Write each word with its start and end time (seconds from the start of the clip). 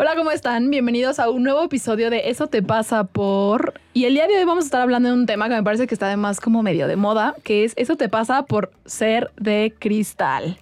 Hola, 0.00 0.14
¿cómo 0.14 0.30
están? 0.30 0.70
Bienvenidos 0.70 1.18
a 1.18 1.28
un 1.28 1.42
nuevo 1.42 1.64
episodio 1.64 2.08
de 2.08 2.30
Eso 2.30 2.46
te 2.46 2.62
pasa 2.62 3.02
por... 3.02 3.74
Y 3.94 4.04
el 4.04 4.14
día 4.14 4.28
de 4.28 4.38
hoy 4.38 4.44
vamos 4.44 4.62
a 4.62 4.66
estar 4.66 4.80
hablando 4.80 5.08
de 5.08 5.14
un 5.16 5.26
tema 5.26 5.48
que 5.48 5.56
me 5.56 5.62
parece 5.64 5.88
que 5.88 5.94
está 5.96 6.06
además 6.06 6.40
como 6.40 6.62
medio 6.62 6.86
de 6.86 6.94
moda, 6.94 7.34
que 7.42 7.64
es 7.64 7.72
Eso 7.76 7.96
te 7.96 8.08
pasa 8.08 8.44
por 8.44 8.70
ser 8.86 9.32
de 9.38 9.74
cristal. 9.76 10.56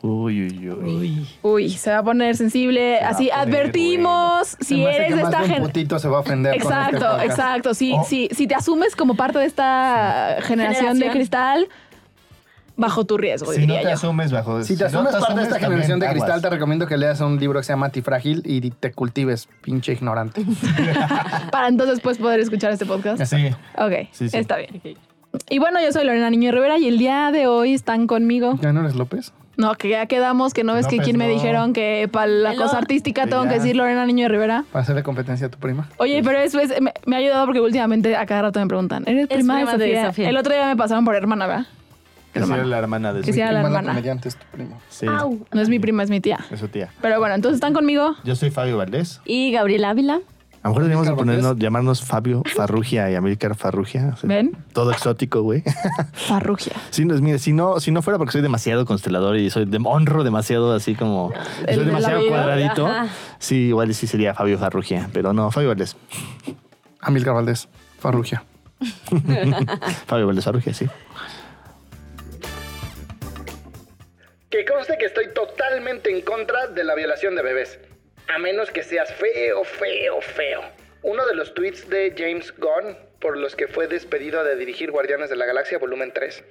Uy, 0.00 0.46
uy, 0.46 0.70
uy. 0.70 1.26
Uy, 1.42 1.70
se 1.70 1.90
va 1.90 1.98
a 1.98 2.02
poner 2.02 2.34
sensible. 2.34 2.98
Así 3.00 3.28
poner 3.28 3.46
advertimos, 3.46 4.56
si 4.58 4.64
Se 4.64 4.74
me 4.76 4.88
hace 4.88 4.96
eres 4.96 5.08
que 5.08 5.14
de 5.16 5.22
más 5.22 5.34
esta 5.50 5.56
putito 5.62 5.98
se 5.98 6.08
va 6.08 6.16
a 6.16 6.20
ofender 6.20 6.60
con 6.62 6.72
este 6.72 6.96
Exacto, 6.96 7.20
exacto. 7.22 7.74
Si, 7.74 7.92
Oh. 7.92 8.04
si, 8.04 8.28
si 8.32 8.46
te 8.46 8.54
asumes 8.54 8.96
como 8.96 9.16
parte 9.16 9.38
de 9.38 9.44
esta 9.44 10.38
generación, 10.40 10.98
de 10.98 11.10
cristal, 11.10 11.68
bajo 12.76 13.04
tu 13.04 13.16
riesgo, 13.16 13.52
Si 13.52 13.66
no 13.66 13.74
te 13.74 13.82
yo. 13.84 13.90
asumes 13.90 14.30
bajo... 14.32 14.62
Si 14.62 14.76
te 14.76 14.84
asumes 14.84 15.12
parte 15.14 15.34
de 15.34 15.42
esta 15.42 15.54
también 15.58 15.70
generación 15.82 16.00
de 16.00 16.06
cristal, 16.08 16.30
aguas. 16.30 16.42
te 16.42 16.50
recomiendo 16.50 16.86
que 16.86 16.96
leas 16.96 17.20
un 17.20 17.38
libro 17.38 17.60
que 17.60 17.64
se 17.64 17.72
llama 17.72 17.86
Antifrágil 17.86 18.42
y 18.44 18.70
te 18.70 18.92
cultives, 18.92 19.48
pinche 19.62 19.92
ignorante. 19.92 20.44
Para 21.50 21.68
entonces 21.68 22.00
pues 22.00 22.18
poder 22.18 22.40
escuchar 22.40 22.72
este 22.72 22.86
podcast. 22.86 23.22
Sí. 23.24 23.48
Ok, 23.78 24.08
Sí, 24.12 24.28
sí. 24.28 24.36
está 24.36 24.56
bien. 24.56 24.80
Y 25.50 25.58
bueno, 25.58 25.80
yo 25.82 25.92
soy 25.92 26.04
Lorena 26.04 26.30
Niño 26.30 26.50
Rivera 26.52 26.78
y 26.78 26.88
el 26.88 26.98
día 26.98 27.30
de 27.32 27.46
hoy 27.46 27.74
están 27.74 28.06
conmigo. 28.06 28.58
¿Ya 28.62 28.72
no 28.72 28.80
eres 28.80 28.94
López? 28.94 29.32
No, 29.58 29.74
que 29.74 29.88
ya 29.88 30.04
quedamos, 30.04 30.52
que 30.52 30.64
no 30.64 30.74
ves 30.74 30.86
que 30.86 30.98
quien 30.98 31.16
me 31.16 31.26
no. 31.28 31.32
dijeron 31.32 31.72
que 31.72 32.08
para 32.12 32.26
la 32.26 32.52
Hello. 32.52 32.64
cosa 32.64 32.76
artística 32.76 33.26
tengo 33.26 33.44
que 33.44 33.54
decir 33.54 33.74
Lorena 33.74 34.04
Niño 34.04 34.28
Rivera. 34.28 34.64
Para 34.70 34.82
hacerle 34.82 35.02
competencia 35.02 35.46
a 35.46 35.50
tu 35.50 35.58
prima. 35.58 35.88
Oye, 35.96 36.22
pero 36.22 36.38
eso 36.38 36.58
es, 36.60 36.78
me, 36.82 36.92
me 37.06 37.16
ha 37.16 37.18
ayudado 37.20 37.46
porque 37.46 37.60
últimamente 37.60 38.16
a 38.16 38.26
cada 38.26 38.42
rato 38.42 38.60
me 38.60 38.66
preguntan, 38.66 39.04
¿eres 39.06 39.26
prima, 39.28 39.54
prima 39.56 39.76
de, 39.78 39.86
de? 39.86 40.04
Sofía. 40.06 40.28
El 40.28 40.36
otro 40.36 40.52
día 40.52 40.66
me 40.66 40.76
pasaron 40.76 41.06
por 41.06 41.14
hermana, 41.16 41.46
¿verdad? 41.46 41.66
Que 42.40 42.46
sea 42.46 42.64
la 42.64 42.78
hermana 42.78 43.12
de 43.12 43.20
Que 43.20 43.32
su 43.32 43.32
sea 43.34 43.46
la 43.52 43.60
Prima 43.62 43.66
hermana. 43.78 43.88
comediante 43.94 44.28
es 44.28 44.36
tu 44.36 44.46
primo. 44.52 44.80
Sí, 44.88 45.06
No 45.06 45.60
es 45.60 45.68
mi 45.68 45.78
prima, 45.78 46.02
es 46.02 46.10
mi 46.10 46.20
tía. 46.20 46.38
es 46.50 46.60
su 46.60 46.68
tía. 46.68 46.90
Pero 47.00 47.18
bueno, 47.18 47.34
entonces 47.34 47.56
están 47.56 47.72
conmigo. 47.74 48.14
Yo 48.24 48.34
soy 48.36 48.50
Fabio 48.50 48.76
Valdés. 48.76 49.20
Y 49.24 49.52
Gabriel 49.52 49.84
Ávila. 49.84 50.20
A 50.62 50.68
lo 50.68 50.70
mejor 50.70 50.82
deberíamos 50.82 51.06
de 51.06 51.12
Amílcar 51.12 51.34
ponernos, 51.36 51.58
llamarnos 51.62 52.02
Fabio 52.02 52.42
Farrugia 52.56 53.08
y 53.08 53.14
Amílcar 53.14 53.54
Farrugia. 53.54 54.10
O 54.14 54.16
sea, 54.16 54.26
¿Ven? 54.28 54.56
Todo 54.72 54.90
exótico, 54.90 55.42
güey. 55.42 55.62
Farrugia. 56.12 56.72
Sí, 56.90 57.04
no, 57.04 57.14
es- 57.14 57.20
mire, 57.20 57.38
si 57.38 57.52
no, 57.52 57.78
si 57.78 57.92
no 57.92 58.02
fuera 58.02 58.18
porque 58.18 58.32
soy 58.32 58.42
demasiado 58.42 58.84
constelador 58.84 59.36
y 59.36 59.48
soy 59.50 59.64
de 59.66 59.78
honro 59.84 60.24
demasiado 60.24 60.74
así 60.74 60.96
como... 60.96 61.32
El 61.68 61.76
soy 61.76 61.84
demasiado 61.84 62.26
cuadradito. 62.26 62.84
Ajá. 62.88 63.06
Sí, 63.38 63.68
igual 63.68 63.94
sí 63.94 64.08
sería 64.08 64.34
Fabio 64.34 64.58
Farrugia. 64.58 65.08
Pero 65.12 65.32
no, 65.32 65.52
Fabio 65.52 65.68
Valdés. 65.68 65.96
Amilcar 67.00 67.34
Valdés, 67.34 67.68
Farrugia. 68.00 68.42
Fabio 70.06 70.26
Valdés 70.26 70.44
Farrugia, 70.44 70.74
sí. 70.74 70.86
Conste 74.66 74.98
que 74.98 75.06
estoy 75.06 75.32
totalmente 75.32 76.10
en 76.10 76.20
contra 76.20 76.66
de 76.66 76.84
la 76.84 76.94
violación 76.94 77.34
de 77.36 77.42
bebés. 77.42 77.78
A 78.34 78.38
menos 78.38 78.70
que 78.70 78.82
seas 78.82 79.12
feo, 79.14 79.64
feo, 79.64 80.20
feo. 80.20 80.60
Uno 81.02 81.24
de 81.26 81.34
los 81.34 81.54
tweets 81.54 81.88
de 81.88 82.12
James 82.16 82.52
Gunn 82.58 82.96
por 83.20 83.38
los 83.38 83.56
que 83.56 83.68
fue 83.68 83.86
despedido 83.86 84.44
de 84.44 84.56
dirigir 84.56 84.90
Guardianes 84.90 85.30
de 85.30 85.36
la 85.36 85.46
Galaxia 85.46 85.78
volumen 85.78 86.12
3. 86.12 86.44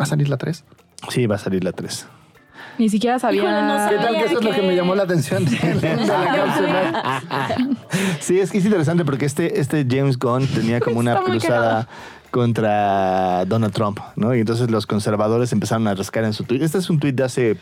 ¿Va 0.00 0.04
a 0.04 0.06
salir 0.06 0.28
la 0.28 0.36
3? 0.36 0.64
Sí, 1.10 1.26
va 1.26 1.34
a 1.34 1.38
salir 1.38 1.64
la 1.64 1.72
3. 1.72 2.06
Ni 2.78 2.88
siquiera 2.88 3.18
sabía. 3.18 3.42
Híjole, 3.42 3.62
no 3.62 3.88
¿Qué 3.90 3.96
tal 3.96 4.14
que 4.14 4.24
eso 4.24 4.38
es 4.38 4.44
lo 4.44 4.52
que 4.52 4.62
me 4.62 4.74
llamó 4.74 4.94
la 4.94 5.02
atención? 5.02 5.44
Sí, 8.20 8.40
es 8.40 8.50
que 8.50 8.58
es 8.58 8.64
interesante 8.64 9.04
porque 9.04 9.26
este, 9.26 9.60
este 9.60 9.86
James 9.88 10.18
Gunn 10.18 10.46
tenía 10.46 10.80
como 10.80 11.00
una 11.00 11.22
cruzada 11.22 11.88
contra 12.32 13.44
Donald 13.44 13.72
Trump, 13.72 14.00
¿no? 14.16 14.34
Y 14.34 14.40
entonces 14.40 14.68
los 14.70 14.86
conservadores 14.86 15.52
empezaron 15.52 15.86
a 15.86 15.94
rascar 15.94 16.24
en 16.24 16.32
su 16.32 16.42
tweet. 16.42 16.64
Este 16.64 16.78
es 16.78 16.90
un 16.90 16.98
tweet 16.98 17.12
de 17.12 17.22
hace 17.22 17.56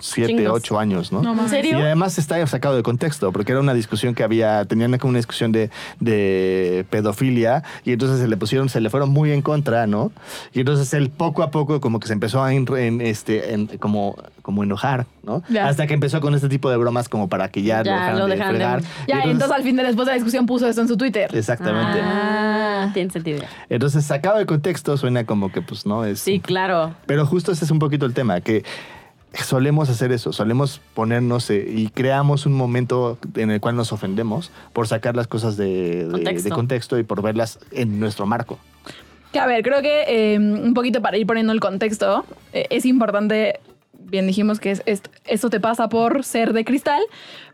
siete, 0.00 0.36
Chingos. 0.36 0.52
ocho 0.54 0.78
años, 0.78 1.10
¿no? 1.12 1.22
No 1.22 1.30
¿En 1.30 1.36
mames. 1.36 1.52
y 1.52 1.56
serio? 1.56 1.78
además 1.78 2.18
está 2.18 2.44
sacado 2.46 2.76
de 2.76 2.82
contexto, 2.82 3.32
porque 3.32 3.52
era 3.52 3.60
una 3.60 3.74
discusión 3.74 4.14
que 4.14 4.22
había, 4.22 4.64
tenían 4.64 4.96
como 4.98 5.10
una 5.10 5.18
discusión 5.18 5.52
de, 5.52 5.70
de 6.00 6.84
pedofilia, 6.90 7.62
y 7.84 7.92
entonces 7.92 8.20
se 8.20 8.28
le 8.28 8.36
pusieron, 8.36 8.68
se 8.68 8.80
le 8.80 8.90
fueron 8.90 9.10
muy 9.10 9.32
en 9.32 9.42
contra, 9.42 9.86
¿no? 9.86 10.12
Y 10.52 10.60
entonces 10.60 10.92
él 10.94 11.10
poco 11.10 11.42
a 11.42 11.50
poco 11.50 11.80
como 11.80 12.00
que 12.00 12.06
se 12.06 12.12
empezó 12.12 12.42
a 12.42 12.52
en- 12.54 12.66
en, 12.76 13.00
este, 13.00 13.52
en- 13.54 13.66
como, 13.78 14.16
como 14.42 14.62
enojar, 14.62 15.06
¿no? 15.22 15.42
Ya. 15.48 15.66
Hasta 15.68 15.86
que 15.86 15.94
empezó 15.94 16.20
con 16.20 16.34
este 16.34 16.48
tipo 16.48 16.70
de 16.70 16.76
bromas 16.76 17.08
como 17.08 17.28
para 17.28 17.48
que 17.50 17.62
ya, 17.62 17.82
Ya, 17.82 18.12
lo 18.14 18.26
dejaran 18.26 18.52
lo 18.54 18.58
de. 18.58 18.84
Ya, 19.08 19.26
Y 19.26 19.30
entonces 19.30 19.50
al 19.56 19.62
fin 19.62 19.76
de 19.76 19.82
después 19.84 20.06
de 20.06 20.12
la 20.12 20.14
discusión 20.16 20.46
puso 20.46 20.66
esto 20.68 20.80
en 20.82 20.88
su 20.88 20.96
Twitter. 20.96 21.28
Exactamente. 21.34 22.00
Ah, 22.02 22.90
tiene 22.94 23.10
sentido. 23.10 23.42
Entonces, 23.68 24.04
sacado 24.04 24.38
de 24.38 24.46
contexto, 24.46 24.96
suena 24.96 25.24
como 25.24 25.50
que, 25.52 25.60
pues, 25.60 25.84
no 25.86 26.04
es. 26.04 26.20
Sí, 26.20 26.40
claro. 26.40 26.94
Pero 27.06 27.26
justo 27.26 27.52
ese 27.52 27.64
es 27.64 27.70
un 27.70 27.78
poquito 27.78 28.06
el 28.06 28.14
tema, 28.14 28.40
que 28.40 28.64
solemos 29.34 29.88
hacer 29.90 30.12
eso, 30.12 30.32
solemos 30.32 30.80
ponernos 30.94 31.48
eh, 31.50 31.64
y 31.68 31.88
creamos 31.88 32.46
un 32.46 32.54
momento 32.54 33.18
en 33.36 33.50
el 33.50 33.60
cual 33.60 33.76
nos 33.76 33.92
ofendemos 33.92 34.50
por 34.72 34.88
sacar 34.88 35.14
las 35.16 35.26
cosas 35.26 35.56
de, 35.56 36.04
de- 36.06 36.10
Contexto. 36.10 36.48
de 36.48 36.54
contexto 36.54 36.98
y 36.98 37.02
por 37.02 37.22
verlas 37.22 37.58
en 37.70 38.00
nuestro 38.00 38.26
marco. 38.26 38.58
Que 39.32 39.38
a 39.38 39.46
ver, 39.46 39.62
creo 39.62 39.82
que 39.82 40.04
eh, 40.34 40.38
un 40.38 40.72
poquito 40.74 41.02
para 41.02 41.18
ir 41.18 41.26
poniendo 41.26 41.52
el 41.52 41.60
contexto, 41.60 42.24
eh, 42.54 42.66
es 42.70 42.86
importante, 42.86 43.60
bien 43.98 44.26
dijimos 44.26 44.58
que 44.60 44.70
es, 44.70 44.82
es- 44.86 45.02
eso 45.26 45.50
te 45.50 45.60
pasa 45.60 45.88
por 45.90 46.24
ser 46.24 46.52
de 46.54 46.64
cristal, 46.64 47.02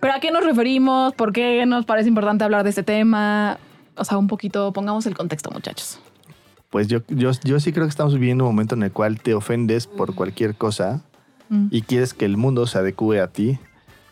pero 0.01 0.15
¿a 0.15 0.21
qué 0.21 0.31
nos 0.31 0.45
referimos? 0.45 1.12
¿Por 1.15 1.33
qué 1.33 1.67
nos 1.67 1.85
parece 1.85 2.09
importante 2.09 2.45
hablar 2.45 2.62
de 2.62 2.71
este 2.71 2.85
tema? 2.85 3.59
O 3.97 4.05
sea, 4.05 4.19
un 4.19 4.29
poquito, 4.29 4.73
pongamos 4.73 5.06
el 5.06 5.17
contexto, 5.17 5.51
muchachos. 5.51 5.99
Pues 6.71 6.89
yo, 6.89 7.01
yo, 7.09 7.31
yo 7.45 7.61
sí 7.61 7.73
creo 7.73 7.87
que 7.87 7.91
estamos 7.91 8.15
viviendo 8.15 8.45
un 8.45 8.51
momento 8.51 8.75
en 8.77 8.83
el 8.85 8.91
cual 8.93 9.21
te 9.21 9.35
ofendes 9.35 9.87
por 9.87 10.15
cualquier 10.15 10.55
cosa 10.56 11.03
Mm. 11.55 11.69
y 11.71 11.83
quieres 11.83 12.15
que 12.15 12.25
el 12.25 12.37
mundo 12.37 12.67
se 12.67 12.79
adecue 12.79 13.21
a 13.21 13.29
ti. 13.29 13.59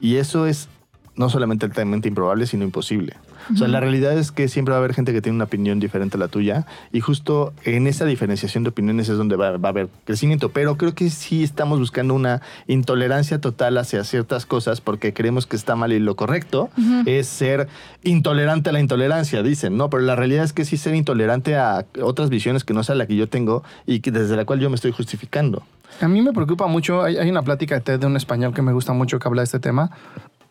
Y 0.01 0.17
eso 0.17 0.47
es 0.47 0.69
no 1.15 1.29
solamente 1.29 1.67
altamente 1.67 2.09
improbable, 2.09 2.47
sino 2.47 2.65
imposible. 2.65 3.15
O 3.53 3.57
sea, 3.57 3.67
la 3.67 3.81
realidad 3.81 4.17
es 4.17 4.31
que 4.31 4.47
siempre 4.47 4.71
va 4.71 4.77
a 4.77 4.79
haber 4.79 4.95
gente 4.95 5.13
que 5.13 5.21
tiene 5.21 5.35
una 5.35 5.45
opinión 5.45 5.81
diferente 5.81 6.17
a 6.17 6.21
la 6.21 6.29
tuya 6.29 6.65
y 6.93 7.01
justo 7.01 7.53
en 7.65 7.89
esa 7.89 8.05
diferenciación 8.05 8.63
de 8.63 8.71
opiniones 8.71 9.09
es 9.09 9.19
donde 9.19 9.35
va, 9.35 9.57
va 9.57 9.69
a 9.69 9.71
haber 9.71 9.89
crecimiento. 10.05 10.51
Pero 10.51 10.77
creo 10.77 10.95
que 10.95 11.11
sí 11.11 11.43
estamos 11.43 11.81
buscando 11.81 12.15
una 12.15 12.41
intolerancia 12.69 13.41
total 13.41 13.79
hacia 13.79 14.05
ciertas 14.05 14.47
cosas 14.47 14.81
porque 14.81 15.13
creemos 15.13 15.47
que 15.47 15.57
está 15.57 15.75
mal 15.75 15.93
y 15.93 15.99
lo 15.99 16.15
correcto 16.15 16.71
es 17.05 17.27
ser 17.27 17.67
intolerante 18.05 18.71
a 18.71 18.73
la 18.73 18.81
intolerancia, 18.81 19.43
dicen, 19.43 19.77
¿no? 19.77 19.91
Pero 19.91 20.05
la 20.05 20.15
realidad 20.15 20.45
es 20.45 20.53
que 20.53 20.65
sí 20.65 20.77
ser 20.77 20.95
intolerante 20.95 21.57
a 21.57 21.85
otras 22.01 22.31
visiones 22.31 22.63
que 22.63 22.75
no 22.75 22.85
sea 22.85 22.95
la 22.95 23.07
que 23.07 23.17
yo 23.17 23.29
tengo 23.29 23.65
y 23.87 24.01
que 24.01 24.13
desde 24.13 24.37
la 24.37 24.45
cual 24.45 24.61
yo 24.61 24.71
me 24.71 24.77
estoy 24.77 24.93
justificando. 24.93 25.65
A 26.01 26.09
mí 26.09 26.21
me 26.23 26.33
preocupa 26.33 26.67
mucho, 26.67 27.03
hay, 27.03 27.31
una 27.31 27.43
plática 27.43 27.77
de 27.77 27.81
TED 27.81 28.01
de 28.01 28.07
un 28.07 28.17
español 28.17 28.55
que 28.55 28.63
me 28.63 28.73
gusta 28.73 28.93
mucho 28.93 29.19
que 29.19 29.29
habla 29.29 29.43
de 29.43 29.45
este 29.45 29.61
tema. 29.61 29.91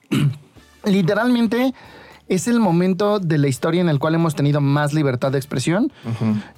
Literalmente 0.85 1.73
es 2.33 2.47
el 2.47 2.59
momento 2.59 3.19
de 3.19 3.37
la 3.37 3.47
historia 3.47 3.81
en 3.81 3.89
el 3.89 3.99
cual 3.99 4.15
hemos 4.15 4.35
tenido 4.35 4.61
más 4.61 4.93
libertad 4.93 5.31
de 5.31 5.37
expresión 5.37 5.91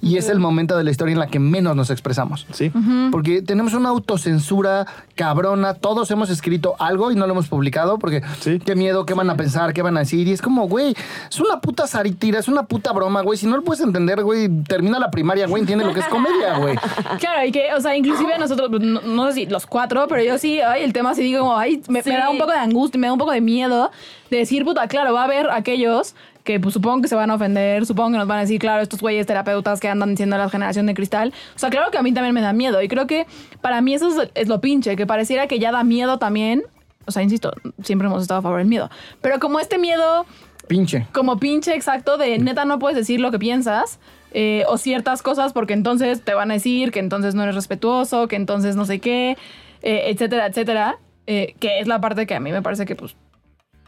y 0.00 0.16
es 0.16 0.28
el 0.28 0.38
momento 0.38 0.76
de 0.76 0.84
la 0.84 0.90
historia 0.90 1.12
en 1.12 1.18
la 1.18 1.26
que 1.26 1.38
menos 1.38 1.74
nos 1.74 1.90
expresamos. 1.90 2.46
¿Sí? 2.52 2.70
Porque 3.10 3.42
tenemos 3.42 3.74
una 3.74 3.88
autocensura 3.88 4.86
cabrona. 5.14 5.74
Todos 5.74 6.10
hemos 6.10 6.30
escrito 6.30 6.76
algo 6.78 7.10
y 7.10 7.16
no 7.16 7.26
lo 7.26 7.32
hemos 7.32 7.48
publicado 7.48 7.98
porque 7.98 8.22
Sí. 8.40 8.58
qué 8.64 8.74
miedo, 8.74 9.04
qué 9.06 9.14
van 9.14 9.30
a 9.30 9.36
pensar, 9.36 9.72
qué 9.72 9.82
van 9.82 9.96
a 9.96 10.00
decir. 10.00 10.26
Y 10.28 10.32
es 10.32 10.40
como, 10.42 10.68
güey, 10.68 10.94
es 11.30 11.40
una 11.40 11.60
puta 11.60 11.86
sátira, 11.86 12.38
es 12.38 12.48
una 12.48 12.64
puta 12.64 12.92
broma, 12.92 13.22
güey. 13.22 13.38
Si 13.38 13.46
no 13.46 13.56
lo 13.56 13.62
puedes 13.62 13.82
entender, 13.82 14.22
güey, 14.22 14.48
termina 14.64 14.98
la 14.98 15.10
primaria, 15.10 15.46
güey, 15.46 15.60
entiende 15.60 15.84
lo 15.84 15.92
que 15.92 16.00
es 16.00 16.06
comedia, 16.06 16.58
güey. 16.58 16.76
Claro, 17.18 17.46
y 17.46 17.52
que, 17.52 17.72
o 17.76 17.80
sea, 17.80 17.96
inclusive 17.96 18.38
nosotros, 18.38 18.70
no, 18.80 19.00
no 19.00 19.26
sé 19.28 19.32
si 19.34 19.46
los 19.46 19.66
cuatro, 19.66 20.06
pero 20.08 20.22
yo 20.22 20.38
sí, 20.38 20.60
ay, 20.60 20.82
el 20.84 20.92
tema 20.92 21.14
sí 21.14 21.22
digo 21.22 21.40
como, 21.40 21.56
ay, 21.56 21.82
me, 21.88 22.02
Sí. 22.02 22.10
me 22.10 22.16
da 22.18 22.30
un 22.30 22.38
poco 22.38 22.50
de 22.52 22.58
angustia, 22.58 23.00
me 23.00 23.06
da 23.06 23.12
un 23.12 23.18
poco 23.18 23.32
de 23.32 23.40
miedo 23.40 23.90
decir, 24.38 24.64
puta, 24.64 24.86
claro, 24.88 25.12
va 25.12 25.22
a 25.22 25.24
haber 25.24 25.50
aquellos 25.50 26.14
que 26.44 26.60
pues 26.60 26.74
supongo 26.74 27.02
que 27.02 27.08
se 27.08 27.14
van 27.14 27.30
a 27.30 27.34
ofender, 27.34 27.86
supongo 27.86 28.12
que 28.12 28.18
nos 28.18 28.28
van 28.28 28.38
a 28.38 28.40
decir, 28.42 28.60
claro, 28.60 28.82
estos 28.82 29.00
güeyes 29.00 29.26
terapeutas 29.26 29.80
que 29.80 29.88
andan 29.88 30.10
diciendo 30.10 30.36
la 30.36 30.48
generación 30.50 30.86
de 30.86 30.94
cristal. 30.94 31.32
O 31.56 31.58
sea, 31.58 31.70
claro 31.70 31.90
que 31.90 31.98
a 31.98 32.02
mí 32.02 32.12
también 32.12 32.34
me 32.34 32.42
da 32.42 32.52
miedo 32.52 32.82
y 32.82 32.88
creo 32.88 33.06
que 33.06 33.26
para 33.62 33.80
mí 33.80 33.94
eso 33.94 34.08
es, 34.22 34.30
es 34.34 34.48
lo 34.48 34.60
pinche, 34.60 34.94
que 34.96 35.06
pareciera 35.06 35.46
que 35.46 35.58
ya 35.58 35.72
da 35.72 35.84
miedo 35.84 36.18
también. 36.18 36.62
O 37.06 37.10
sea, 37.10 37.22
insisto, 37.22 37.52
siempre 37.82 38.08
hemos 38.08 38.22
estado 38.22 38.40
a 38.40 38.42
favor 38.42 38.58
del 38.58 38.68
miedo. 38.68 38.90
Pero 39.20 39.38
como 39.40 39.60
este 39.60 39.78
miedo 39.78 40.26
Pinche. 40.66 41.06
como 41.12 41.38
pinche 41.38 41.74
exacto 41.74 42.16
de 42.16 42.38
neta 42.38 42.64
no 42.64 42.78
puedes 42.78 42.96
decir 42.96 43.20
lo 43.20 43.30
que 43.30 43.38
piensas 43.38 43.98
eh, 44.32 44.64
o 44.66 44.78
ciertas 44.78 45.22
cosas 45.22 45.52
porque 45.52 45.74
entonces 45.74 46.22
te 46.22 46.34
van 46.34 46.50
a 46.50 46.54
decir 46.54 46.90
que 46.90 47.00
entonces 47.00 47.34
no 47.34 47.42
eres 47.42 47.54
respetuoso, 47.54 48.28
que 48.28 48.36
entonces 48.36 48.74
no 48.74 48.84
sé 48.86 48.98
qué, 48.98 49.36
eh, 49.82 50.04
etcétera, 50.06 50.46
etcétera, 50.46 50.98
eh, 51.26 51.54
que 51.60 51.80
es 51.80 51.86
la 51.86 52.00
parte 52.00 52.26
que 52.26 52.34
a 52.34 52.40
mí 52.40 52.50
me 52.50 52.62
parece 52.62 52.86
que 52.86 52.96
pues 52.96 53.14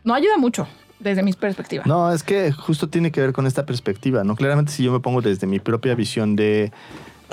no 0.06 0.14
ayuda 0.14 0.38
mucho. 0.38 0.66
desde 0.98 1.22
mi 1.22 1.34
perspectiva. 1.34 1.84
No, 1.86 2.10
es 2.10 2.22
que 2.22 2.50
justo 2.52 2.88
tiene 2.88 3.10
que 3.12 3.20
ver 3.20 3.34
con 3.34 3.46
esta 3.46 3.66
perspectiva, 3.66 4.24
¿no? 4.24 4.34
Claramente 4.34 4.72
si 4.72 4.82
yo 4.82 4.90
me 4.92 5.00
pongo 5.00 5.20
desde 5.20 5.46
mi 5.46 5.58
propia 5.60 5.94
visión 5.94 6.36
de, 6.36 6.72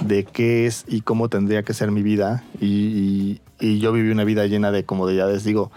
de 0.01 0.25
qué 0.25 0.65
es 0.65 0.83
y 0.89 0.99
cómo 0.99 1.29
tendría 1.29 1.63
que 1.63 1.73
ser 1.73 1.89
mi 1.91 2.01
vida 2.03 2.43
y, 2.59 2.67
y- 2.67 3.41
y 3.61 3.79
yo 3.79 3.93
viví 3.93 4.11
una 4.11 4.25
vida 4.25 4.45
llena 4.47 4.71
de 4.71 4.83
comodidades, 4.83 5.45
digo, 5.45 5.71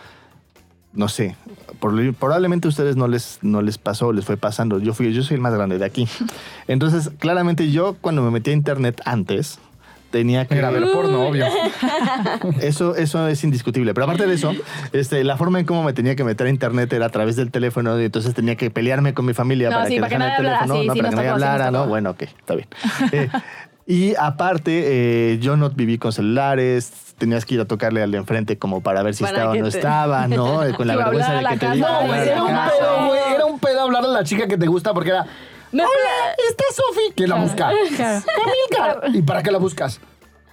no 0.92 1.06
sé, 1.08 1.36
por- 1.78 2.14
probablemente 2.16 2.66
a 2.66 2.70
ustedes 2.70 2.96
no 2.96 3.06
les, 3.06 3.38
no 3.42 3.62
les 3.62 3.78
pasó, 3.78 4.12
les 4.12 4.24
fue 4.24 4.36
pasando. 4.36 4.80
Yo, 4.80 4.92
fui, 4.92 5.12
yo 5.12 5.22
soy 5.22 5.36
el 5.36 5.40
más 5.42 5.54
grande 5.54 5.78
de 5.78 5.84
aquí. 5.84 6.08
Entonces, 6.66 7.10
claramente 7.20 7.70
yo 7.70 7.94
cuando 8.00 8.22
me 8.22 8.30
metí 8.32 8.50
a 8.50 8.54
internet 8.54 9.00
antes, 9.04 9.60
tenía 10.16 10.46
que... 10.46 10.56
Era 10.56 10.70
ver 10.70 10.84
porno, 10.92 11.26
obvio. 11.28 11.44
Eso, 12.60 12.96
eso 12.96 13.28
es 13.28 13.44
indiscutible. 13.44 13.92
Pero 13.92 14.04
aparte 14.04 14.26
de 14.26 14.34
eso, 14.34 14.52
este, 14.92 15.22
la 15.24 15.36
forma 15.36 15.60
en 15.60 15.66
cómo 15.66 15.82
me 15.82 15.92
tenía 15.92 16.16
que 16.16 16.24
meter 16.24 16.46
a 16.46 16.50
internet 16.50 16.90
era 16.92 17.06
a 17.06 17.08
través 17.10 17.36
del 17.36 17.50
teléfono 17.50 18.00
y 18.00 18.04
entonces 18.06 18.34
tenía 18.34 18.56
que 18.56 18.70
pelearme 18.70 19.12
con 19.14 19.26
mi 19.26 19.34
familia 19.34 19.68
No, 19.68 19.76
para 19.76 19.86
sí, 19.88 19.94
que 19.96 20.00
para 20.00 20.08
que 20.10 20.18
nadie 20.18 20.30
el 20.36 20.36
teléfono, 20.44 20.74
Sí, 20.80 20.86
no, 20.86 20.92
sí, 20.94 21.00
para 21.00 21.10
que 21.10 21.16
nadie 21.16 21.28
hablara, 21.28 21.70
¿no? 21.70 21.86
Bueno, 21.86 22.10
ok, 22.10 22.22
está 22.22 22.54
bien. 22.54 22.68
Eh, 23.12 23.28
y 23.86 24.14
aparte, 24.16 25.32
eh, 25.34 25.38
yo 25.38 25.56
no 25.56 25.70
viví 25.70 25.98
con 25.98 26.12
celulares, 26.12 26.92
tenías 27.18 27.44
que 27.44 27.54
ir 27.56 27.60
a 27.60 27.66
tocarle 27.66 28.02
al 28.02 28.10
de 28.10 28.18
enfrente 28.18 28.56
como 28.58 28.80
para 28.82 29.02
ver 29.02 29.14
si 29.14 29.22
Para 29.24 29.36
estaba 29.36 29.52
o 29.52 29.56
no 29.56 29.62
te- 29.70 29.76
estaba, 29.76 30.28
¿no? 30.28 30.60
Con 30.76 30.86
la 30.88 30.96
vergüenza 30.96 31.32
de 31.34 31.44
que 31.46 31.56
te 31.58 31.70
digan. 31.72 31.92
no, 31.92 32.06
güey, 32.06 32.18
a 32.20 32.24
Era 32.24 32.42
un 32.42 32.48
pedo, 32.48 33.06
güey. 33.06 33.20
Era 33.34 33.44
un 33.44 33.58
pedo 33.58 33.80
hablar 33.82 34.04
a 34.04 34.08
la 34.08 34.24
chica 34.24 34.48
que 34.48 34.56
te 34.56 34.66
gusta 34.66 34.92
porque 34.94 35.10
era. 35.10 35.26
Hola, 35.84 36.34
está 36.48 36.64
Sofi. 36.74 37.12
¿Quién 37.16 37.28
la 37.30 37.36
busca? 37.36 37.70
Claro. 37.96 38.22
Amilcar. 38.44 39.16
¿Y 39.16 39.22
para 39.22 39.42
qué 39.42 39.50
la 39.50 39.58
buscas? 39.58 40.00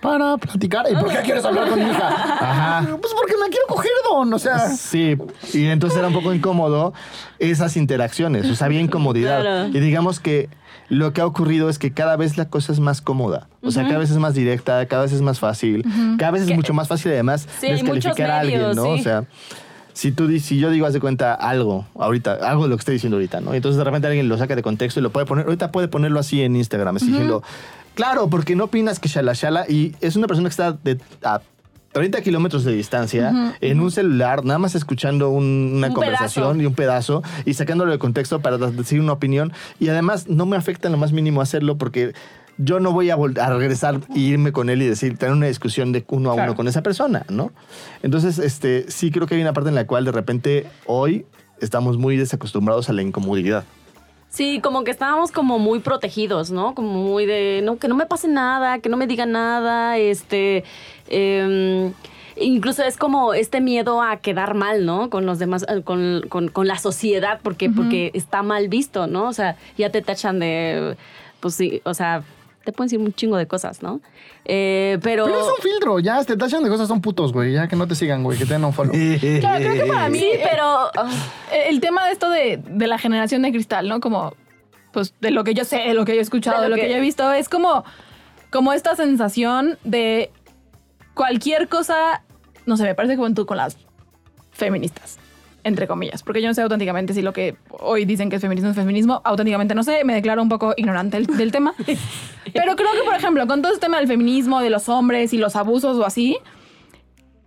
Para 0.01 0.35
platicar. 0.37 0.85
¿Y 0.91 0.95
por 0.95 1.09
qué 1.09 1.19
quieres 1.19 1.45
hablar 1.45 1.69
con 1.69 1.79
mi 1.81 1.89
hija? 1.89 2.07
Ajá. 2.09 2.97
Pues 2.99 3.13
porque 3.13 3.35
me 3.41 3.47
quiero 3.49 3.67
coger, 3.67 3.91
don. 4.09 4.33
O 4.33 4.39
sea. 4.39 4.59
Sí, 4.67 5.15
y 5.53 5.65
entonces 5.67 5.97
era 5.97 6.07
un 6.09 6.13
poco 6.13 6.33
incómodo 6.33 6.93
esas 7.39 7.77
interacciones, 7.77 8.49
o 8.49 8.55
sea, 8.55 8.65
había 8.65 8.81
incomodidad. 8.81 9.41
Claro. 9.41 9.67
Y 9.69 9.79
digamos 9.79 10.19
que 10.19 10.49
lo 10.89 11.13
que 11.13 11.21
ha 11.21 11.25
ocurrido 11.25 11.69
es 11.69 11.79
que 11.79 11.93
cada 11.93 12.17
vez 12.17 12.37
la 12.37 12.49
cosa 12.49 12.73
es 12.73 12.79
más 12.81 13.01
cómoda, 13.01 13.47
o 13.61 13.71
sea, 13.71 13.83
cada 13.85 13.97
vez 13.99 14.11
es 14.11 14.17
más 14.17 14.33
directa, 14.33 14.85
cada 14.87 15.03
vez 15.03 15.13
es 15.13 15.21
más 15.21 15.39
fácil, 15.39 15.85
cada 16.19 16.31
vez 16.31 16.43
es 16.43 16.53
mucho 16.55 16.73
más 16.73 16.87
fácil 16.89 17.13
además 17.13 17.47
Sí, 17.61 17.69
descalificar 17.69 18.29
a 18.29 18.39
alguien, 18.41 18.59
medios, 18.59 18.75
¿no? 18.75 18.83
sí. 18.83 18.99
O 18.99 19.03
sea, 19.03 19.23
si 19.93 20.11
tú 20.11 20.27
si 20.39 20.57
yo 20.59 20.69
digo, 20.71 20.85
haz 20.85 20.93
de 20.93 20.99
cuenta 20.99 21.33
algo 21.33 21.85
ahorita, 21.95 22.33
algo 22.49 22.63
de 22.63 22.69
lo 22.69 22.75
que 22.77 22.81
estoy 22.81 22.93
diciendo 22.95 23.17
ahorita, 23.17 23.41
¿no? 23.41 23.53
Entonces 23.53 23.77
de 23.77 23.83
repente 23.83 24.07
alguien 24.07 24.27
lo 24.29 24.37
saca 24.37 24.55
de 24.55 24.63
contexto 24.63 24.99
y 24.99 25.03
lo 25.03 25.11
puede 25.11 25.25
poner, 25.25 25.45
ahorita 25.45 25.71
puede 25.71 25.87
ponerlo 25.87 26.19
así 26.19 26.41
en 26.41 26.55
Instagram, 26.55 26.95
así 26.97 27.07
diciendo, 27.07 27.43
claro, 27.95 28.29
porque 28.29 28.55
no 28.55 28.65
opinas 28.65 28.99
que 28.99 29.07
shala 29.09 29.33
shala 29.33 29.65
y 29.69 29.95
es 30.01 30.15
una 30.15 30.27
persona 30.27 30.49
que 30.49 30.51
está 30.51 30.71
de, 30.73 30.99
a 31.23 31.41
30 31.91 32.21
kilómetros 32.23 32.63
de 32.63 32.73
distancia 32.73 33.55
en 33.61 33.79
un 33.79 33.91
celular, 33.91 34.43
nada 34.43 34.57
más 34.57 34.73
escuchando 34.73 35.29
un- 35.29 35.73
una 35.75 35.89
Un 35.89 35.93
conversación 35.93 36.43
pedazo. 36.57 36.61
y 36.61 36.65
un 36.65 36.73
pedazo 36.73 37.23
y 37.45 37.53
sacándolo 37.53 37.91
de 37.91 37.99
contexto 37.99 38.39
para 38.39 38.57
decir 38.57 38.99
una 38.99 39.13
opinión 39.13 39.53
y 39.79 39.89
además 39.89 40.27
no 40.27 40.47
me 40.47 40.57
afecta 40.57 40.87
en 40.87 40.93
lo 40.93 40.97
más 40.97 41.11
mínimo 41.11 41.39
hacerlo 41.39 41.77
porque 41.77 42.13
yo 42.57 42.79
no 42.79 42.91
voy 42.91 43.09
a, 43.09 43.15
a 43.15 43.49
regresar 43.57 43.99
e 44.15 44.19
irme 44.19 44.51
con 44.51 44.69
él 44.69 44.81
y 44.81 44.87
decir, 44.87 45.17
tener 45.17 45.33
una 45.35 45.47
discusión 45.47 45.91
de 45.91 46.03
uno 46.09 46.31
a 46.31 46.35
Claro. 46.35 46.51
uno 46.51 46.57
con 46.57 46.67
esa 46.67 46.83
persona, 46.83 47.25
¿no? 47.29 47.51
Entonces, 48.03 48.37
este, 48.39 48.89
sí 48.91 49.09
creo 49.11 49.25
que 49.27 49.35
hay 49.35 49.41
una 49.41 49.53
parte 49.53 49.69
en 49.69 49.75
la 49.75 49.87
cual 49.87 50.05
de 50.05 50.11
repente 50.11 50.67
hoy 50.85 51.25
estamos 51.59 51.97
muy 51.97 52.17
desacostumbrados 52.17 52.89
a 52.89 52.93
la 52.93 53.01
incomodidad. 53.01 53.63
Sí, 54.29 54.59
como 54.63 54.83
que 54.83 54.91
estábamos 54.91 55.31
como 55.31 55.59
muy 55.59 55.79
protegidos, 55.79 56.49
¿no? 56.51 56.73
Como 56.73 56.89
muy 56.93 57.25
de, 57.27 57.61
no, 57.63 57.77
que 57.77 57.87
no 57.87 57.95
me 57.95 58.05
pase 58.07 58.27
nada, 58.27 58.79
que 58.79 58.89
no 58.89 58.97
me 58.97 59.07
digan 59.07 59.31
nada, 59.31 59.97
este... 59.97 60.63
em, 61.09 61.93
incluso 62.35 62.83
es 62.83 62.97
como 62.97 63.35
este 63.35 63.61
miedo 63.61 64.01
a 64.01 64.17
quedar 64.17 64.55
mal, 64.55 64.85
¿no? 64.87 65.09
Con 65.11 65.25
los 65.27 65.37
demás, 65.37 65.65
eh, 65.69 65.81
con, 65.83 66.23
con- 66.29 66.47
con 66.49 66.67
la 66.67 66.79
sociedad, 66.79 67.39
porque, 67.43 67.69
porque 67.69 68.09
está 68.15 68.41
mal 68.41 68.69
visto, 68.69 69.05
¿no? 69.05 69.27
O 69.27 69.33
sea, 69.33 69.55
ya 69.77 69.91
te 69.91 70.01
tachan 70.01 70.39
de, 70.39 70.97
pues 71.39 71.53
sí, 71.53 71.81
o 71.85 71.93
sea, 71.93 72.23
te 72.63 72.71
pueden 72.71 72.87
decir 72.87 72.99
un 72.99 73.13
chingo 73.13 73.37
de 73.37 73.45
cosas, 73.47 73.81
¿no? 73.83 73.99
Eh, 74.45 74.97
pero... 75.03 75.25
Pero 75.25 75.37
es 75.39 75.47
un 75.47 75.61
filtro. 75.61 75.99
Ya 75.99 76.23
te 76.23 76.37
tachan 76.37 76.63
de 76.63 76.69
cosas, 76.69 76.87
son 76.87 77.01
putos, 77.01 77.33
güey. 77.33 77.53
Ya 77.53 77.67
que 77.67 77.75
no 77.75 77.87
te 77.87 77.95
sigan, 77.95 78.23
güey. 78.23 78.37
Que 78.37 78.45
te 78.45 78.53
den 78.53 78.63
un 78.65 78.73
follow. 78.73 78.93
Claro, 79.39 79.59
creo 79.63 79.73
que 79.73 79.85
para 79.91 80.09
mí 80.09 80.19
Sí, 80.19 80.25
eh, 80.33 80.47
pero... 80.49 80.63
ah, 80.95 81.11
el 81.67 81.79
tema 81.81 82.05
de 82.05 82.13
esto 82.13 82.29
de, 82.29 82.61
de 82.65 82.87
la 82.87 82.97
generación 82.97 83.41
de 83.41 83.51
cristal, 83.51 83.87
¿no? 83.89 83.99
Como, 83.99 84.33
pues, 84.91 85.13
de 85.19 85.31
lo 85.31 85.43
que 85.43 85.53
yo 85.53 85.65
sé, 85.65 85.77
de 85.79 85.93
lo 85.93 86.05
que 86.05 86.13
yo 86.13 86.19
he 86.19 86.21
escuchado, 86.21 86.57
De 86.57 86.63
de 86.63 86.69
lo 86.69 86.75
lo 86.75 86.81
que, 86.81 86.87
que- 86.87 86.93
yo 86.93 86.97
he 86.97 87.01
visto, 87.01 87.31
es 87.33 87.49
como, 87.49 87.83
como 88.49 88.71
esta 88.73 88.95
sensación 88.95 89.77
de 89.83 90.31
cualquier 91.13 91.67
cosa, 91.67 92.23
no 92.65 92.77
sé, 92.77 92.83
me 92.83 92.95
parece 92.95 93.15
como 93.17 93.33
tú 93.33 93.45
con 93.45 93.57
las 93.57 93.77
feministas, 94.51 95.17
entre 95.63 95.87
comillas, 95.87 96.23
porque 96.23 96.41
yo 96.41 96.47
no 96.49 96.53
sé 96.53 96.61
auténticamente 96.61 97.13
si 97.13 97.21
lo 97.21 97.31
que 97.33 97.55
hoy 97.69 98.05
dicen 98.05 98.29
que 98.29 98.35
es 98.35 98.41
feminismo 98.41 98.69
es 98.69 98.75
feminismo, 98.75 99.21
auténticamente 99.23 99.73
no 99.75 99.83
sé, 99.83 100.03
me 100.03 100.13
declaro 100.13 100.41
un 100.41 100.49
poco 100.49 100.73
ignorante 100.77 101.17
del, 101.17 101.25
del 101.37 101.51
tema, 101.51 101.73
pero 102.53 102.75
creo 102.75 102.91
que, 102.93 103.03
por 103.05 103.15
ejemplo, 103.15 103.47
con 103.47 103.61
todo 103.61 103.71
este 103.73 103.85
tema 103.85 103.97
del 103.97 104.07
feminismo, 104.07 104.59
de 104.61 104.69
los 104.69 104.89
hombres 104.89 105.33
y 105.33 105.37
los 105.37 105.55
abusos 105.55 105.97
o 105.97 106.05
así, 106.05 106.37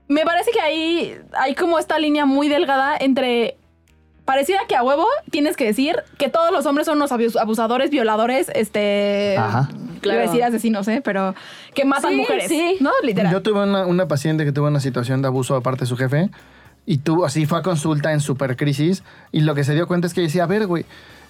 me 0.09 0.25
parece 0.25 0.51
que 0.53 0.61
ahí 0.61 1.15
hay 1.39 1.55
como 1.55 1.79
esta 1.79 1.99
línea 1.99 2.27
muy 2.27 2.49
delgada 2.49 2.97
entre 2.99 3.57
pareciera 4.25 4.63
que 4.69 4.75
a 4.77 4.83
huevo 4.83 5.07
tienes 5.31 5.57
que 5.57 5.65
decir 5.65 5.97
que 6.19 6.29
todos 6.29 6.51
los 6.53 6.67
hombres 6.67 6.87
son 6.87 6.97
unos 6.97 7.13
abus- 7.13 7.37
abusadores, 7.41 7.91
violadores, 7.91 8.51
este, 8.55 9.37
Ajá. 9.39 9.69
Iba 10.03 10.15
a 10.15 10.19
decir 10.19 10.45
asesinos, 10.45 10.87
¿eh? 10.89 11.01
Pero 11.05 11.35
que 11.75 11.85
matan 11.85 12.13
Sí, 12.13 12.17
mujeres, 12.19 12.47
sí. 12.49 12.77
¿no? 12.81 12.93
Literal. 13.03 13.33
Yo 13.33 13.43
tuve 13.43 13.63
una, 13.65 13.87
una 13.87 14.07
paciente 14.07 14.45
que 14.45 14.53
tuvo 14.53 14.69
una 14.69 14.79
situación 14.79 15.21
de 15.23 15.27
abuso 15.29 15.57
aparte 15.57 15.81
de 15.81 15.87
su 15.87 15.97
jefe 15.97 16.31
y 16.87 16.99
tuvo, 16.99 17.27
así 17.27 17.45
fue 17.47 17.59
a 17.59 17.63
consulta 17.63 18.13
en 18.13 18.21
supercrisis 18.21 19.03
y 19.33 19.41
lo 19.41 19.55
que 19.55 19.65
se 19.65 19.75
dio 19.75 19.87
cuenta 19.87 20.07
es 20.07 20.15
que 20.15 20.23
decía, 20.23 20.45
a 20.45 20.47
ver, 20.47 20.67
güey, 20.67 20.87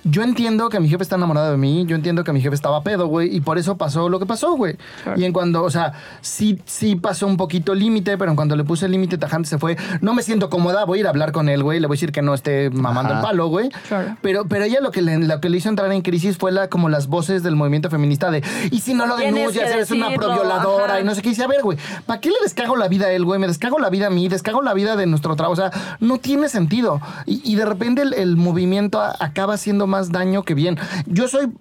yo 0.08 0.22
entiendo 0.22 0.68
que 0.68 0.80
mi 0.80 0.88
jefe 0.88 1.02
está 1.02 1.16
enamorado 1.16 1.50
de 1.50 1.56
mí, 1.56 1.84
yo 1.86 1.96
entiendo 1.96 2.24
que 2.24 2.32
mi 2.32 2.40
jefe 2.40 2.54
estaba 2.54 2.82
pedo, 2.82 3.06
güey, 3.06 3.34
y 3.34 3.40
por 3.40 3.58
eso 3.58 3.76
pasó 3.76 4.08
lo 4.08 4.18
que 4.18 4.26
pasó, 4.26 4.56
güey. 4.56 4.76
Claro. 5.02 5.20
Y 5.20 5.24
en 5.24 5.32
cuando, 5.32 5.62
o 5.62 5.70
sea, 5.70 5.92
sí, 6.20 6.60
sí 6.64 6.96
pasó 6.96 7.26
un 7.26 7.36
poquito 7.36 7.72
el 7.72 7.80
límite, 7.80 8.16
pero 8.16 8.30
en 8.30 8.36
cuando 8.36 8.56
le 8.56 8.64
puse 8.64 8.86
el 8.86 8.92
límite 8.92 9.18
tajante 9.18 9.48
se 9.48 9.58
fue, 9.58 9.76
no 10.00 10.14
me 10.14 10.22
siento 10.22 10.48
cómoda, 10.50 10.84
voy 10.84 10.98
a 10.98 11.00
ir 11.00 11.06
a 11.06 11.10
hablar 11.10 11.32
con 11.32 11.48
él, 11.48 11.62
güey, 11.62 11.80
le 11.80 11.86
voy 11.86 11.94
a 11.94 11.96
decir 11.96 12.12
que 12.12 12.22
no 12.22 12.34
esté 12.34 12.70
mamando 12.70 13.12
Ajá. 13.12 13.20
el 13.20 13.26
palo, 13.26 13.48
güey. 13.48 13.68
Claro. 13.88 14.16
Pero, 14.22 14.46
pero 14.46 14.64
ella 14.64 14.80
lo 14.80 14.90
que, 14.90 15.02
le, 15.02 15.18
lo 15.18 15.40
que 15.40 15.48
le 15.48 15.58
hizo 15.58 15.68
entrar 15.68 15.90
en 15.92 16.02
crisis 16.02 16.38
fue 16.38 16.52
la, 16.52 16.68
como 16.68 16.88
las 16.88 17.08
voces 17.08 17.42
del 17.42 17.56
movimiento 17.56 17.90
feminista 17.90 18.30
de, 18.30 18.42
y 18.70 18.80
si 18.80 18.94
no 18.94 19.06
lo 19.06 19.16
denuncias, 19.16 19.70
eres 19.70 19.90
una 19.90 20.10
provioladora 20.10 20.94
ajá. 20.94 21.00
y 21.00 21.04
no 21.04 21.14
sé 21.14 21.22
qué. 21.22 21.30
Dice, 21.30 21.42
a 21.42 21.48
ver, 21.48 21.62
güey, 21.62 21.78
¿para 22.06 22.20
qué 22.20 22.30
le 22.30 22.36
descago 22.42 22.76
la 22.76 22.88
vida 22.88 23.06
a 23.06 23.10
él, 23.10 23.24
güey? 23.24 23.40
Me 23.40 23.46
descago 23.46 23.78
la 23.78 23.90
vida 23.90 24.06
a 24.06 24.10
mí, 24.10 24.28
descago 24.28 24.62
la 24.62 24.74
vida 24.74 24.96
de 24.96 25.06
nuestro 25.06 25.34
trabajo. 25.36 25.52
O 25.52 25.56
sea, 25.56 25.70
no 26.00 26.18
tiene 26.18 26.48
sentido. 26.48 27.00
Y, 27.26 27.40
y 27.44 27.56
de 27.56 27.64
repente 27.64 28.02
el, 28.02 28.14
el 28.14 28.36
movimiento 28.36 29.00
acaba 29.00 29.54
haciendo 29.54 29.86
más 29.86 29.95
daño 30.04 30.42
que 30.42 30.54
bien. 30.54 30.78
Yo 31.06 31.28
soy. 31.28 31.52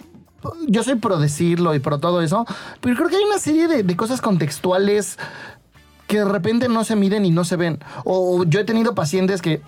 Yo 0.67 0.83
soy 0.83 0.95
pro 0.95 1.17
decirlo 1.17 1.73
y 1.73 1.79
pro 1.79 1.97
todo 1.97 2.21
eso, 2.21 2.45
pero 2.79 2.95
creo 2.95 3.09
que 3.09 3.15
hay 3.15 3.23
una 3.23 3.39
serie 3.39 3.67
de, 3.67 3.81
de 3.81 3.95
cosas 3.95 4.21
contextuales 4.21 5.17
que 6.05 6.19
de 6.19 6.25
repente 6.25 6.69
no 6.69 6.83
se 6.83 6.95
miden 6.95 7.25
y 7.25 7.31
no 7.31 7.43
se 7.45 7.55
ven. 7.55 7.79
O 8.03 8.43
yo 8.43 8.59
he 8.59 8.63
tenido 8.63 8.93
pacientes 8.93 9.41
que 9.41 9.61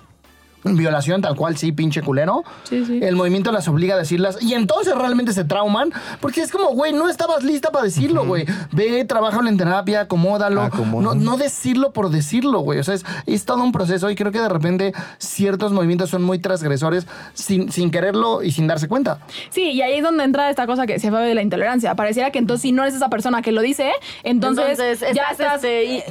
violación 0.63 1.21
tal 1.21 1.35
cual, 1.35 1.55
sí, 1.57 1.71
pinche 1.71 2.01
culero. 2.01 2.43
Sí, 2.63 2.83
sí. 2.85 2.99
El 3.01 3.15
movimiento 3.15 3.51
las 3.51 3.67
obliga 3.67 3.95
a 3.95 3.97
decirlas 3.97 4.41
y 4.41 4.53
entonces 4.53 4.95
realmente 4.95 5.31
se 5.33 5.43
trauman 5.45 5.91
porque 6.19 6.41
es 6.41 6.51
como, 6.51 6.69
güey, 6.69 6.91
no 6.93 7.07
estabas 7.09 7.43
lista 7.43 7.71
para 7.71 7.85
decirlo, 7.85 8.25
güey. 8.25 8.45
Ve, 8.71 9.05
trabájalo 9.05 9.47
en 9.49 9.57
terapia, 9.57 10.01
acomódalo. 10.01 10.61
Acomoda. 10.63 11.03
No, 11.03 11.15
no 11.15 11.37
decirlo 11.37 11.93
por 11.93 12.09
decirlo, 12.09 12.59
güey. 12.59 12.79
O 12.79 12.83
sea, 12.83 12.95
es, 12.95 13.05
es 13.25 13.45
todo 13.45 13.63
un 13.63 13.71
proceso 13.71 14.09
y 14.09 14.15
creo 14.15 14.31
que 14.31 14.39
de 14.39 14.49
repente 14.49 14.93
ciertos 15.19 15.71
movimientos 15.71 16.09
son 16.09 16.23
muy 16.23 16.39
transgresores 16.39 17.07
sin, 17.33 17.71
sin 17.71 17.91
quererlo 17.91 18.43
y 18.43 18.51
sin 18.51 18.67
darse 18.67 18.87
cuenta. 18.87 19.19
Sí, 19.49 19.71
y 19.71 19.81
ahí 19.81 19.93
es 19.97 20.03
donde 20.03 20.23
entra 20.23 20.49
esta 20.49 20.65
cosa 20.67 20.85
que 20.85 20.99
se 20.99 21.09
fue 21.11 21.21
de 21.21 21.35
la 21.35 21.41
intolerancia. 21.41 21.95
Pareciera 21.95 22.31
que 22.31 22.39
entonces 22.39 22.61
si 22.63 22.71
no 22.71 22.83
eres 22.83 22.95
esa 22.95 23.09
persona 23.09 23.41
que 23.41 23.51
lo 23.51 23.61
dice, 23.61 23.91
entonces, 24.23 24.79
Entonces, 24.79 24.99
ya 25.15 25.23
estás, 25.31 25.31
estás 25.31 25.55
este, 25.63 25.85
y- 25.85 26.03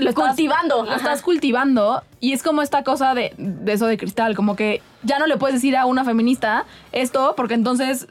lo 0.00 0.10
estás- 0.10 0.26
cultivando. 0.28 0.84
Lo 0.84 0.94
estás 0.94 1.20
cultivando 1.22 2.02
y 2.20 2.32
es 2.32 2.42
como 2.42 2.62
esta 2.62 2.82
cosa 2.84 3.14
de, 3.14 3.34
de 3.36 3.72
eso 3.72 3.86
de 3.86 3.93
cristal, 3.96 4.34
como 4.34 4.56
que 4.56 4.82
ya 5.02 5.18
no 5.18 5.26
le 5.26 5.36
puedes 5.36 5.54
decir 5.54 5.76
a 5.76 5.86
una 5.86 6.04
feminista 6.04 6.64
esto 6.92 7.34
porque 7.36 7.54
entonces 7.54 8.06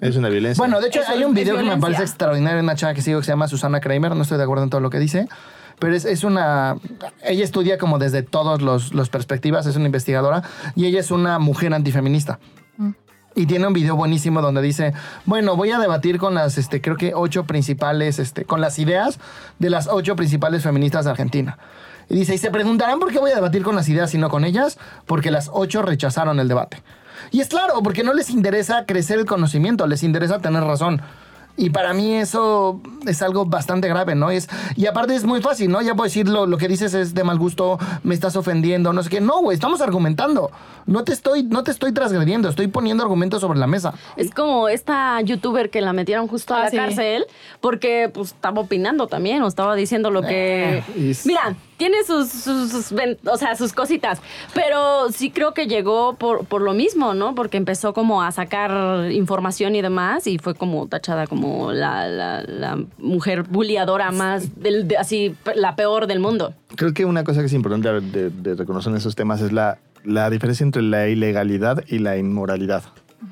Es 0.00 0.16
una 0.16 0.28
violencia. 0.28 0.60
Bueno, 0.60 0.80
de 0.80 0.88
hecho, 0.88 1.00
hay 1.06 1.24
un 1.24 1.34
video 1.34 1.56
que 1.56 1.62
me 1.62 1.76
parece 1.78 2.02
extraordinario 2.02 2.56
de 2.58 2.62
una 2.64 2.74
chava 2.74 2.94
que 2.94 3.02
sigo 3.02 3.20
que 3.20 3.24
se 3.24 3.32
llama 3.32 3.48
Susana 3.48 3.80
Kramer. 3.80 4.14
No 4.16 4.22
estoy 4.22 4.38
de 4.38 4.44
acuerdo 4.44 4.64
en 4.64 4.70
todo 4.70 4.80
lo 4.80 4.90
que 4.90 4.98
dice. 4.98 5.28
Pero 5.78 5.94
es, 5.94 6.04
es 6.04 6.22
una. 6.22 6.76
Ella 7.24 7.44
estudia 7.44 7.78
como 7.78 7.98
desde 7.98 8.22
todas 8.22 8.62
los, 8.62 8.94
los 8.94 9.08
perspectivas, 9.08 9.66
es 9.66 9.76
una 9.76 9.86
investigadora 9.86 10.42
y 10.76 10.86
ella 10.86 11.00
es 11.00 11.10
una 11.10 11.38
mujer 11.38 11.74
antifeminista. 11.74 12.38
Y 13.34 13.46
tiene 13.46 13.66
un 13.66 13.72
video 13.72 13.96
buenísimo 13.96 14.42
donde 14.42 14.60
dice, 14.60 14.92
bueno, 15.24 15.56
voy 15.56 15.70
a 15.70 15.78
debatir 15.78 16.18
con 16.18 16.34
las, 16.34 16.58
este, 16.58 16.82
creo 16.82 16.96
que 16.96 17.14
ocho 17.14 17.44
principales, 17.44 18.18
este, 18.18 18.44
con 18.44 18.60
las 18.60 18.78
ideas 18.78 19.18
de 19.58 19.70
las 19.70 19.88
ocho 19.88 20.16
principales 20.16 20.62
feministas 20.62 21.06
de 21.06 21.12
Argentina. 21.12 21.58
Y 22.08 22.14
dice, 22.16 22.34
y 22.34 22.38
se 22.38 22.50
preguntarán 22.50 22.98
por 22.98 23.10
qué 23.12 23.18
voy 23.18 23.30
a 23.30 23.36
debatir 23.36 23.62
con 23.62 23.74
las 23.76 23.88
ideas 23.88 24.12
y 24.14 24.18
no 24.18 24.28
con 24.28 24.44
ellas, 24.44 24.78
porque 25.06 25.30
las 25.30 25.50
ocho 25.52 25.82
rechazaron 25.82 26.40
el 26.40 26.48
debate. 26.48 26.82
Y 27.30 27.40
es 27.40 27.48
claro, 27.48 27.82
porque 27.82 28.02
no 28.02 28.12
les 28.14 28.30
interesa 28.30 28.84
crecer 28.86 29.18
el 29.18 29.26
conocimiento, 29.26 29.86
les 29.86 30.02
interesa 30.02 30.40
tener 30.40 30.62
razón. 30.64 31.00
Y 31.54 31.68
para 31.68 31.92
mí 31.92 32.14
eso 32.14 32.80
es 33.06 33.20
algo 33.20 33.44
bastante 33.44 33.86
grave, 33.86 34.14
¿no? 34.14 34.30
Es, 34.30 34.48
y 34.74 34.86
aparte 34.86 35.14
es 35.14 35.24
muy 35.24 35.42
fácil, 35.42 35.70
¿no? 35.70 35.82
Ya 35.82 35.94
puedo 35.94 36.04
decir 36.08 36.26
lo, 36.26 36.46
lo 36.46 36.56
que 36.56 36.66
dices 36.66 36.94
es 36.94 37.12
de 37.12 37.24
mal 37.24 37.38
gusto, 37.38 37.78
me 38.04 38.14
estás 38.14 38.36
ofendiendo, 38.36 38.94
no 38.94 39.02
sé 39.02 39.10
qué. 39.10 39.20
No, 39.20 39.40
güey, 39.42 39.54
estamos 39.54 39.82
argumentando. 39.82 40.50
No 40.86 41.04
te, 41.04 41.12
estoy, 41.12 41.42
no 41.42 41.62
te 41.62 41.70
estoy 41.70 41.92
transgrediendo, 41.92 42.48
estoy 42.48 42.68
poniendo 42.68 43.02
argumentos 43.04 43.42
sobre 43.42 43.58
la 43.58 43.66
mesa. 43.66 43.92
Es 44.16 44.30
como 44.30 44.68
esta 44.70 45.20
youtuber 45.20 45.68
que 45.68 45.82
la 45.82 45.92
metieron 45.92 46.26
justo 46.26 46.54
a 46.54 46.60
Ah, 46.60 46.64
la 46.64 46.70
sí. 46.70 46.76
cárcel 46.78 47.26
porque 47.60 48.10
pues 48.12 48.28
estaba 48.28 48.62
opinando 48.62 49.06
también 49.06 49.42
o 49.42 49.46
estaba 49.46 49.74
diciendo 49.74 50.10
lo 50.10 50.22
que... 50.22 50.78
Eh, 50.96 51.14
Mira, 51.26 51.54
tiene 51.76 52.04
sus, 52.06 52.28
sus, 52.28 52.70
sus 52.70 52.94
o 53.26 53.36
sea, 53.36 53.56
sus 53.56 53.72
cositas, 53.72 54.20
pero 54.54 55.10
sí 55.10 55.30
creo 55.30 55.52
que 55.54 55.66
llegó 55.66 56.14
por, 56.14 56.44
por 56.44 56.62
lo 56.62 56.74
mismo, 56.74 57.14
¿no? 57.14 57.34
Porque 57.34 57.56
empezó 57.56 57.92
como 57.92 58.22
a 58.22 58.30
sacar 58.30 59.10
información 59.10 59.74
y 59.74 59.82
demás 59.82 60.26
y 60.26 60.38
fue 60.38 60.54
como 60.54 60.86
tachada 60.86 61.26
como 61.26 61.72
la, 61.72 62.06
la- 62.08 62.42
la 62.42 62.78
mujer 62.98 63.42
bulliadora 63.44 64.12
más, 64.12 64.60
del, 64.60 64.86
de- 64.88 64.96
así, 64.96 65.34
la 65.56 65.74
peor 65.76 66.06
del 66.06 66.20
mundo. 66.20 66.54
Creo 66.76 66.92
que 66.94 67.04
una 67.04 67.24
cosa 67.24 67.40
que 67.40 67.46
es 67.46 67.52
importante 67.52 67.88
de, 68.00 68.30
de 68.30 68.54
reconocer 68.54 68.90
en 68.92 68.96
esos 68.98 69.14
temas 69.16 69.40
es 69.40 69.52
la, 69.52 69.78
la 70.04 70.30
diferencia 70.30 70.64
entre 70.64 70.82
la 70.82 71.08
ilegalidad 71.08 71.82
y 71.88 71.98
la 71.98 72.16
inmoralidad, 72.16 72.82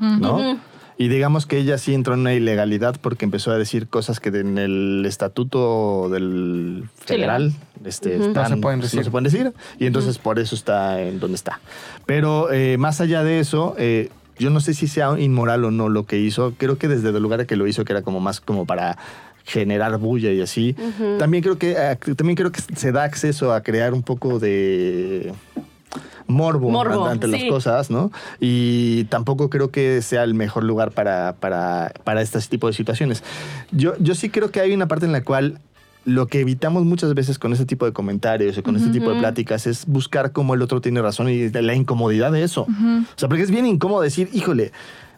¿no? 0.01 0.59
Y 1.01 1.09
digamos 1.09 1.47
que 1.47 1.57
ella 1.57 1.79
sí 1.79 1.95
entró 1.95 2.13
en 2.13 2.21
una 2.21 2.35
ilegalidad 2.35 2.95
porque 3.01 3.25
empezó 3.25 3.51
a 3.53 3.57
decir 3.57 3.89
cosas 3.89 4.21
que 4.21 4.29
en 4.29 4.59
el 4.59 5.03
estatuto 5.07 6.11
del 6.11 6.85
federal 6.95 7.55
este, 7.87 8.19
No 8.19 8.27
están- 8.27 8.49
se 8.51 8.57
pueden 8.59 8.81
decir. 8.83 8.99
no 8.99 9.05
se 9.05 9.11
pueden 9.11 9.25
decir, 9.25 9.53
y 9.79 9.87
entonces 9.87 10.19
por 10.19 10.39
eso 10.39 10.55
está 10.55 11.01
en 11.01 11.19
donde 11.19 11.37
está. 11.37 11.59
Pero 12.05 12.53
eh, 12.53 12.77
más 12.77 13.01
allá 13.01 13.25
de 13.25 13.41
eso, 13.41 13.75
eh, 13.79 14.11
yo 14.39 14.51
no 14.51 14.61
sé 14.61 14.75
si 14.75 14.89
sea 14.89 15.19
inmoral 15.19 15.65
o 15.65 15.71
no 15.71 15.89
lo 15.89 16.05
que 16.05 16.19
hizo. 16.19 16.53
Creo 16.59 16.77
que 16.77 16.87
desde 16.87 17.09
el 17.09 17.23
lugar 17.23 17.47
que 17.47 17.57
lo 17.57 17.67
hizo, 17.67 17.83
que 17.87 17.95
era 17.95 18.03
como 18.03 18.21
más 18.21 18.43
como 18.43 18.67
para 18.67 18.99
generar 19.47 19.97
bulla 19.97 20.31
y 20.33 20.43
así. 20.43 20.77
También 21.19 21.43
creo 21.43 21.57
que 21.57 21.77
eh, 21.79 21.97
también 22.15 22.37
creo 22.37 22.53
que 22.53 22.61
se 22.77 22.93
da 22.93 23.05
acceso 23.05 23.55
a 23.55 23.63
crear 23.63 23.95
un 23.95 24.03
poco 24.03 24.39
de 24.39 25.33
morbo, 26.27 26.71
Morbo, 26.71 27.07
ante 27.07 27.27
las 27.27 27.41
sí. 27.41 27.49
cosas, 27.49 27.91
¿no? 27.91 28.11
Y 28.39 29.05
tampoco 29.05 29.51
creo 29.51 29.71
que 29.71 30.03
sea 30.03 30.23
el 30.25 30.35
mejor 30.35 30.65
lugar 30.65 30.93
para, 30.93 31.35
para, 31.41 31.93
para 32.05 32.23
este 32.23 32.41
tipo 32.43 32.67
de 32.67 32.73
situaciones. 32.73 33.23
Yo, 33.73 33.95
yo 33.99 34.15
sí 34.15 34.31
creo 34.31 34.51
que 34.51 34.61
hay 34.61 34.73
una 34.73 34.89
parte 34.89 35.07
en 35.07 35.13
la 35.13 35.23
cual 35.23 35.59
lo 36.05 36.27
que 36.27 36.41
evitamos 36.41 36.85
muchas 36.85 37.13
veces 37.15 37.39
con 37.39 37.53
este 37.53 37.67
tipo 37.67 37.85
de 37.85 37.93
comentarios 37.93 38.57
o 38.57 38.63
con 38.63 38.77
este 38.77 38.91
tipo 38.91 39.11
de 39.11 39.19
pláticas 39.19 39.67
es 39.67 39.87
buscar 39.87 40.33
cómo 40.33 40.55
el 40.55 40.63
otro 40.63 40.81
tiene 40.81 41.03
razón 41.03 41.29
y 41.29 41.51
la 41.51 41.75
incomodidad 41.75 42.33
de 42.33 42.43
eso. 42.43 42.63
O 42.63 43.19
sea, 43.19 43.29
porque 43.29 43.43
es 43.43 43.51
bien 43.51 43.67
incómodo 43.67 44.01
decir, 44.01 44.31
híjole, 44.33 44.73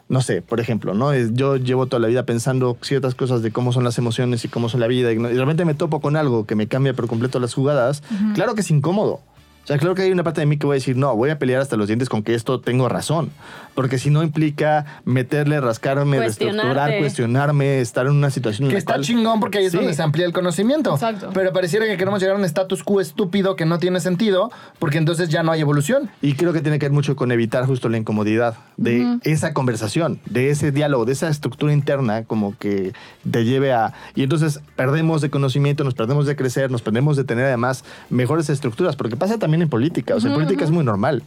no 0.09 0.21
sé, 0.21 0.43
por 0.43 0.61
ejemplo, 0.61 0.93
¿no? 0.93 1.15
Yo 1.15 1.57
llevo 1.57 1.87
toda 1.87 2.01
la 2.01 2.09
vida 2.09 2.27
pensando 2.27 2.77
ciertas 2.83 3.15
cosas 3.15 3.43
de 3.43 3.53
cómo 3.53 3.73
son 3.73 3.85
las 3.85 3.97
emociones 3.99 4.45
y 4.45 4.49
cómo 4.49 4.69
son 4.69 4.81
la 4.81 4.89
vida 4.89 5.13
y 5.13 5.17
repente 5.17 5.65
me 5.65 5.75
topo 5.75 6.01
con 6.01 6.17
algo 6.17 6.47
que 6.47 6.55
me 6.55 6.67
cambia 6.67 6.93
por 6.95 7.07
completo 7.07 7.39
las 7.39 7.55
jugadas. 7.55 8.03
Claro 8.35 8.55
que 8.55 8.63
es 8.63 8.71
incómodo. 8.71 9.21
O 9.63 9.67
sea, 9.67 9.79
claro 9.79 9.95
que 9.95 10.03
hay 10.03 10.11
una 10.11 10.25
parte 10.25 10.41
de 10.41 10.47
mí 10.47 10.57
que 10.57 10.67
voy 10.67 10.75
a 10.75 10.79
decir, 10.79 10.97
no, 10.97 11.15
voy 11.15 11.31
a 11.31 11.39
pelear 11.39 11.61
hasta 11.63 11.77
los 11.77 11.87
dientes 11.87 12.09
con 12.09 12.23
que 12.25 12.35
esto 12.35 12.61
tengo 12.61 12.89
razón. 12.89 13.31
Porque 13.75 13.97
si 13.99 14.11
no 14.11 14.23
implica 14.23 14.85
meterle, 15.05 15.59
rascarme, 15.61 16.17
Cuestionarte. 16.19 16.57
destructurar, 16.67 16.99
cuestionarme, 16.99 17.81
estar 17.81 18.07
en 18.07 18.13
una 18.13 18.31
situación 18.31 18.65
en 18.65 18.69
Que 18.71 18.75
la 18.75 18.79
está 18.81 18.93
cual- 18.95 19.05
chingón 19.05 19.41
porque 19.41 19.59
ahí 19.59 19.65
es 19.67 19.71
Sí. 19.73 19.79
donde 19.79 19.95
se 19.95 20.03
amplía 20.03 20.27
el 20.27 20.33
conocimiento. 20.33 20.93
Exacto. 20.93 21.31
Pero 21.33 21.53
pareciera 21.53 21.87
que 21.87 21.97
queremos 21.97 22.21
llegar 22.21 22.37
a 22.37 22.39
un 22.39 22.45
status 22.45 22.83
quo 22.83 23.01
estúpido 23.01 23.55
que 23.57 23.65
no 23.65 23.79
tiene 23.79 24.01
sentido 24.01 24.51
porque 24.81 24.99
entonces 24.99 25.29
ya 25.29 25.43
no 25.43 25.53
hay 25.53 25.61
evolución. 25.61 26.11
Y 26.21 26.35
creo 26.35 26.53
que 26.53 26.61
tiene 26.61 26.79
que 26.81 26.87
ver 26.87 26.93
mucho 26.93 27.15
con 27.17 27.31
evitar 27.33 27.65
justo 27.65 27.89
la 27.89 27.97
incomodidad 27.99 28.57
de 28.77 29.19
esa 29.23 29.55
conversación, 29.55 30.19
de 30.27 30.51
ese 30.51 30.73
diálogo, 30.73 31.05
de 31.05 31.13
esa 31.13 31.29
estructura 31.29 31.73
interna 31.73 32.25
como 32.25 32.59
que 32.59 32.93
te 33.31 33.45
lleve 33.45 33.73
a... 33.73 33.93
Y 34.17 34.25
entonces 34.25 34.61
perdemos 34.77 35.23
de 35.23 35.31
conocimiento, 35.31 35.85
nos 35.85 35.95
perdemos 35.95 36.27
de 36.27 36.35
crecer, 36.37 36.71
nos 36.71 36.83
perdemos 36.83 37.17
de 37.17 37.25
tener 37.25 37.45
además 37.47 37.85
mejores 38.11 38.51
estructuras, 38.51 38.97
porque 38.97 39.17
pasa 39.17 39.39
también 39.39 39.52
en 39.61 39.69
política, 39.69 40.15
o 40.15 40.21
sea, 40.21 40.31
en 40.31 40.35
política 40.37 40.65
es 40.65 40.71
muy 40.71 40.85
normal. 40.85 41.23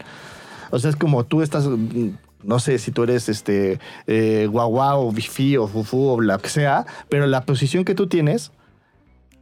O 0.72 0.80
sea, 0.80 0.90
es 0.90 0.96
como 0.96 1.26
tú 1.26 1.42
estás... 1.44 1.68
mm, 1.68 2.10
No 2.44 2.60
sé 2.60 2.78
si 2.80 2.92
tú 2.92 3.04
eres 3.04 3.28
este 3.30 3.80
eh, 4.08 4.48
guagua 4.52 4.96
o 4.98 5.12
bifi 5.12 5.58
o 5.58 5.68
fufu 5.68 6.10
o 6.10 6.22
lo 6.22 6.38
que 6.40 6.50
sea, 6.50 6.86
pero 7.10 7.26
la 7.28 7.42
posición 7.42 7.86
que 7.86 7.96
tú 7.96 8.06
tienes 8.08 8.52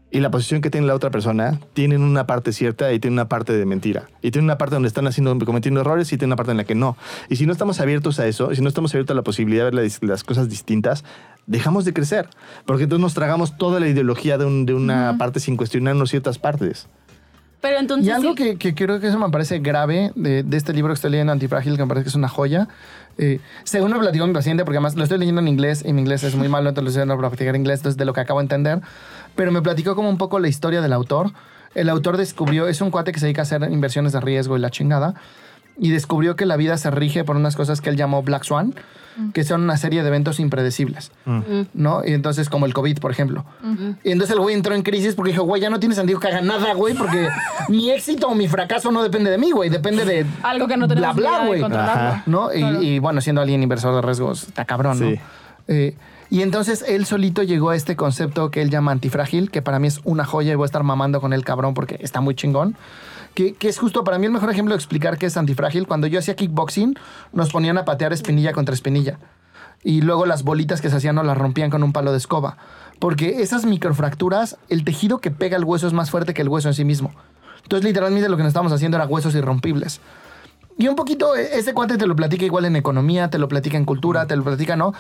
y 0.09 0.19
la 0.19 0.29
posición 0.29 0.61
que 0.61 0.69
tiene 0.69 0.85
la 0.87 0.93
otra 0.93 1.09
persona 1.09 1.59
tienen 1.73 2.01
una 2.03 2.27
parte 2.27 2.53
cierta 2.53 2.93
y 2.93 2.99
tienen 2.99 3.15
una 3.19 3.27
parte 3.27 3.51
de 3.51 3.65
mentira. 3.65 4.03
Y 4.21 4.29
tienen 4.29 4.45
una 4.45 4.57
parte 4.59 4.75
donde 4.75 4.87
están 4.87 5.07
haciendo, 5.07 5.35
cometiendo 5.43 5.81
errores 5.81 6.13
y 6.13 6.17
tienen 6.17 6.29
una 6.29 6.35
parte 6.35 6.51
en 6.51 6.57
la 6.57 6.65
que 6.65 6.75
no. 6.75 6.95
Y 7.29 7.35
si 7.37 7.45
no 7.47 7.51
estamos 7.51 7.79
abiertos 7.81 8.19
a 8.19 8.27
eso, 8.27 8.53
si 8.53 8.61
no 8.61 8.67
estamos 8.69 8.93
abiertos 8.93 9.15
a 9.15 9.17
la 9.17 9.23
posibilidad 9.23 9.65
de 9.65 9.71
ver 9.71 9.83
las, 9.85 10.03
las 10.03 10.23
cosas 10.23 10.47
distintas, 10.49 11.03
dejamos 11.47 11.83
de 11.85 11.93
crecer. 11.93 12.29
Porque 12.65 12.83
entonces 12.83 13.01
nos 13.01 13.15
tragamos 13.15 13.57
toda 13.57 13.79
la 13.79 13.87
ideología 13.87 14.37
de, 14.37 14.45
un- 14.45 14.65
de 14.67 14.75
una 14.75 15.15
parte 15.17 15.39
sin 15.39 15.57
cuestionarnos 15.57 16.11
ciertas 16.11 16.37
partes. 16.37 16.87
Pero 17.63 17.79
entonces... 17.79 18.05
Y 18.07 18.11
algo 18.11 18.31
sí- 18.31 18.35
que, 18.35 18.57
que 18.57 18.75
creo 18.75 18.99
que 18.99 19.07
eso 19.07 19.17
me 19.17 19.29
parece 19.29 19.57
grave 19.59 20.11
de, 20.15 20.43
de 20.43 20.57
este 20.57 20.73
libro 20.73 20.89
que 20.91 20.95
estoy 20.95 21.09
leyendo, 21.11 21.31
Antifrágil, 21.31 21.75
que 21.77 21.81
me 21.83 21.87
parece 21.87 22.03
que 22.03 22.09
es 22.09 22.15
una 22.15 22.27
joya. 22.27 22.67
eh, 23.17 23.39
según 23.63 23.91
me 23.91 23.99
platicó 23.99 24.27
mi 24.27 24.33
paciente, 24.33 24.65
porque 24.65 24.77
además 24.77 24.95
lo 24.95 25.03
estoy 25.03 25.17
leyendo 25.17 25.39
en 25.41 25.47
inglés 25.47 25.81
y 25.85 25.93
mi 25.93 26.01
inglés 26.01 26.23
es 26.23 26.35
muy 26.35 26.49
malo, 26.49 26.69
entonces 26.69 26.93
lo 26.95 27.01
estoy 27.01 27.15
para 27.15 27.29
practicar 27.29 27.55
inglés, 27.55 27.79
entonces 27.79 27.97
de 27.97 28.05
lo 28.05 28.13
que 28.13 28.19
acabo 28.21 28.39
de 28.39 28.43
entender. 28.43 28.81
Pero 29.35 29.51
me 29.53 29.61
platicó 29.61 29.95
como 29.95 30.09
un 30.09 30.17
poco 30.17 30.39
la 30.39 30.47
historia 30.49 30.81
del 30.81 30.91
autor. 30.93 31.31
El 31.73 31.89
autor 31.89 32.17
descubrió, 32.17 32.67
es 32.67 32.81
un 32.81 32.91
cuate 32.91 33.11
que 33.13 33.19
se 33.19 33.25
dedica 33.27 33.41
a 33.41 33.43
hacer 33.43 33.63
inversiones 33.71 34.11
de 34.11 34.19
riesgo 34.19 34.57
y 34.57 34.59
la 34.59 34.69
chingada. 34.69 35.15
Y 35.77 35.89
descubrió 35.91 36.35
que 36.35 36.45
la 36.45 36.55
vida 36.57 36.77
se 36.77 36.91
rige 36.91 37.23
por 37.23 37.35
unas 37.35 37.55
cosas 37.55 37.81
que 37.81 37.89
él 37.89 37.97
llamó 37.97 38.21
Black 38.23 38.43
Swan, 38.43 38.75
que 39.33 39.43
son 39.43 39.61
una 39.61 39.77
serie 39.77 40.01
de 40.01 40.07
eventos 40.07 40.39
impredecibles. 40.39 41.11
¿no? 41.73 42.01
Y 42.05 42.13
entonces, 42.13 42.49
como 42.49 42.65
el 42.65 42.73
COVID, 42.73 42.99
por 42.99 43.11
ejemplo. 43.11 43.45
Y 44.03 44.11
entonces 44.11 44.35
el 44.35 44.41
güey 44.41 44.55
entró 44.55 44.75
en 44.75 44.83
crisis 44.83 45.15
porque 45.15 45.31
dijo, 45.31 45.43
güey, 45.43 45.61
ya 45.61 45.69
no 45.69 45.79
tiene 45.79 45.95
sentido 45.95 46.19
que 46.19 46.27
haga 46.27 46.41
nada, 46.41 46.73
güey, 46.73 46.93
porque 46.93 47.27
mi 47.69 47.91
éxito 47.91 48.27
o 48.27 48.35
mi 48.35 48.47
fracaso 48.47 48.91
no 48.91 49.03
depende 49.03 49.31
de 49.31 49.37
mí, 49.37 49.51
güey, 49.51 49.69
depende 49.69 50.05
de 50.05 50.25
Algo 50.43 50.67
que 50.67 50.77
no 50.77 50.87
bla, 50.87 50.95
tenemos 50.95 51.15
bla, 51.15 51.39
de 51.41 51.47
güey. 51.47 51.61
¿No? 52.25 52.53
Y, 52.53 52.59
Claro. 52.59 52.81
y, 52.81 52.99
bueno, 52.99 53.21
siendo 53.21 53.41
alguien 53.41 53.61
inversor 53.63 53.95
de 53.95 54.01
riesgos, 54.01 54.43
está 54.43 54.65
cabrón, 54.65 54.99
¿no? 54.99 55.21
Eh, 55.67 55.95
y 56.29 56.41
entonces 56.41 56.83
él 56.87 57.05
solito 57.05 57.43
llegó 57.43 57.69
a 57.69 57.75
este 57.75 57.95
concepto 57.95 58.49
que 58.49 58.61
él 58.63 58.71
llama 58.71 58.91
antifrágil, 58.91 59.51
que 59.51 59.61
para 59.61 59.77
mí 59.77 59.87
es 59.87 60.01
una 60.03 60.25
joya 60.25 60.51
y 60.53 60.55
voy 60.55 60.65
a 60.65 60.65
estar 60.65 60.81
mamando 60.83 61.21
con 61.21 61.31
el 61.33 61.45
cabrón 61.45 61.75
porque 61.75 61.97
está 62.01 62.21
muy 62.21 62.33
chingón. 62.33 62.75
Que, 63.33 63.55
es 63.61 63.79
justo 63.79 64.03
para 64.03 64.19
mí 64.19 64.27
el 64.27 64.31
mejor 64.31 64.51
ejemplo 64.51 64.73
de 64.73 64.77
explicar 64.77 65.17
qué 65.17 65.25
es 65.25 65.37
antifrágil. 65.37 65.87
Cuando 65.87 66.07
yo 66.07 66.19
hacía 66.19 66.35
kickboxing, 66.35 66.95
nos 67.31 67.51
ponían 67.51 67.77
a 67.77 67.85
patear 67.85 68.13
espinilla 68.13 68.53
contra 68.53 68.75
espinilla. 68.75 69.17
Y 69.83 70.01
luego 70.01 70.25
las 70.25 70.43
bolitas 70.43 70.81
que 70.81 70.89
se 70.89 70.95
hacían 70.97 71.15
nos 71.15 71.25
las 71.25 71.37
rompían 71.37 71.69
con 71.69 71.83
un 71.83 71.93
palo 71.93 72.11
de 72.11 72.17
escoba. 72.17 72.57
Porque 72.99 73.41
esas 73.41 73.65
microfracturas, 73.65 74.57
el 74.69 74.83
tejido 74.83 75.19
que 75.19 75.31
pega 75.31 75.57
el 75.57 75.63
hueso 75.63 75.87
es 75.87 75.93
más 75.93 76.09
fuerte 76.11 76.33
que 76.33 76.41
el 76.41 76.49
hueso 76.49 76.69
en 76.69 76.73
sí 76.73 76.85
mismo. 76.85 77.11
Entonces, 77.63 77.85
literalmente 77.85 78.29
lo 78.29 78.37
que 78.37 78.43
nos 78.43 78.49
estábamos 78.51 78.71
haciendo 78.73 78.97
era 78.97 79.07
huesos 79.07 79.35
irrompibles. 79.35 79.99
Y 80.77 80.87
un 80.87 80.95
poquito, 80.95 81.35
e- 81.35 81.57
ese 81.57 81.73
cuate 81.73 81.97
te 81.97 82.07
lo 82.07 82.15
platica 82.15 82.45
igual 82.45 82.65
en 82.65 82.75
economía, 82.75 83.29
te 83.29 83.37
lo 83.37 83.47
platica 83.47 83.77
en 83.77 83.85
cultura, 83.85 84.25
te 84.25 84.35
lo 84.35 84.43
platica, 84.43 84.75
¿no? 84.75 84.93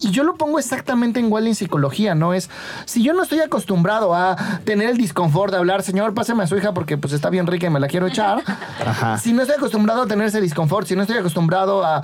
Y 0.00 0.10
yo 0.10 0.24
lo 0.24 0.34
pongo 0.36 0.58
exactamente 0.58 1.20
igual 1.20 1.46
en 1.46 1.54
psicología, 1.54 2.14
¿no? 2.14 2.32
Es, 2.34 2.48
si 2.86 3.02
yo 3.02 3.12
no 3.12 3.22
estoy 3.22 3.40
acostumbrado 3.40 4.14
a 4.14 4.34
tener 4.64 4.88
el 4.88 4.96
disconfort 4.96 5.52
de 5.52 5.58
hablar, 5.58 5.82
señor, 5.82 6.14
pásame 6.14 6.42
a 6.42 6.46
su 6.46 6.56
hija 6.56 6.72
porque 6.72 6.96
pues 6.96 7.12
está 7.12 7.28
bien 7.30 7.46
rica 7.46 7.66
y 7.66 7.70
me 7.70 7.80
la 7.80 7.86
quiero 7.86 8.06
echar. 8.06 8.42
Si 9.20 9.32
no 9.32 9.42
estoy 9.42 9.56
acostumbrado 9.56 10.02
a 10.02 10.06
tener 10.06 10.26
ese 10.26 10.40
disconfort, 10.40 10.86
si 10.86 10.96
no 10.96 11.02
estoy 11.02 11.18
acostumbrado 11.18 11.84
a 11.84 12.00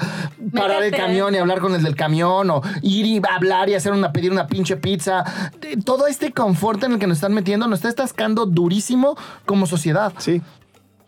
parar 0.54 0.82
el 0.82 0.90
camión 0.94 1.34
y 1.34 1.38
hablar 1.38 1.60
con 1.60 1.74
el 1.74 1.82
del 1.82 1.96
camión 1.96 2.50
o 2.50 2.60
ir 2.82 3.06
y 3.06 3.20
hablar 3.34 3.68
y 3.68 3.74
hacer 3.74 3.92
una, 3.92 4.12
pedir 4.12 4.30
una 4.30 4.46
pinche 4.46 4.76
pizza, 4.76 5.24
de- 5.60 5.76
todo 5.78 6.06
este 6.06 6.32
confort 6.32 6.82
en 6.84 6.92
el 6.92 6.98
que 6.98 7.06
nos 7.06 7.16
están 7.18 7.32
metiendo 7.34 7.66
nos 7.66 7.78
está 7.78 7.88
estascando 7.88 8.46
durísimo 8.46 9.16
como 9.46 9.66
sociedad. 9.66 10.12
Sí. 10.18 10.42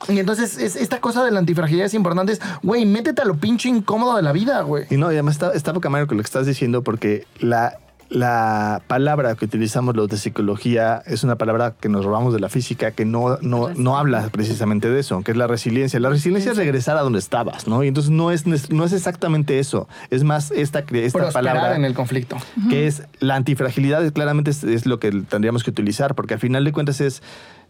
Y 0.08 0.18
entonces 0.18 0.58
es, 0.58 0.76
esta 0.76 1.00
cosa 1.00 1.24
de 1.24 1.30
la 1.30 1.40
antifragilidad 1.40 1.86
es 1.86 1.94
importante. 1.94 2.32
Es, 2.32 2.40
güey, 2.62 2.86
métete 2.86 3.22
a 3.22 3.24
lo 3.24 3.36
pinche 3.36 3.68
incómodo 3.68 4.16
de 4.16 4.22
la 4.22 4.32
vida, 4.32 4.60
güey. 4.62 4.86
Y 4.90 4.96
no, 4.96 5.10
y 5.10 5.14
además 5.14 5.34
está, 5.34 5.52
está 5.52 5.72
poca 5.72 5.90
madre 5.90 6.06
con 6.06 6.16
lo 6.16 6.22
que 6.22 6.26
estás 6.26 6.46
diciendo 6.46 6.82
porque 6.82 7.26
la, 7.40 7.78
la 8.08 8.80
palabra 8.86 9.34
que 9.34 9.44
utilizamos 9.44 9.96
los 9.96 10.08
de 10.08 10.16
psicología 10.16 11.02
es 11.06 11.24
una 11.24 11.36
palabra 11.36 11.74
que 11.78 11.88
nos 11.88 12.04
robamos 12.04 12.32
de 12.32 12.40
la 12.40 12.48
física 12.48 12.92
que 12.92 13.04
no, 13.04 13.38
no, 13.42 13.70
no 13.74 13.98
habla 13.98 14.28
precisamente 14.30 14.88
de 14.88 15.00
eso, 15.00 15.22
que 15.22 15.32
es 15.32 15.36
la 15.36 15.46
resiliencia. 15.46 15.98
La 16.00 16.10
resiliencia 16.10 16.52
es 16.52 16.58
regresar 16.58 16.96
a 16.96 17.02
donde 17.02 17.18
estabas, 17.18 17.66
¿no? 17.66 17.82
Y 17.82 17.88
entonces 17.88 18.10
no 18.10 18.30
es, 18.30 18.46
no 18.46 18.84
es 18.84 18.92
exactamente 18.92 19.58
eso. 19.58 19.88
Es 20.10 20.22
más 20.22 20.52
esta, 20.52 20.84
esta 20.90 21.30
palabra 21.32 21.76
en 21.76 21.84
el 21.84 21.94
conflicto. 21.94 22.36
que 22.70 22.86
es 22.86 23.02
la 23.18 23.34
antifragilidad, 23.34 24.10
claramente 24.12 24.52
es, 24.52 24.62
es 24.64 24.86
lo 24.86 25.00
que 25.00 25.10
tendríamos 25.10 25.64
que 25.64 25.70
utilizar, 25.70 26.14
porque 26.14 26.34
al 26.34 26.40
final 26.40 26.64
de 26.64 26.72
cuentas 26.72 27.00
es 27.00 27.22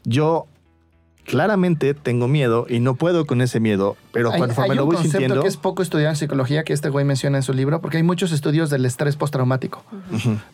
yo 0.04 0.46
claramente 1.28 1.92
tengo 1.94 2.26
miedo 2.26 2.66
y 2.68 2.80
no 2.80 2.94
puedo 2.94 3.26
con 3.26 3.42
ese 3.42 3.60
miedo, 3.60 3.96
pero 4.12 4.32
Hay, 4.32 4.40
conforme 4.40 4.70
hay 4.70 4.76
lo 4.76 4.84
un 4.84 4.88
voy 4.88 4.96
concepto 4.96 5.18
sintiendo, 5.18 5.42
que 5.42 5.48
es 5.48 5.56
poco 5.56 5.82
estudiado 5.82 6.10
en 6.10 6.16
psicología 6.16 6.64
que 6.64 6.72
este 6.72 6.88
güey 6.88 7.04
menciona 7.04 7.36
en 7.36 7.42
su 7.42 7.52
libro, 7.52 7.80
porque 7.80 7.98
hay 7.98 8.02
muchos 8.02 8.32
estudios 8.32 8.70
del 8.70 8.86
estrés 8.86 9.16
postraumático. 9.16 9.84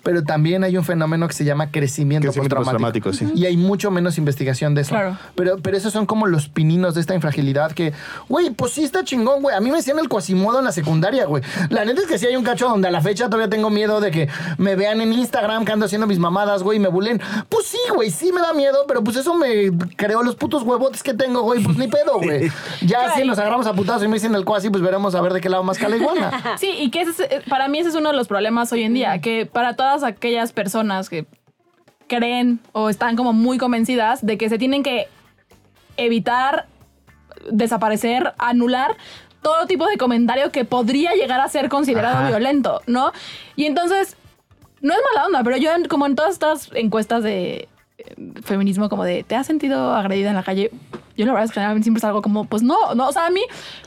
Pero 0.02 0.24
también 0.24 0.64
hay 0.64 0.76
un 0.76 0.84
fenómeno 0.84 1.28
que 1.28 1.34
se 1.34 1.44
llama 1.44 1.70
crecimiento, 1.70 2.26
Crecimiento 2.26 2.56
postraumático. 2.56 3.10
postraumático, 3.10 3.34
sí. 3.36 3.40
Y 3.40 3.46
hay 3.46 3.56
mucho 3.56 3.90
menos 3.90 4.18
investigación 4.18 4.74
de 4.74 4.82
eso. 4.82 4.90
Claro. 4.90 5.16
Pero, 5.36 5.58
pero 5.62 5.76
esos 5.76 5.92
son 5.92 6.06
como 6.06 6.26
los 6.26 6.48
pininos 6.48 6.94
de 6.94 7.00
esta 7.00 7.14
infragilidad 7.14 7.72
que, 7.72 7.92
güey, 8.28 8.50
pues 8.50 8.72
sí 8.72 8.82
está 8.82 9.04
chingón, 9.04 9.42
güey. 9.42 9.54
A 9.56 9.60
mí 9.60 9.70
me 9.70 9.76
decían 9.76 9.98
el 10.00 10.08
cuasimodo 10.08 10.58
en 10.58 10.64
la 10.64 10.72
secundaria, 10.72 11.26
güey. 11.26 11.42
La 11.70 11.84
neta 11.84 12.00
es 12.00 12.06
que 12.08 12.18
sí 12.18 12.26
hay 12.26 12.34
un 12.34 12.44
cacho 12.44 12.68
donde 12.68 12.88
a 12.88 12.90
la 12.90 13.00
fecha 13.00 13.26
todavía 13.26 13.48
tengo 13.48 13.70
miedo 13.70 14.00
de 14.00 14.10
que 14.10 14.28
me 14.58 14.74
vean 14.74 15.00
en 15.00 15.12
Instagram 15.12 15.64
que 15.64 15.72
ando 15.72 15.86
haciendo 15.86 16.08
mis 16.08 16.18
mamadas, 16.18 16.64
güey, 16.64 16.78
y 16.78 16.80
me 16.80 16.88
bulen. 16.88 17.20
Pues 17.48 17.66
sí, 17.66 17.78
güey, 17.94 18.10
sí 18.10 18.32
me 18.32 18.40
da 18.40 18.52
miedo, 18.52 18.78
pero 18.88 19.04
pues 19.04 19.16
eso 19.16 19.34
me 19.34 19.70
creó 19.96 20.22
los 20.24 20.34
putos 20.34 20.63
huevotes 20.64 21.02
que 21.02 21.14
tengo, 21.14 21.42
güey. 21.42 21.62
Pues 21.62 21.76
ni 21.76 21.86
pedo, 21.88 22.18
güey. 22.18 22.50
Ya 22.82 23.10
si 23.14 23.24
nos 23.24 23.38
agarramos 23.38 23.66
a 23.66 23.72
putazos 23.74 24.02
y 24.04 24.08
me 24.08 24.14
dicen 24.14 24.34
el 24.34 24.44
cuasi, 24.44 24.70
pues 24.70 24.82
veremos 24.82 25.14
a 25.14 25.20
ver 25.20 25.32
de 25.32 25.40
qué 25.40 25.48
lado 25.48 25.62
más 25.62 25.78
cala 25.78 25.96
iguana. 25.96 26.30
Sí, 26.58 26.70
y 26.78 26.90
que 26.90 27.02
ese 27.02 27.10
es- 27.10 27.20
eh, 27.32 27.42
para 27.48 27.68
mí 27.68 27.78
ese 27.78 27.90
es 27.90 27.94
uno 27.94 28.10
de 28.10 28.16
los 28.16 28.28
problemas 28.28 28.72
hoy 28.72 28.82
en 28.82 28.94
día, 28.94 29.20
que 29.20 29.46
para 29.46 29.76
todas 29.76 30.02
aquellas 30.02 30.52
personas 30.52 31.08
que 31.10 31.26
creen 32.08 32.60
o 32.72 32.88
están 32.90 33.16
como 33.16 33.32
muy 33.32 33.58
convencidas 33.58 34.24
de 34.24 34.36
que 34.38 34.48
se 34.48 34.58
tienen 34.58 34.82
que 34.82 35.08
evitar, 35.96 36.66
desaparecer, 37.50 38.32
anular 38.38 38.96
todo 39.42 39.66
tipo 39.66 39.86
de 39.86 39.98
comentario 39.98 40.50
que 40.50 40.64
podría 40.64 41.12
llegar 41.14 41.40
a 41.40 41.48
ser 41.48 41.68
considerado 41.68 42.16
Ajá. 42.18 42.28
violento, 42.28 42.80
¿no? 42.86 43.12
Y 43.56 43.66
entonces, 43.66 44.16
no 44.80 44.92
es 44.94 45.00
mala 45.14 45.26
onda, 45.26 45.42
pero 45.44 45.56
yo 45.56 45.72
en- 45.72 45.86
como 45.86 46.06
en 46.06 46.14
todas 46.14 46.32
estas 46.32 46.70
encuestas 46.74 47.22
de 47.22 47.68
feminismo, 48.44 48.88
como 48.88 49.04
de, 49.04 49.24
¿te 49.24 49.34
has 49.34 49.46
sentido 49.46 49.94
agredida 49.94 50.30
en 50.30 50.36
la 50.36 50.42
calle? 50.42 50.70
Yo 51.16 51.26
la 51.26 51.32
verdad 51.32 51.44
es 51.44 51.50
que 51.50 51.54
generalmente 51.54 51.84
siempre 51.84 52.00
salgo 52.00 52.22
como, 52.22 52.44
pues 52.44 52.62
no, 52.62 52.94
no, 52.94 53.08
o 53.08 53.12
sea, 53.12 53.26
a 53.26 53.30
mí 53.30 53.40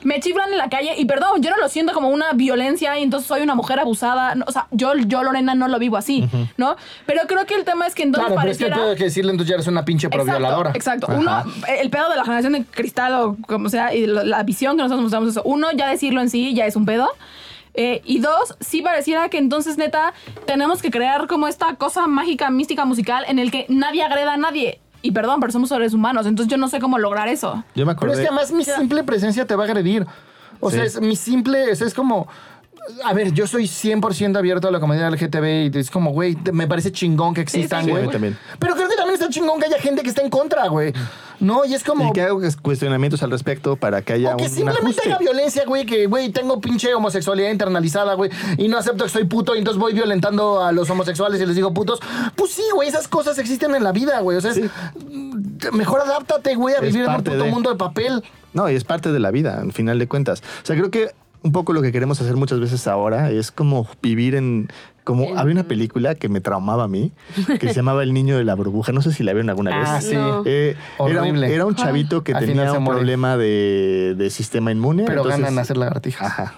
me 0.04 0.20
chiflan 0.20 0.52
en 0.52 0.58
la 0.58 0.70
calle 0.70 0.94
y 0.98 1.06
perdón, 1.06 1.42
yo 1.42 1.50
no 1.50 1.58
lo 1.58 1.68
siento 1.68 1.94
como 1.94 2.10
una 2.10 2.32
violencia 2.34 2.98
y 2.98 3.04
entonces 3.04 3.28
soy 3.28 3.42
una 3.42 3.54
mujer 3.54 3.80
abusada, 3.80 4.36
no, 4.36 4.46
o 4.48 4.52
sea, 4.52 4.68
yo, 4.72 4.96
yo 4.96 5.24
Lorena 5.24 5.54
no 5.54 5.68
lo 5.68 5.78
vivo 5.78 5.98
así, 5.98 6.30
¿no? 6.56 6.78
Pero 7.06 7.22
creo 7.28 7.46
que 7.46 7.56
el 7.56 7.66
tema 7.66 7.86
es 7.86 7.96
que 7.96 8.04
entonces 8.04 8.28
Claro, 8.28 8.42
pero 8.42 8.52
es 8.52 8.58
que 8.58 8.66
pareciera... 8.66 8.96
que 8.96 9.04
decirle 9.04 9.32
entonces 9.32 9.50
ya 9.50 9.56
eres 9.56 9.68
una 9.68 9.84
pinche 9.84 10.08
Exacto, 10.08 10.26
provioladora. 10.26 10.72
Exacto. 10.74 11.08
Uno, 11.10 11.44
el 11.68 11.90
pedo 11.90 12.10
de 12.10 12.16
la 12.16 12.24
generación 12.24 12.54
de 12.54 12.64
cristal 12.64 13.14
o 13.14 13.38
como 13.46 13.70
sea, 13.70 13.94
y 13.94 14.06
la 14.08 14.42
visión 14.44 14.78
que 14.78 14.84
nosotros 14.84 15.02
mostramos 15.02 15.30
eso. 15.30 15.42
Uno, 15.44 15.68
ya 15.74 15.90
decirlo 15.90 16.22
en 16.22 16.30
sí 16.30 16.54
ya 16.54 16.66
es 16.66 16.76
un 16.76 16.86
pedo. 16.86 17.10
Eh, 17.80 18.02
y 18.06 18.20
dos, 18.20 18.58
sí 18.60 18.82
pareciera 18.82 19.30
que 19.30 19.38
entonces, 19.38 19.78
neta, 19.78 20.12
tenemos 20.48 20.82
que 20.82 20.90
crear 20.92 21.28
como 21.28 21.48
esta 21.48 21.76
cosa 21.76 22.08
mágica, 22.08 22.50
mística, 22.50 22.84
musical 22.86 23.24
en 23.28 23.38
el 23.40 23.52
que 23.52 23.66
nadie 23.70 24.04
agreda 24.04 24.34
a 24.34 24.38
nadie. 24.38 24.82
Y 25.04 25.12
perdón, 25.12 25.40
pero 25.40 25.54
somos 25.54 25.70
seres 25.70 25.94
humanos, 25.94 26.26
entonces 26.26 26.50
yo 26.52 26.58
no 26.58 26.68
sé 26.70 26.80
cómo 26.80 26.98
lograr 26.98 27.28
eso. 27.28 27.64
yo 27.76 27.86
me 27.86 27.94
Pero 27.96 28.12
acordé. 28.12 28.14
es 28.14 28.20
que 28.20 28.28
además 28.28 28.52
mi 28.52 28.66
simple 28.66 29.04
presencia 29.04 29.46
te 29.46 29.56
va 29.56 29.64
a 29.64 29.68
agredir. 29.68 30.06
O 30.60 30.72
sea, 30.72 30.82
Sí. 30.82 30.88
es 30.88 31.02
mi 31.02 31.16
simple, 31.16 31.70
es, 31.72 31.82
es 31.82 31.94
como... 31.94 32.28
A 33.04 33.14
ver, 33.14 33.32
yo 33.34 33.46
soy 33.48 33.66
100% 33.66 34.38
abierto 34.38 34.70
a 34.70 34.72
la 34.72 34.80
comunidad 34.80 35.12
LGTB 35.12 35.76
y 35.76 35.78
es 35.78 35.92
como, 35.92 36.12
güey, 36.12 36.38
me 36.54 36.68
parece 36.68 36.92
chingón 36.92 37.34
que 37.34 37.42
existan, 37.42 37.84
sí, 37.84 37.92
güey. 37.92 38.04
a 38.04 38.06
mí 38.08 38.12
también. 38.12 38.38
Pero 38.60 38.76
creo 38.76 38.88
que 38.88 38.96
también 38.96 39.14
está 39.16 39.30
chingón 39.30 39.60
que 39.60 39.66
haya 39.66 39.78
gente 39.78 40.02
que 40.04 40.10
está 40.10 40.22
en 40.22 40.30
contra, 40.30 40.68
güey. 40.70 40.94
No, 41.40 41.66
y 41.66 41.74
es 41.74 41.84
como... 41.84 42.10
y 42.10 42.14
que 42.14 42.22
hago 42.22 42.42
cuestionamientos 42.62 43.22
al 43.24 43.32
respecto 43.32 43.76
para 43.76 44.02
que 44.02 44.14
haya 44.14 44.34
O 44.34 44.38
que 44.38 44.46
un 44.46 44.50
simplemente 44.50 45.02
haya 45.06 45.18
violencia, 45.20 45.64
güey, 45.66 45.86
que, 45.86 46.08
güey, 46.08 46.30
tengo 46.30 46.60
pinche 46.60 46.94
homosexualidad 46.94 47.52
internalizada, 47.52 48.16
güey, 48.16 48.32
y 48.58 48.68
no 48.68 48.78
acepto 48.78 49.04
que 49.04 49.10
soy 49.10 49.26
puto 49.26 49.56
y 49.56 49.60
entonces 49.60 49.80
voy 49.80 49.94
violentando 49.94 50.64
a 50.64 50.72
los 50.72 50.90
homosexuales 50.90 51.40
y 51.42 51.46
les 51.46 51.56
digo 51.56 51.74
putos. 51.74 52.00
Pues 52.36 52.52
sí, 52.52 52.64
güey, 52.74 52.90
esas 52.90 53.08
cosas 53.08 53.38
existen 53.38 53.76
en 53.76 53.84
la 53.84 53.92
vida, 53.92 54.20
güey. 54.22 54.38
O 54.38 54.42
sea, 54.42 54.52
es- 54.52 54.62
mejor 55.74 56.02
adáptate, 56.02 56.56
güey, 56.56 56.76
a 56.76 56.80
Es 56.80 56.94
vivir 56.94 57.04
en 57.08 57.10
un 57.16 57.24
puto 57.24 57.44
de- 57.44 57.52
mundo 57.52 57.70
de 57.70 57.76
papel. 57.76 58.24
No, 58.54 58.70
y 58.70 58.76
es 58.76 58.84
parte 58.84 59.12
de 59.12 59.20
la 59.20 59.32
vida, 59.32 59.60
al 59.62 59.74
final 59.74 60.00
de 60.00 60.08
cuentas. 60.08 60.42
O 60.64 60.66
sea, 60.66 60.76
creo 60.76 60.90
que 60.92 61.12
un 61.44 61.52
poco 61.52 61.74
lo 61.74 61.82
que 61.82 61.92
queremos 61.92 62.20
hacer 62.20 62.36
muchas 62.36 62.60
veces 62.60 62.88
ahora 62.88 63.30
es 63.32 63.52
como 63.52 63.88
vivir 64.02 64.36
en... 64.36 64.70
Como 65.08 65.38
había 65.38 65.54
una 65.54 65.64
película 65.64 66.16
que 66.16 66.28
me 66.28 66.42
traumaba 66.42 66.84
a 66.84 66.88
mí, 66.90 67.14
que 67.62 67.70
se 67.70 67.76
llamaba 67.76 68.04
El 68.04 68.14
niño 68.14 68.38
de 68.38 68.44
la 68.44 68.56
burbuja. 68.56 68.92
No 68.92 69.02
sé 69.02 69.14
si 69.14 69.24
la 69.24 69.32
vieron 69.32 69.50
alguna 69.50 69.80
vez. 69.80 69.88
Ah, 69.90 70.02
sí. 70.02 70.16
No. 70.16 70.44
Eh, 70.46 70.76
era, 71.00 71.22
un, 71.22 71.30
Horrible. 71.30 71.54
era 71.56 71.66
un 71.66 71.76
chavito 71.76 72.26
que 72.26 72.34
Al 72.34 72.46
tenía 72.46 72.74
un 72.74 72.84
problema 72.84 73.38
de, 73.38 74.16
de 74.18 74.30
sistema 74.30 74.70
inmune. 74.70 75.06
Pero 75.06 75.22
entonces- 75.22 75.40
ganan 75.42 75.60
hacer 75.60 75.78
lagartijas. 75.78 76.28
Ajá. 76.28 76.56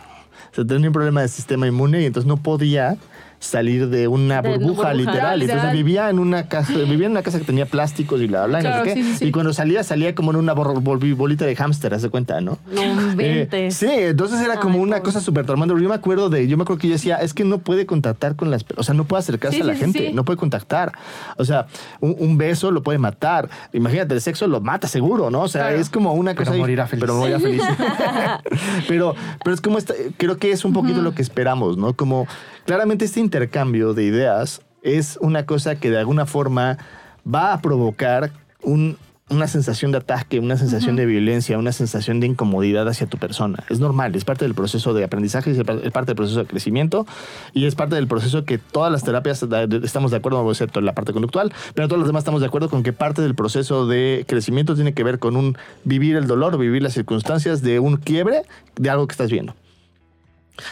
O 0.52 0.56
sea, 0.56 0.66
tenía 0.66 0.90
un 0.90 0.94
problema 0.94 1.22
de 1.22 1.28
sistema 1.28 1.68
inmune 1.68 2.02
y 2.02 2.06
entonces 2.06 2.28
no 2.28 2.38
podía 2.38 2.98
salir 3.40 3.88
de 3.90 4.08
una 4.08 4.42
De 4.42 4.50
burbuja, 4.50 4.68
burbuja. 4.74 4.94
literal. 4.94 5.40
Literal. 5.40 5.42
Entonces 5.42 5.72
vivía 5.72 6.10
en 6.10 6.20
una 6.20 6.48
casa, 6.48 6.74
vivía 6.74 7.06
en 7.06 7.12
una 7.14 7.24
casa 7.24 7.40
que 7.40 7.46
tenía 7.46 7.66
plásticos 7.66 8.22
y 8.22 8.28
bla, 8.28 8.46
bla, 8.48 8.60
y 8.60 8.64
no 8.64 8.70
Claro, 8.70 8.84
sé 8.86 8.94
qué. 8.94 9.02
sí, 9.02 9.10
sí, 9.12 9.16
sí. 9.20 9.26
Y 9.28 9.32
cuando 9.32 9.54
salía, 9.54 9.84
salía 9.84 10.14
como 10.14 10.32
en 10.32 10.38
una 10.38 10.54
bolita 10.54 11.46
de 11.46 11.56
hámster, 11.56 11.94
haz 11.94 12.02
de 12.02 12.10
cuenta, 12.10 12.42
¿no? 12.42 12.58
No 12.72 12.82
Eh, 13.20 13.70
sí, 13.72 13.88
entonces 13.90 14.42
era 14.42 14.58
como 14.60 14.76
Ay, 14.76 14.82
una 14.82 14.98
pobre. 14.98 15.04
cosa 15.04 15.22
súper 15.22 15.46
traumante. 15.46 15.74
Yo 15.82 15.88
me 15.90 15.96
acuerdo 15.96 16.30
de, 16.30 16.48
yo 16.48 16.58
me 16.58 16.64
acuerdo 16.64 16.80
que 16.82 16.88
yo 16.88 16.94
decía, 16.94 17.16
es 17.18 17.34
que 17.34 17.44
no 17.46 17.60
puede 17.60 17.86
contactar 17.86 18.36
con 18.36 18.52
las 18.52 18.64
personas, 18.64 18.80
o 18.82 18.84
sea, 18.84 18.94
no 18.96 19.06
puede 19.06 19.20
acercarse 19.20 19.58
Sí, 19.58 19.62
a 19.64 19.66
la 19.66 19.76
gente, 19.76 20.08
sí. 20.10 20.14
no 20.14 20.26
puede 20.26 20.38
contactar. 20.38 20.92
O 21.38 21.46
sea, 21.46 21.68
un, 22.02 22.16
un 22.20 22.38
beso 22.38 22.72
lo 22.72 22.84
puede 22.84 23.00
matar. 23.00 23.50
Imagínate, 23.74 24.14
el 24.16 24.22
sexo 24.22 24.48
lo 24.48 24.60
mata 24.62 24.88
seguro, 24.88 25.30
¿no? 25.32 25.42
O 25.44 25.48
sea, 25.48 25.62
Claro. 25.68 25.78
es 25.80 25.90
como 25.90 26.14
una 26.14 26.32
Pero 26.34 26.42
cosa. 26.44 26.54
ahí- 26.54 26.60
morirá 26.60 26.88
feliz. 26.88 27.02
Pero 27.02 27.16
morirá 27.16 27.40
feliz. 27.40 27.62
pero, 28.88 29.16
pero 29.44 29.54
es 29.54 29.62
como, 29.62 29.78
esta- 29.78 29.94
creo 30.18 30.38
que 30.38 30.52
es 30.52 30.66
un 30.66 30.74
poquito 30.74 31.02
lo 31.02 31.14
que 31.14 31.22
esperamos, 31.22 31.78
¿no? 31.78 31.94
Como 31.94 32.28
claramente 32.70 33.04
este 33.06 33.20
intercambio 33.20 33.96
de 33.96 34.04
ideas 34.04 34.62
es 34.84 35.18
una 35.22 35.48
cosa 35.48 35.80
que 35.80 35.90
de 35.90 35.98
alguna 35.98 36.28
forma 36.28 36.78
va 37.26 37.52
a 37.52 37.62
provocar 37.64 38.30
un- 38.62 38.96
una 39.32 39.48
sensación 39.48 39.92
de 39.92 39.98
ataque, 39.98 40.40
una 40.40 40.56
sensación 40.56 40.96
de 40.96 41.08
violencia, 41.08 41.58
una 41.58 41.72
sensación 41.72 42.20
de 42.20 42.28
incomodidad 42.28 42.88
hacia 42.88 43.08
tu 43.08 43.18
persona. 43.18 43.64
Es 43.70 43.80
normal, 43.80 44.14
es 44.16 44.24
parte 44.24 44.46
del 44.46 44.54
proceso 44.54 44.94
de 44.94 45.04
aprendizaje, 45.04 45.50
es 45.50 45.64
par- 45.64 45.80
es 45.84 45.92
parte 45.92 46.12
del 46.12 46.16
proceso 46.16 46.42
de 46.42 46.46
crecimiento 46.46 47.08
y 47.56 47.66
es 47.66 47.74
parte 47.74 47.96
del 47.96 48.06
proceso 48.06 48.46
que 48.46 48.60
todas 48.60 48.92
las 48.92 49.04
terapias 49.04 49.44
estamos 49.84 50.12
de 50.12 50.18
acuerdo, 50.18 50.48
excepto 50.52 50.80
la 50.80 50.94
parte 50.94 51.12
conductual, 51.12 51.52
pero 51.74 51.88
todos 51.88 51.98
los 52.00 52.08
demás 52.08 52.22
estamos 52.22 52.40
de 52.42 52.46
acuerdo 52.48 52.70
con 52.70 52.84
que 52.84 52.94
parte 52.94 53.24
del 53.24 53.34
proceso 53.34 53.88
de 53.88 54.26
crecimiento 54.28 54.76
tiene 54.76 54.94
que 54.94 55.04
ver 55.04 55.18
con 55.18 55.36
un 55.38 55.58
vivir 55.86 56.18
el 56.18 56.28
dolor, 56.28 56.56
vivir 56.60 56.84
las 56.84 56.94
circunstancias 56.94 57.64
de 57.64 57.80
un 57.80 57.98
quiebre 57.98 58.44
de 58.76 58.90
algo 58.92 59.08
que 59.08 59.14
estás 59.14 59.32
viendo. 59.32 59.56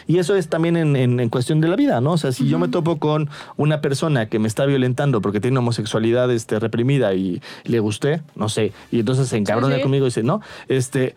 Y 0.07 0.17
eso 0.19 0.35
es 0.35 0.47
también 0.49 0.77
en, 0.77 0.95
en- 0.95 1.19
en 1.19 1.29
cuestión 1.29 1.61
de 1.61 1.67
la 1.67 1.75
vida, 1.75 2.01
¿no? 2.01 2.13
O 2.13 2.17
sea, 2.17 2.31
si 2.31 2.47
yo 2.47 2.59
me 2.59 2.67
topo 2.67 2.97
con 2.97 3.29
una 3.57 3.81
persona 3.81 4.27
que 4.27 4.39
me 4.39 4.47
está 4.47 4.65
violentando 4.65 5.21
porque 5.21 5.39
tiene 5.39 5.57
homosexualidad 5.59 6.31
este, 6.31 6.59
reprimida 6.59 7.13
y 7.13 7.41
le 7.63 7.79
gusté, 7.79 8.21
no 8.35 8.49
sé, 8.49 8.73
y 8.91 8.99
entonces 8.99 9.27
se 9.29 9.37
encabrona 9.37 9.75
Sí, 9.75 9.79
sí. 9.79 9.83
conmigo 9.83 10.05
y 10.05 10.09
dice, 10.09 10.23
no, 10.23 10.41
este, 10.67 11.15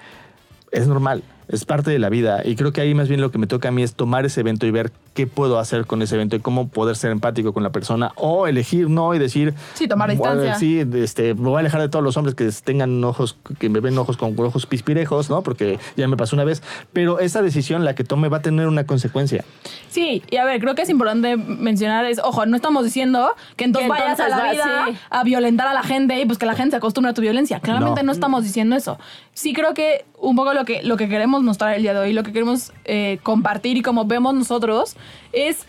es 0.72 0.86
normal, 0.86 1.22
es 1.50 1.64
parte 1.64 1.90
de 1.90 1.98
la 1.98 2.08
vida. 2.08 2.42
Y 2.44 2.56
creo 2.56 2.72
que 2.72 2.80
ahí 2.80 2.94
más 2.94 3.08
bien 3.08 3.20
lo 3.20 3.30
que 3.30 3.38
me 3.38 3.46
toca 3.46 3.68
a 3.68 3.70
mí 3.72 3.82
es 3.82 3.94
tomar 3.94 4.24
ese 4.24 4.40
evento 4.40 4.66
y 4.66 4.70
ver 4.70 4.92
qué 5.14 5.26
puedo 5.26 5.58
hacer 5.58 5.86
con 5.86 6.00
ese 6.02 6.14
evento 6.14 6.36
y 6.36 6.40
cómo 6.40 6.68
poder 6.68 6.96
ser 6.96 7.10
empático 7.10 7.52
con 7.52 7.62
la 7.62 7.70
persona 7.70 8.12
o 8.16 8.46
elegir 8.46 8.88
no 8.88 9.14
y 9.14 9.18
decir, 9.18 9.54
Sí, 9.74 9.88
tomar 9.88 10.14
"Bueno, 10.16 10.40
distancia. 10.40 10.54
Sí, 10.58 10.84
este, 11.02 11.34
me 11.34 11.48
voy 11.48 11.56
a 11.56 11.58
alejar 11.60 11.80
de 11.80 11.88
todos 11.88 12.04
los 12.04 12.16
hombres 12.16 12.34
que 12.34 12.48
tengan 12.64 13.02
ojos, 13.04 13.36
que 13.58 13.68
me 13.68 13.80
ven 13.80 13.98
ojos 13.98 14.16
con 14.16 14.34
ojos 14.38 14.66
pispirejos, 14.66 15.28
¿no? 15.30 15.42
Porque 15.42 15.78
ya 15.96 16.06
me 16.08 16.16
pasó 16.16 16.36
una 16.36 16.44
vez. 16.44 16.62
Pero 16.92 17.18
esa 17.18 17.42
decisión, 17.42 17.84
la 17.84 17.94
que 17.94 18.04
tome, 18.04 18.28
va 18.28 18.38
a 18.38 18.42
tener 18.42 18.68
una 18.68 18.84
consecuencia. 18.86 19.44
Sí, 19.88 20.22
y 20.30 20.36
a 20.36 20.44
ver, 20.44 20.60
creo 20.60 20.74
que 20.76 20.82
es 20.82 20.88
importante 20.90 21.36
mencionar 21.36 22.04
es, 22.04 22.20
ojo, 22.20 22.46
no 22.46 22.54
estamos 22.56 22.84
diciendo 22.84 23.34
que 23.56 23.64
entonces 23.64 23.90
Que 23.90 23.98
vayas 24.00 24.20
a 24.20 24.28
la 24.28 24.52
vida 24.52 24.84
sí. 24.88 24.96
a 25.10 25.24
violentar 25.24 25.66
a 25.66 25.74
la 25.74 25.82
gente 25.82 26.20
y 26.20 26.24
pues 26.26 26.38
que 26.38 26.46
la 26.46 26.54
gente 26.54 26.70
se 26.72 26.76
acostumbre 26.76 27.10
a 27.10 27.14
tu 27.14 27.20
violencia. 27.22 27.58
Claramente 27.60 28.02
no, 28.02 28.06
No. 28.06 28.12
estamos 28.12 28.44
diciendo 28.44 28.76
eso. 28.76 28.98
Sí 29.34 29.52
creo 29.52 29.74
que 29.74 30.04
un 30.20 30.36
poco 30.36 30.54
lo 30.54 30.64
que, 30.64 30.82
lo 30.82 30.96
que 30.96 31.08
queremos 31.08 31.42
mostrar 31.42 31.74
el 31.74 31.82
día 31.82 31.94
de 31.94 32.00
hoy, 32.00 32.12
lo 32.12 32.22
que 32.22 32.32
queremos 32.32 32.72
eh, 32.84 33.18
compartir 33.22 33.76
y 33.76 33.82
como 33.82 34.04
vemos 34.04 34.34
nosotros 34.34 34.96
es 35.32 35.66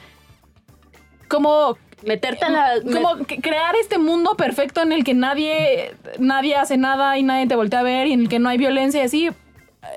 como 1.27 1.77
Meterte 2.03 2.45
en 2.45 2.53
la. 2.53 2.73
como 2.91 3.23
crear 3.25 3.75
este 3.75 3.97
mundo 3.97 4.35
perfecto 4.35 4.81
en 4.81 4.91
el 4.91 5.03
que 5.03 5.13
nadie, 5.13 5.95
nadie 6.17 6.55
hace 6.55 6.77
nada 6.77 7.17
y 7.17 7.23
nadie 7.23 7.47
te 7.47 7.55
voltea 7.55 7.81
a 7.81 7.83
ver 7.83 8.07
y 8.07 8.13
en 8.13 8.21
el 8.21 8.29
que 8.29 8.39
no 8.39 8.49
hay 8.49 8.57
violencia 8.57 9.01
y 9.01 9.05
así. 9.05 9.29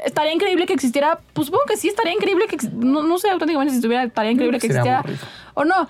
Estaría 0.05 0.33
increíble 0.33 0.67
que 0.67 0.73
existiera, 0.75 1.21
pues 1.33 1.47
supongo 1.47 1.65
que 1.67 1.77
sí, 1.77 1.89
estaría 1.89 2.13
increíble 2.13 2.47
que, 2.47 2.57
no, 2.73 3.03
no 3.03 3.19
sé 3.19 3.31
auténticamente 3.31 3.73
si 3.73 3.79
estuviera, 3.79 4.05
estaría 4.05 4.33
increíble 4.33 4.59
que 4.59 4.67
existiera 4.67 4.99
aburrido. 4.99 5.21
o 5.55 5.65
no. 5.65 5.89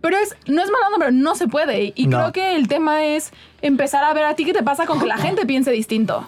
Pero 0.00 0.16
es, 0.16 0.34
no 0.46 0.62
es 0.62 0.70
mala 0.70 0.86
onda, 0.86 0.98
pero 0.98 1.10
no 1.10 1.34
se 1.34 1.46
puede. 1.46 1.92
Y 1.94 2.06
No. 2.06 2.18
creo 2.18 2.32
que 2.32 2.56
el 2.56 2.68
tema 2.68 3.04
es 3.04 3.32
empezar 3.60 4.02
a 4.04 4.12
ver 4.14 4.24
a 4.24 4.34
ti 4.34 4.44
qué 4.46 4.52
te 4.54 4.62
pasa 4.62 4.86
con 4.86 4.98
que 4.98 5.06
la 5.06 5.18
gente 5.18 5.44
piense 5.44 5.70
distinto. 5.70 6.24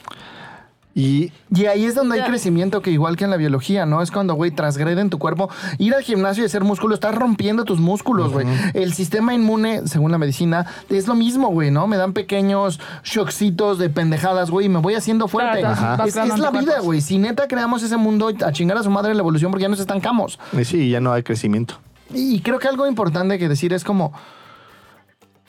Y 0.94 1.32
Y 1.54 1.66
ahí 1.66 1.86
es 1.86 1.94
donde 1.94 2.20
hay 2.20 2.28
crecimiento 2.28 2.82
que 2.82 2.90
igual 2.90 3.16
que 3.16 3.24
en 3.24 3.30
la 3.30 3.36
biología, 3.38 3.86
¿no? 3.86 4.02
Es 4.02 4.10
cuando, 4.10 4.34
güey, 4.34 4.50
transgreden 4.50 5.08
tu 5.08 5.18
cuerpo. 5.18 5.48
Ir 5.78 5.94
al 5.94 6.02
gimnasio 6.02 6.42
y 6.42 6.46
hacer 6.46 6.64
músculo, 6.64 6.94
estás 6.94 7.14
rompiendo 7.14 7.64
tus 7.64 7.80
músculos, 7.80 8.32
güey. 8.32 8.46
El 8.74 8.92
sistema 8.92 9.32
inmune, 9.32 9.86
según 9.88 10.12
la 10.12 10.18
medicina, 10.18 10.66
es 10.90 11.08
lo 11.08 11.14
mismo, 11.14 11.48
güey, 11.48 11.70
¿no? 11.70 11.86
Me 11.86 11.96
dan 11.96 12.12
pequeños 12.12 12.78
shockcitos 13.04 13.78
de 13.78 13.88
pendejadas, 13.88 14.50
güey, 14.50 14.66
y 14.66 14.68
me 14.68 14.80
voy 14.80 14.94
haciendo 14.94 15.28
fuerte. 15.28 15.60
Claro, 15.60 16.04
Es, 16.04 16.16
es 16.16 16.38
la 16.38 16.50
vida, 16.50 16.80
güey. 16.80 17.00
Si 17.00 17.18
neta 17.18 17.48
creamos 17.48 17.82
ese 17.82 17.96
mundo 17.96 18.30
a 18.44 18.52
chingar 18.52 18.76
a 18.76 18.82
su 18.82 18.90
madre 18.90 19.14
la 19.14 19.20
evolución 19.20 19.50
porque 19.50 19.62
ya 19.62 19.68
nos 19.68 19.80
estancamos. 19.80 20.38
y 20.52 20.64
sí, 20.64 20.90
ya 20.90 21.00
no 21.00 21.12
hay 21.12 21.22
crecimiento. 21.22 21.78
Y 22.14 22.40
creo 22.40 22.58
que 22.58 22.68
algo 22.68 22.86
importante 22.86 23.38
que 23.38 23.48
decir 23.48 23.72
es 23.72 23.84
como... 23.84 24.12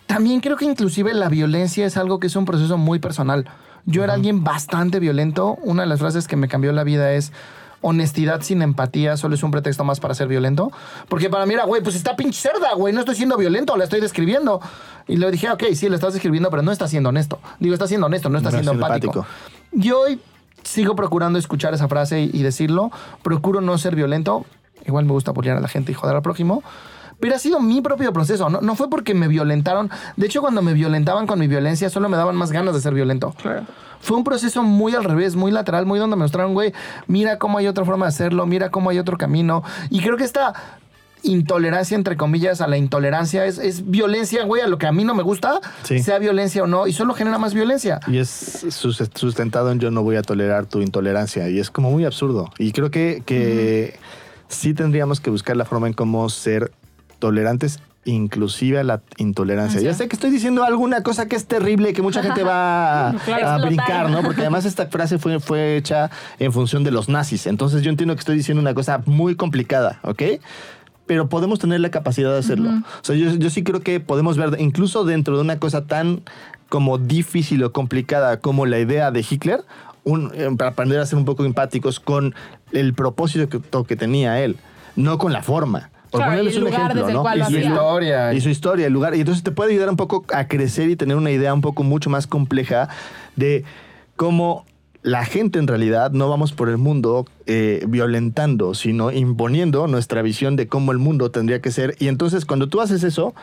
También 0.05 0.41
creo 0.41 0.57
que 0.57 0.65
inclusive 0.65 1.13
la 1.13 1.27
violencia 1.27 1.85
es 1.85 1.97
algo 1.97 2.19
que 2.19 2.27
es 2.27 2.35
un 2.35 2.45
proceso 2.45 2.77
muy 2.77 2.99
personal. 2.99 3.49
Yo 3.85 4.03
era 4.03 4.13
alguien 4.13 4.43
bastante 4.43 4.99
violento. 4.99 5.57
Una 5.63 5.83
de 5.83 5.89
las 5.89 5.99
frases 5.99 6.27
que 6.27 6.35
me 6.35 6.47
cambió 6.47 6.71
la 6.71 6.83
vida 6.83 7.11
es 7.13 7.31
honestidad 7.81 8.41
sin 8.41 8.61
empatía 8.61 9.17
solo 9.17 9.35
es 9.35 9.43
un 9.43 9.51
pretexto 9.51 9.83
más 9.83 9.99
para 9.99 10.13
ser 10.13 10.27
violento. 10.27 10.71
Porque 11.09 11.29
para 11.29 11.45
mí 11.45 11.53
era, 11.53 11.65
güey, 11.65 11.83
pues 11.83 11.95
está 11.95 12.15
pinche 12.15 12.39
cerda, 12.39 12.73
güey, 12.75 12.93
no 12.93 13.01
estoy 13.01 13.15
siendo 13.15 13.35
violento, 13.37 13.75
la 13.75 13.83
estoy 13.83 13.99
describiendo. 13.99 14.61
Y 15.07 15.17
le 15.17 15.29
dije, 15.31 15.49
ok, 15.51 15.63
sí, 15.75 15.89
le 15.89 15.95
estás 15.95 16.13
describiendo, 16.13 16.49
pero 16.49 16.61
no 16.63 16.71
está 16.71 16.87
siendo 16.87 17.09
honesto. 17.09 17.39
Digo, 17.59 17.73
está 17.73 17.87
siendo 17.87 18.07
honesto, 18.07 18.29
no 18.29 18.37
está 18.37 18.51
No 18.51 18.55
siendo 18.57 18.71
siendo 18.71 18.85
empático. 18.87 19.19
empático. 19.19 19.85
Y 19.85 19.91
hoy 19.91 20.19
sigo 20.63 20.95
procurando 20.95 21.37
escuchar 21.37 21.73
esa 21.73 21.89
frase 21.89 22.21
y, 22.21 22.29
y 22.33 22.41
decirlo. 22.41 22.89
Procuro 23.21 23.59
no 23.59 23.77
ser 23.77 23.95
violento. 23.97 24.45
Igual 24.85 25.03
me 25.03 25.11
gusta 25.11 25.31
apoyar 25.31 25.57
a 25.57 25.59
la 25.59 25.67
gente 25.67 25.91
y 25.91 25.95
joder 25.95 26.15
al 26.15 26.21
prójimo. 26.21 26.63
Pero 27.23 27.35
ha 27.35 27.39
sido 27.39 27.61
mi 27.61 27.79
propio 27.79 28.11
proceso. 28.11 28.49
No, 28.49 28.59
no 28.59 28.75
fue 28.75 28.89
porque 28.89 29.13
me 29.13 29.29
violentaron. 29.29 29.89
De 30.17 30.25
hecho, 30.25 30.41
cuando 30.41 30.61
me 30.61 30.73
violentaban 30.73 31.25
con 31.25 31.39
mi 31.39 31.47
violencia, 31.47 31.89
solo 31.89 32.09
me 32.09 32.17
daban 32.17 32.35
más 32.35 32.51
ganas 32.51 32.75
de 32.75 32.81
ser 32.81 32.93
violento. 32.93 33.33
Fue 34.01 34.17
un 34.17 34.25
proceso 34.25 34.61
muy 34.63 34.93
al 34.93 35.05
revés, 35.05 35.37
muy 35.37 35.49
lateral, 35.49 35.85
muy 35.85 35.99
donde 35.99 36.17
me 36.17 36.23
mostraron, 36.23 36.53
güey, 36.53 36.73
mira 37.07 37.39
cómo 37.39 37.57
hay 37.59 37.67
otra 37.67 37.85
forma 37.85 38.07
de 38.07 38.09
hacerlo, 38.09 38.45
mira 38.45 38.69
cómo 38.71 38.89
hay 38.89 38.99
otro 38.99 39.17
camino. 39.17 39.63
Y 39.89 40.01
creo 40.01 40.17
que 40.17 40.25
esta 40.25 40.53
intolerancia, 41.21 41.95
entre 41.95 42.17
comillas, 42.17 42.59
a 42.59 42.67
la 42.67 42.75
intolerancia 42.75 43.45
es, 43.45 43.57
es 43.57 43.89
violencia, 43.89 44.43
güey, 44.43 44.61
a 44.61 44.67
lo 44.67 44.77
que 44.77 44.87
a 44.87 44.91
mí 44.91 45.05
no 45.05 45.15
me 45.15 45.23
gusta, 45.23 45.61
Sí. 45.83 45.99
sea 46.03 46.19
violencia 46.19 46.63
o 46.63 46.67
no, 46.67 46.85
y 46.87 46.91
solo 46.91 47.13
genera 47.13 47.37
más 47.37 47.53
violencia. 47.53 48.01
Y 48.07 48.17
es 48.17 48.29
sus- 48.71 49.01
sustentado 49.15 49.71
en 49.71 49.79
yo 49.79 49.89
no 49.89 50.03
voy 50.03 50.17
a 50.17 50.21
tolerar 50.21 50.65
tu 50.65 50.81
intolerancia. 50.81 51.47
Y 51.49 51.59
es 51.59 51.69
como 51.71 51.89
muy 51.89 52.03
absurdo. 52.03 52.51
Y 52.59 52.73
creo 52.73 52.91
que, 52.91 53.23
que 53.25 53.97
sí 54.49 54.73
tendríamos 54.73 55.21
que 55.21 55.29
buscar 55.29 55.55
la 55.55 55.63
forma 55.63 55.87
en 55.87 55.93
cómo 55.93 56.27
ser 56.29 56.73
tolerantes 57.27 57.79
inclusive 58.05 58.79
a 58.79 58.83
la 58.83 59.01
intolerancia. 59.15 59.79
Ya 59.79 59.93
sé 59.93 60.09
que 60.09 60.15
estoy 60.17 60.29
diciendo 60.29 60.65
alguna 60.65 61.03
cosa 61.03 61.29
que 61.29 61.37
es 61.37 61.45
terrible, 61.45 61.93
que 61.93 62.01
mucha 62.01 62.21
gente 62.21 62.43
va 62.43 63.07
a, 63.11 63.13
Claro. 63.13 63.47
a 63.47 63.55
Explotar. 63.55 63.65
brincar, 63.65 64.09
¿no? 64.09 64.21
Porque 64.23 64.41
además 64.41 64.65
esta 64.65 64.87
frase 64.87 65.19
fue, 65.19 65.39
fue 65.39 65.77
hecha 65.77 66.11
en 66.37 66.51
función 66.51 66.83
de 66.83 66.91
los 66.91 67.07
nazis. 67.07 67.47
Entonces 67.47 67.81
yo 67.81 67.89
entiendo 67.91 68.13
que 68.13 68.19
estoy 68.19 68.35
diciendo 68.35 68.59
una 68.59 68.73
cosa 68.73 69.01
muy 69.05 69.35
complicada, 69.35 69.99
¿ok? 70.03 70.21
pero 71.05 71.27
podemos 71.27 71.59
tener 71.59 71.79
la 71.81 71.91
capacidad 71.91 72.31
de 72.31 72.39
hacerlo. 72.39 72.69
O 72.69 73.03
sea, 73.03 73.15
yo, 73.17 73.29
yo 73.35 73.49
sí 73.49 73.61
creo 73.63 73.81
que 73.81 73.99
podemos 73.99 74.37
ver, 74.37 74.55
incluso 74.59 75.03
dentro 75.03 75.35
de 75.35 75.41
una 75.41 75.59
cosa 75.59 75.85
tan 75.85 76.21
como 76.69 76.97
difícil 76.97 77.61
o 77.63 77.71
complicada 77.73 78.37
como 78.39 78.65
la 78.65 78.79
idea 78.79 79.11
de 79.11 79.19
Hitler, 79.29 79.63
un- 80.05 80.31
eh, 80.33 80.49
para 80.57 80.71
aprender 80.71 80.99
a 81.01 81.05
ser 81.05 81.17
un 81.19 81.25
poco 81.25 81.43
empáticos 81.45 81.99
con 81.99 82.33
el 82.71 82.93
propósito 82.93 83.49
que, 83.49 83.59
que 83.85 83.95
tenía 83.97 84.39
él, 84.41 84.55
no 84.95 85.17
con 85.17 85.33
la 85.33 85.43
forma. 85.43 85.89
Por 86.13 86.19
Claro, 86.19 86.31
ponerles 86.33 86.53
y 86.53 86.57
el 86.57 86.63
un 86.63 86.69
lugar 86.69 86.91
ejemplo, 86.91 87.23
¿no? 87.23 87.35
Y 87.35 87.43
su 87.43 87.59
historia. 87.59 88.33
y 88.35 88.41
su 88.41 88.49
historia, 88.49 88.85
el 88.85 88.93
lugar. 88.93 89.15
Y 89.15 89.21
entonces 89.21 89.43
te 89.43 89.49
puede 89.49 89.71
ayudar 89.71 89.89
un 89.89 89.97
poco 89.97 90.25
a 90.31 90.47
crecer 90.47 90.91
y 90.91 90.95
tener 90.95 91.17
una 91.17 91.31
idea 91.31 91.51
un 91.55 91.61
poco 91.61 91.81
mucho 91.81 92.11
más 92.11 92.27
compleja 92.27 92.87
de 93.35 93.63
cómo 94.15 94.63
la 95.01 95.25
gente 95.25 95.57
en 95.57 95.67
realidad 95.67 96.11
no 96.11 96.29
vamos 96.29 96.53
por 96.53 96.69
el 96.69 96.77
mundo 96.77 97.25
eh, 97.47 97.83
violentando, 97.87 98.75
sino 98.75 99.11
imponiendo 99.11 99.87
nuestra 99.87 100.21
visión 100.21 100.55
de 100.55 100.67
cómo 100.67 100.91
el 100.91 100.99
mundo 100.99 101.31
tendría 101.31 101.61
que 101.61 101.71
ser. 101.71 101.95
Y 101.99 102.09
entonces 102.09 102.45
cuando 102.45 102.69
tú 102.69 102.79
haces 102.79 103.03
eso, 103.03 103.33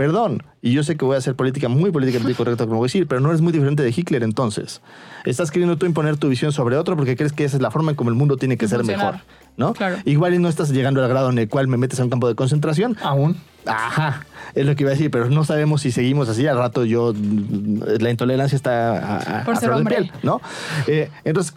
perdón, 0.00 0.42
y 0.62 0.72
yo 0.72 0.82
sé 0.82 0.96
que 0.96 1.04
voy 1.04 1.14
a 1.14 1.18
hacer 1.18 1.34
política 1.34 1.68
muy 1.68 1.90
políticamente 1.90 2.34
correcta, 2.34 2.64
como 2.64 2.78
voy 2.78 2.86
a 2.86 2.88
decir, 2.88 3.06
pero 3.06 3.20
no 3.20 3.28
eres 3.28 3.42
muy 3.42 3.52
diferente 3.52 3.82
de 3.82 3.90
Hitler 3.90 4.22
entonces. 4.22 4.80
Estás 5.26 5.50
queriendo 5.50 5.76
tú 5.76 5.84
imponer 5.84 6.16
tu 6.16 6.30
visión 6.30 6.52
sobre 6.52 6.78
otro 6.78 6.96
porque 6.96 7.16
crees 7.16 7.34
que 7.34 7.44
esa 7.44 7.56
es 7.58 7.62
la 7.62 7.70
forma 7.70 7.90
en 7.90 7.96
como 7.96 8.08
el 8.08 8.16
mundo 8.16 8.38
tiene 8.38 8.56
que 8.56 8.66
ser 8.66 8.82
mejor, 8.82 9.16
¿no? 9.58 9.74
Claro. 9.74 9.98
Igual 10.06 10.32
y 10.32 10.38
no 10.38 10.48
estás 10.48 10.70
llegando 10.70 11.02
al 11.04 11.08
grado 11.10 11.28
en 11.28 11.36
el 11.38 11.50
cual 11.50 11.68
me 11.68 11.76
metes 11.76 12.00
a 12.00 12.04
un 12.04 12.08
campo 12.08 12.28
de 12.28 12.34
concentración, 12.34 12.96
Aún. 13.02 13.36
Ajá, 13.66 14.24
es 14.54 14.64
lo 14.64 14.74
que 14.74 14.84
iba 14.84 14.90
a 14.90 14.94
decir, 14.94 15.10
pero 15.10 15.28
no 15.28 15.44
sabemos 15.44 15.82
si 15.82 15.90
seguimos 15.92 16.30
así. 16.30 16.46
Al 16.46 16.56
rato 16.56 16.86
yo, 16.86 17.12
la 17.14 18.08
intolerancia 18.10 18.56
está 18.56 18.96
a, 19.18 19.40
a- 19.40 19.44
Por 19.44 19.54
a 19.54 19.60
ser 19.60 19.68
flor 19.68 19.84
de 19.84 19.90
piel, 19.90 20.12
¿no? 20.22 20.40
Eh, 20.86 21.10
entonces, 21.24 21.52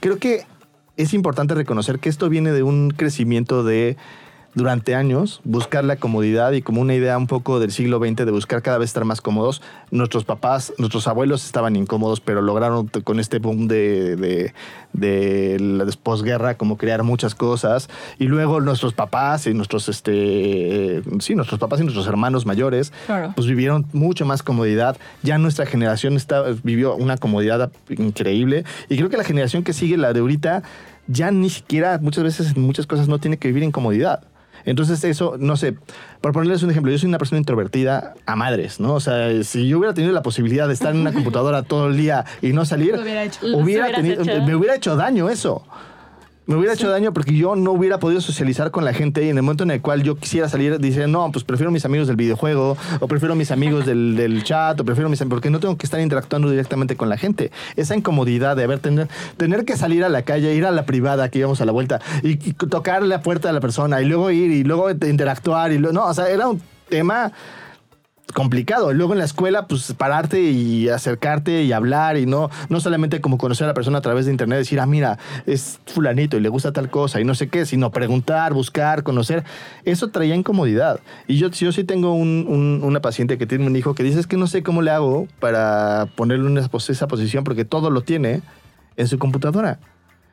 creo 0.00 0.18
que 0.18 0.42
es 0.96 1.14
importante 1.14 1.54
reconocer 1.54 2.00
que 2.00 2.08
esto 2.08 2.28
viene 2.28 2.50
de 2.50 2.64
un 2.64 2.90
crecimiento 2.90 3.62
de 3.62 3.96
durante 4.54 4.94
años 4.94 5.40
buscar 5.44 5.82
la 5.84 5.96
comodidad 5.96 6.52
y 6.52 6.60
como 6.62 6.80
una 6.82 6.94
idea 6.94 7.16
un 7.16 7.26
poco 7.26 7.58
del 7.58 7.72
siglo 7.72 7.98
XX 7.98 8.16
de 8.26 8.30
buscar 8.30 8.60
cada 8.62 8.78
vez 8.78 8.90
estar 8.90 9.04
más 9.04 9.20
cómodos. 9.20 9.62
Nuestros 9.90 10.24
papás, 10.24 10.72
nuestros 10.78 11.08
abuelos 11.08 11.44
estaban 11.46 11.74
incómodos, 11.76 12.20
pero 12.20 12.42
lograron 12.42 12.88
con 13.04 13.18
este 13.18 13.38
boom 13.38 13.66
de, 13.68 14.16
de, 14.16 14.54
de 14.92 15.58
la 15.58 15.86
posguerra 16.02 16.54
como 16.56 16.76
crear 16.76 17.02
muchas 17.02 17.34
cosas. 17.34 17.88
Y 18.18 18.26
luego 18.26 18.60
nuestros 18.60 18.92
papás 18.92 19.46
y 19.46 19.54
nuestros, 19.54 19.88
este, 19.88 21.02
sí, 21.20 21.34
nuestros 21.34 21.58
papás 21.58 21.80
y 21.80 21.84
nuestros 21.84 22.06
hermanos 22.06 22.44
mayores, 22.46 22.92
Claro. 23.06 23.32
pues 23.34 23.46
vivieron 23.46 23.86
mucho 23.92 24.26
más 24.26 24.42
comodidad. 24.42 24.96
Ya 25.22 25.38
nuestra 25.38 25.64
generación 25.66 26.16
está, 26.16 26.42
vivió 26.62 26.94
una 26.94 27.16
comodidad 27.16 27.72
increíble. 27.88 28.64
Y 28.88 28.96
creo 28.96 29.08
que 29.08 29.16
la 29.16 29.24
generación 29.24 29.62
que 29.62 29.72
sigue, 29.72 29.96
la 29.96 30.12
de 30.12 30.20
ahorita, 30.20 30.62
ya 31.06 31.30
ni 31.30 31.50
siquiera 31.50 31.98
muchas 32.00 32.24
veces 32.24 32.54
en 32.54 32.62
muchas 32.62 32.86
cosas 32.86 33.08
no 33.08 33.18
tiene 33.18 33.36
que 33.38 33.48
vivir 33.48 33.62
en 33.62 33.72
comodidad. 33.72 34.22
Entonces 34.64 35.02
eso, 35.04 35.36
no 35.38 35.56
sé, 35.56 35.74
por 36.20 36.32
ponerles 36.32 36.62
un 36.62 36.70
ejemplo, 36.70 36.92
yo 36.92 36.98
soy 36.98 37.08
una 37.08 37.18
persona 37.18 37.38
introvertida 37.38 38.14
a 38.26 38.36
madres, 38.36 38.80
¿no? 38.80 38.94
O 38.94 39.00
sea, 39.00 39.42
si 39.44 39.66
yo 39.68 39.78
hubiera 39.78 39.94
tenido 39.94 40.12
la 40.12 40.22
posibilidad 40.22 40.66
de 40.68 40.74
estar 40.74 40.94
en 40.94 41.00
una 41.00 41.12
computadora 41.14 41.62
todo 41.62 41.88
el 41.88 41.96
día 41.96 42.24
y 42.40 42.52
no 42.52 42.64
salir, 42.64 42.94
Lo 42.94 43.02
hubiera 43.02 43.24
hecho. 43.24 43.40
Lo 43.46 43.58
hubiera 43.58 43.84
hubieras 43.86 44.02
tenido- 44.02 44.22
hecho. 44.22 44.42
me 44.46 44.54
hubiera 44.54 44.74
hecho 44.76 44.96
daño 44.96 45.28
eso. 45.28 45.64
Me 46.44 46.56
hubiera 46.56 46.74
hecho 46.74 46.90
daño 46.90 47.12
porque 47.12 47.34
yo 47.36 47.54
no 47.54 47.70
hubiera 47.70 48.00
podido 48.00 48.20
socializar 48.20 48.72
con 48.72 48.84
la 48.84 48.92
gente 48.92 49.24
y 49.24 49.28
en 49.28 49.36
el 49.36 49.44
momento 49.44 49.62
en 49.62 49.70
el 49.70 49.80
cual 49.80 50.02
yo 50.02 50.16
quisiera 50.16 50.48
salir, 50.48 50.80
dice, 50.80 51.06
no, 51.06 51.30
pues 51.30 51.44
prefiero 51.44 51.70
mis 51.70 51.84
amigos 51.84 52.08
del 52.08 52.16
videojuego, 52.16 52.76
o 52.98 53.06
prefiero 53.08 53.36
mis 53.36 53.52
amigos 53.52 53.86
del, 53.86 54.16
del 54.16 54.42
chat, 54.42 54.78
o 54.80 54.84
prefiero 54.84 55.08
mis 55.08 55.22
am- 55.22 55.28
porque 55.28 55.50
no 55.50 55.60
tengo 55.60 55.76
que 55.76 55.86
estar 55.86 56.00
interactuando 56.00 56.50
directamente 56.50 56.96
con 56.96 57.08
la 57.08 57.16
gente. 57.16 57.52
Esa 57.76 57.94
incomodidad 57.96 58.56
de 58.56 58.64
haber 58.64 58.80
tener, 58.80 59.08
tener 59.36 59.64
que 59.64 59.76
salir 59.76 60.02
a 60.02 60.08
la 60.08 60.22
calle, 60.22 60.52
ir 60.52 60.66
a 60.66 60.72
la 60.72 60.84
privada, 60.84 61.28
que 61.28 61.38
íbamos 61.38 61.60
a 61.60 61.64
la 61.64 61.70
vuelta, 61.70 62.00
y, 62.24 62.30
y 62.30 62.52
tocar 62.54 63.04
la 63.04 63.22
puerta 63.22 63.46
de 63.46 63.54
la 63.54 63.60
persona, 63.60 64.02
y 64.02 64.06
luego 64.06 64.32
ir, 64.32 64.50
y 64.50 64.64
luego 64.64 64.90
interactuar, 64.90 65.70
y 65.70 65.78
luego, 65.78 65.94
no, 65.94 66.06
o 66.06 66.14
sea, 66.14 66.28
era 66.28 66.48
un 66.48 66.60
tema 66.88 67.30
complicado. 68.32 68.92
Luego 68.92 69.12
en 69.12 69.18
la 69.18 69.24
escuela, 69.24 69.66
pues 69.66 69.92
pararte 69.96 70.40
y 70.42 70.88
acercarte 70.88 71.62
y 71.62 71.72
hablar 71.72 72.16
y 72.16 72.26
no, 72.26 72.50
no 72.68 72.80
solamente 72.80 73.20
como 73.20 73.38
conocer 73.38 73.64
a 73.64 73.68
la 73.68 73.74
persona 73.74 73.98
a 73.98 74.00
través 74.00 74.26
de 74.26 74.32
internet, 74.32 74.58
decir, 74.58 74.80
ah, 74.80 74.86
mira, 74.86 75.18
es 75.46 75.80
fulanito 75.86 76.36
y 76.36 76.40
le 76.40 76.48
gusta 76.48 76.72
tal 76.72 76.90
cosa 76.90 77.20
y 77.20 77.24
no 77.24 77.34
sé 77.34 77.48
qué, 77.48 77.66
sino 77.66 77.90
preguntar, 77.90 78.52
buscar, 78.54 79.02
conocer. 79.02 79.44
Eso 79.84 80.08
traía 80.08 80.34
incomodidad. 80.34 81.00
Y 81.26 81.36
yo, 81.38 81.50
yo 81.50 81.72
sí 81.72 81.84
tengo 81.84 82.14
un- 82.14 82.46
un- 82.48 82.80
una 82.82 83.00
paciente 83.00 83.38
que 83.38 83.46
tiene 83.46 83.66
un 83.66 83.76
hijo 83.76 83.94
que 83.94 84.02
dice, 84.02 84.20
es 84.20 84.26
que 84.26 84.36
no 84.36 84.46
sé 84.46 84.62
cómo 84.62 84.82
le 84.82 84.90
hago 84.90 85.28
para 85.40 86.06
ponerle 86.16 86.62
pos- 86.68 86.90
esa 86.90 87.06
posición 87.06 87.44
porque 87.44 87.64
todo 87.64 87.90
lo 87.90 88.02
tiene 88.02 88.42
en 88.96 89.08
su 89.08 89.18
computadora. 89.18 89.78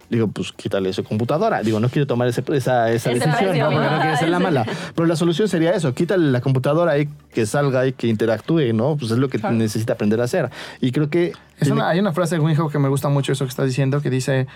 Digo, 0.10 0.28
pues 0.28 0.52
quítale 0.52 0.92
su 0.94 1.04
computadora. 1.04 1.62
Digo, 1.62 1.80
no 1.80 1.88
quiero 1.90 2.08
tomar 2.08 2.28
ese- 2.28 2.44
esa, 2.54 2.92
esa 2.92 3.10
decisión, 3.12 3.36
precio, 3.36 3.64
¿no? 3.64 3.72
Porque 3.72 3.90
no 3.90 4.02
quiero 4.02 4.18
ser 4.18 4.30
la 4.30 4.40
mala. 4.40 4.66
Pero 4.96 5.06
la 5.06 5.16
solución 5.16 5.48
sería 5.48 5.72
eso, 5.72 5.94
quítale 5.94 6.32
la 6.32 6.42
computadora 6.42 6.98
y 6.98 7.08
que 7.32 7.46
salga 7.46 7.86
y 7.86 7.94
que 7.94 8.08
interactúe, 8.08 8.74
¿no? 8.74 8.98
Pues 8.98 9.12
es 9.12 9.18
lo 9.20 9.30
que 9.30 9.38
Claro. 9.40 9.56
necesita 9.56 9.94
aprender 9.94 10.20
a 10.22 10.24
hacer. 10.24 10.50
Y 10.82 10.92
creo 10.92 11.10
que... 11.10 11.34
Es 11.60 11.70
una- 11.70 11.90
hay 11.90 12.00
una 12.00 12.12
frase 12.14 12.36
de 12.36 12.42
Winhoff 12.42 12.72
que 12.72 12.80
me 12.80 12.90
gusta 12.90 13.10
mucho 13.10 13.34
eso 13.34 13.46
que 13.46 13.50
está 13.50 13.64
diciendo, 13.64 14.02
que 14.02 14.10
dice, 14.10 14.48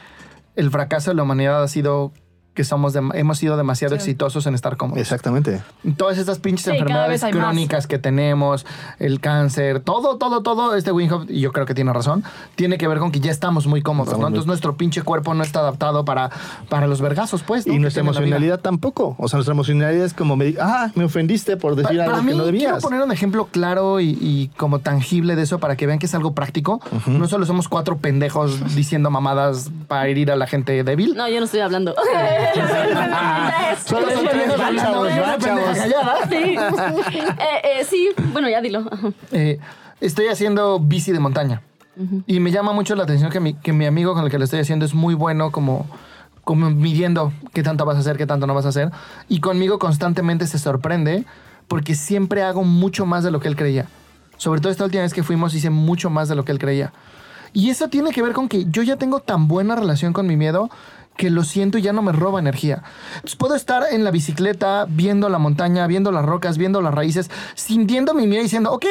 el 0.56 0.72
fracaso 0.72 1.12
de 1.12 1.16
la 1.16 1.24
humanidad 1.24 1.62
ha 1.62 1.68
sido 1.68 2.12
que 2.54 2.64
somos 2.64 2.94
dem- 2.96 3.12
hemos 3.16 3.38
sido 3.40 3.58
demasiado 3.58 3.96
Sí. 3.96 4.00
exitosos 4.00 4.46
en 4.46 4.54
estar 4.56 4.78
cómodos. 4.78 5.02
Exactamente. 5.02 5.62
Todas 5.98 6.18
estas 6.18 6.40
pinches 6.40 6.66
Sí, 6.66 6.72
enfermedades 6.72 7.22
más. 7.24 7.32
crónicas 7.32 7.88
que 7.88 7.98
tenemos, 8.00 8.66
el 9.00 9.20
cáncer, 9.20 9.80
todo, 9.80 10.18
todo, 10.18 10.44
todo, 10.44 10.76
este 10.76 10.92
Winhoff, 10.92 11.26
y 11.30 11.40
yo 11.40 11.52
creo 11.52 11.66
que 11.66 11.74
tiene 11.74 11.92
razón, 11.94 12.24
tiene 12.56 12.78
que 12.78 12.88
ver 12.88 13.00
con 13.00 13.12
que 13.12 13.20
ya 13.20 13.32
estamos 13.32 13.66
muy 13.68 13.82
cómodos, 13.82 14.10
Estamos 14.10 14.22
¿no? 14.22 14.30
muy- 14.30 14.34
Entonces 14.36 14.48
nuestro 14.48 14.76
pinche 14.78 15.02
cuerpo 15.02 15.34
no 15.34 15.44
está 15.44 15.60
adaptado 15.62 16.06
para, 16.06 16.30
para 16.70 16.88
los 16.88 17.02
vergazos, 17.02 17.42
pues. 17.44 17.66
¿no? 17.66 17.74
Y 17.74 17.80
nuestra 17.80 18.02
emocionalidad 18.02 18.60
tampoco. 18.60 19.16
O 19.18 19.28
sea, 19.28 19.38
nuestra 19.38 19.54
emocionalidad 19.54 20.06
es 20.06 20.14
como, 20.14 20.36
me, 20.36 20.54
ah, 20.60 20.92
me 20.96 21.06
ofendiste 21.06 21.58
por 21.58 21.76
decir 21.76 21.98
Pa- 21.98 22.04
algo 22.04 22.12
para 22.14 22.24
mí, 22.24 22.32
que 22.34 22.38
no 22.38 22.44
quiero 22.44 22.58
debías. 22.58 22.84
poner 22.84 23.02
un 23.02 23.12
ejemplo 23.12 23.48
claro 23.52 24.00
y, 24.00 24.18
y 24.22 24.50
como 24.58 24.80
tangible 24.80 25.36
de 25.36 25.42
eso 25.42 25.60
para 25.60 25.76
que 25.76 25.88
vean 25.88 25.98
que 26.00 26.06
es 26.06 26.14
algo 26.16 26.34
práctico. 26.34 26.82
No 27.08 27.28
solo 27.28 27.46
somos 27.46 27.68
cuatro 27.68 27.98
pendejos 27.98 28.76
diciendo 28.76 29.10
mamadas 29.10 29.72
para 29.88 30.08
herir 30.08 30.32
a 30.32 30.36
la 30.36 30.46
gente 30.48 30.84
débil. 30.84 31.16
No, 31.16 31.28
yo 31.28 31.40
no 31.40 31.46
estoy 31.46 31.62
hablando. 31.62 31.96
Solo 33.86 34.10
son 34.12 34.26
tres, 34.26 34.56
chavos, 34.82 35.08
va, 35.08 35.38
chavos. 35.38 35.78
Sí. 36.30 36.56
Eh, 37.44 37.80
eh, 37.80 37.86
sí, 37.86 38.10
bueno, 38.32 38.50
ya 38.50 38.62
dilo. 38.62 38.84
Eh, 39.32 39.60
estoy 40.02 40.28
haciendo 40.28 40.80
bici 40.80 41.12
de 41.12 41.20
montaña. 41.20 41.62
Y 42.26 42.40
me 42.40 42.52
llama 42.52 42.74
mucho 42.74 42.96
la 42.96 43.04
atención 43.04 43.30
que 43.30 43.40
mi, 43.40 43.54
que 43.54 43.72
mi 43.72 43.86
amigo 43.86 44.14
con 44.14 44.24
el 44.24 44.32
que 44.32 44.40
lo 44.40 44.46
estoy 44.46 44.60
haciendo 44.60 44.84
es 44.84 44.96
muy 44.96 45.14
bueno 45.14 45.52
como, 45.52 45.86
como 46.44 46.72
midiendo 46.72 47.32
qué 47.54 47.62
tanto 47.62 47.86
vas 47.86 47.98
a 47.98 48.00
hacer, 48.00 48.18
qué 48.18 48.26
tanto 48.26 48.48
no 48.48 48.56
vas 48.56 48.66
a 48.66 48.70
hacer. 48.70 48.92
Y 49.30 49.42
conmigo 49.42 49.78
constantemente 49.78 50.48
se 50.48 50.58
sorprende 50.58 51.26
porque 51.68 51.94
siempre 51.94 52.42
hago 52.42 52.64
mucho 52.64 53.06
más 53.06 53.24
de 53.24 53.32
lo 53.32 53.40
que 53.40 53.48
él 53.48 53.56
creía. 53.56 53.88
Sobre 54.38 54.60
todo 54.60 54.72
esta 54.72 54.86
última 54.86 55.04
vez 55.04 55.14
que 55.14 55.24
fuimos 55.24 55.54
hice 55.54 55.70
mucho 55.70 56.10
más 56.10 56.30
de 56.30 56.36
lo 56.36 56.44
que 56.44 56.52
él 56.52 56.60
creía. 56.60 56.92
Y 57.54 57.70
eso 57.70 57.88
tiene 57.88 58.12
que 58.12 58.24
ver 58.24 58.34
con 58.34 58.50
que 58.50 58.66
yo 58.66 58.82
ya 58.82 58.96
tengo 58.98 59.20
tan 59.20 59.48
buena 59.48 59.76
relación 59.76 60.12
con 60.12 60.26
mi 60.26 60.36
miedo 60.36 60.72
que 61.18 61.30
lo 61.30 61.44
siento 61.44 61.78
y 61.78 61.82
ya 61.82 61.94
no 61.94 62.02
me 62.02 62.12
roba 62.12 62.40
energía. 62.40 62.84
Puedo 63.38 63.56
estar 63.56 63.84
en 63.92 64.04
la 64.04 64.12
bicicleta 64.12 64.86
viendo 64.88 65.30
la 65.30 65.40
montaña, 65.40 65.88
viendo 65.88 66.12
las 66.12 66.26
rocas, 66.26 66.58
viendo 66.58 66.82
las 66.82 66.94
raíces, 66.94 67.30
sintiendo 67.56 68.14
mi 68.14 68.28
miedo 68.28 68.42
y 68.42 68.46
diciendo, 68.46 68.72
ok, 68.72 68.86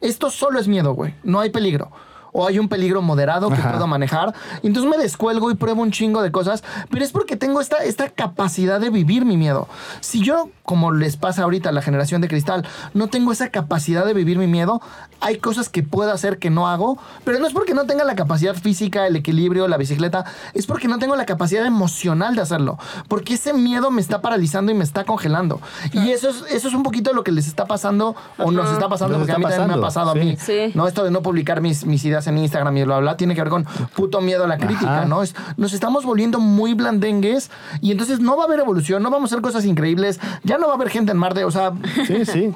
esto 0.00 0.30
solo 0.30 0.58
es 0.58 0.68
miedo, 0.68 0.94
güey, 0.94 1.14
no 1.24 1.40
hay 1.40 1.50
peligro. 1.50 1.90
O 2.32 2.46
hay 2.46 2.58
un 2.58 2.68
peligro 2.68 3.02
moderado 3.02 3.48
que 3.48 3.54
Ajá. 3.54 3.72
puedo 3.72 3.86
manejar. 3.86 4.34
Y 4.62 4.66
entonces 4.68 4.90
me 4.90 4.96
descuelgo 5.02 5.50
y 5.50 5.54
pruebo 5.54 5.82
un 5.82 5.90
chingo 5.90 6.22
de 6.22 6.30
cosas, 6.32 6.62
pero 6.90 7.04
es 7.04 7.12
porque 7.12 7.36
tengo 7.36 7.60
esta, 7.60 7.78
esta 7.78 8.08
capacidad 8.10 8.80
de 8.80 8.90
vivir 8.90 9.24
mi 9.24 9.36
miedo. 9.36 9.68
Si 10.00 10.22
yo, 10.22 10.50
como 10.64 10.92
les 10.92 11.16
pasa 11.16 11.42
ahorita 11.42 11.70
a 11.70 11.72
la 11.72 11.82
generación 11.82 12.20
de 12.20 12.28
cristal, 12.28 12.66
no 12.94 13.08
tengo 13.08 13.32
esa 13.32 13.48
capacidad 13.50 14.04
de 14.04 14.14
vivir 14.14 14.38
mi 14.38 14.46
miedo, 14.46 14.80
hay 15.20 15.38
cosas 15.38 15.68
que 15.68 15.82
puedo 15.82 16.12
hacer 16.12 16.38
que 16.38 16.50
no 16.50 16.68
hago, 16.68 16.98
pero 17.24 17.38
no 17.38 17.46
es 17.46 17.52
porque 17.52 17.74
no 17.74 17.86
tenga 17.86 18.04
la 18.04 18.14
capacidad 18.14 18.54
física, 18.54 19.06
el 19.06 19.16
equilibrio, 19.16 19.66
la 19.68 19.76
bicicleta, 19.76 20.24
es 20.54 20.66
porque 20.66 20.88
no 20.88 20.98
tengo 20.98 21.16
la 21.16 21.26
capacidad 21.26 21.64
emocional 21.66 22.34
de 22.36 22.42
hacerlo, 22.42 22.78
porque 23.08 23.34
ese 23.34 23.52
miedo 23.52 23.90
me 23.90 24.00
está 24.00 24.20
paralizando 24.20 24.70
y 24.70 24.74
me 24.74 24.84
está 24.84 25.04
congelando. 25.04 25.60
Y 25.92 26.10
eso 26.10 26.28
es, 26.30 26.44
eso 26.50 26.68
es 26.68 26.74
un 26.74 26.82
poquito 26.82 27.12
lo 27.12 27.24
que 27.24 27.32
les 27.32 27.46
está 27.48 27.64
pasando 27.66 28.14
o 28.38 28.50
nos 28.50 28.70
está 28.70 28.88
pasando, 28.88 29.18
Nos 29.18 29.26
porque 29.26 29.32
a 29.32 29.36
está 29.36 29.38
mí 29.38 29.44
también 29.44 29.68
me 29.68 29.74
ha 29.74 29.86
pasando, 29.86 30.10
pasado 30.10 30.10
a 30.10 30.14
mí. 30.14 30.36
sí. 30.38 30.72
No, 30.74 30.86
esto 30.86 31.02
de 31.04 31.10
no 31.10 31.22
publicar 31.22 31.60
mis, 31.60 31.84
mis 31.84 32.04
ideas 32.18 32.26
en 32.26 32.38
Instagram 32.38 32.76
y 32.76 32.84
bla, 32.84 32.98
bla, 32.98 33.16
tiene 33.16 33.34
que 33.34 33.40
ver 33.42 33.50
con 33.50 33.64
puto 33.94 34.20
miedo 34.20 34.44
a 34.44 34.48
la 34.48 34.58
crítica, 34.58 34.98
Ajá. 34.98 35.04
¿no? 35.06 35.22
Es- 35.22 35.34
nos 35.56 35.72
estamos 35.72 36.04
volviendo 36.04 36.38
muy 36.40 36.74
blandengues 36.74 37.50
y 37.80 37.92
entonces 37.92 38.20
no 38.20 38.36
va 38.36 38.44
a 38.44 38.46
haber 38.46 38.60
evolución, 38.60 39.02
no 39.02 39.10
vamos 39.10 39.30
a 39.30 39.34
hacer 39.36 39.42
cosas 39.42 39.64
increíbles, 39.64 40.20
ya 40.42 40.58
no 40.58 40.66
va 40.66 40.72
a 40.72 40.76
haber 40.76 40.90
gente 40.90 41.12
en 41.12 41.18
Marte, 41.18 41.44
o 41.44 41.50
sea, 41.50 41.72
Sí, 42.06 42.24
sí. 42.24 42.52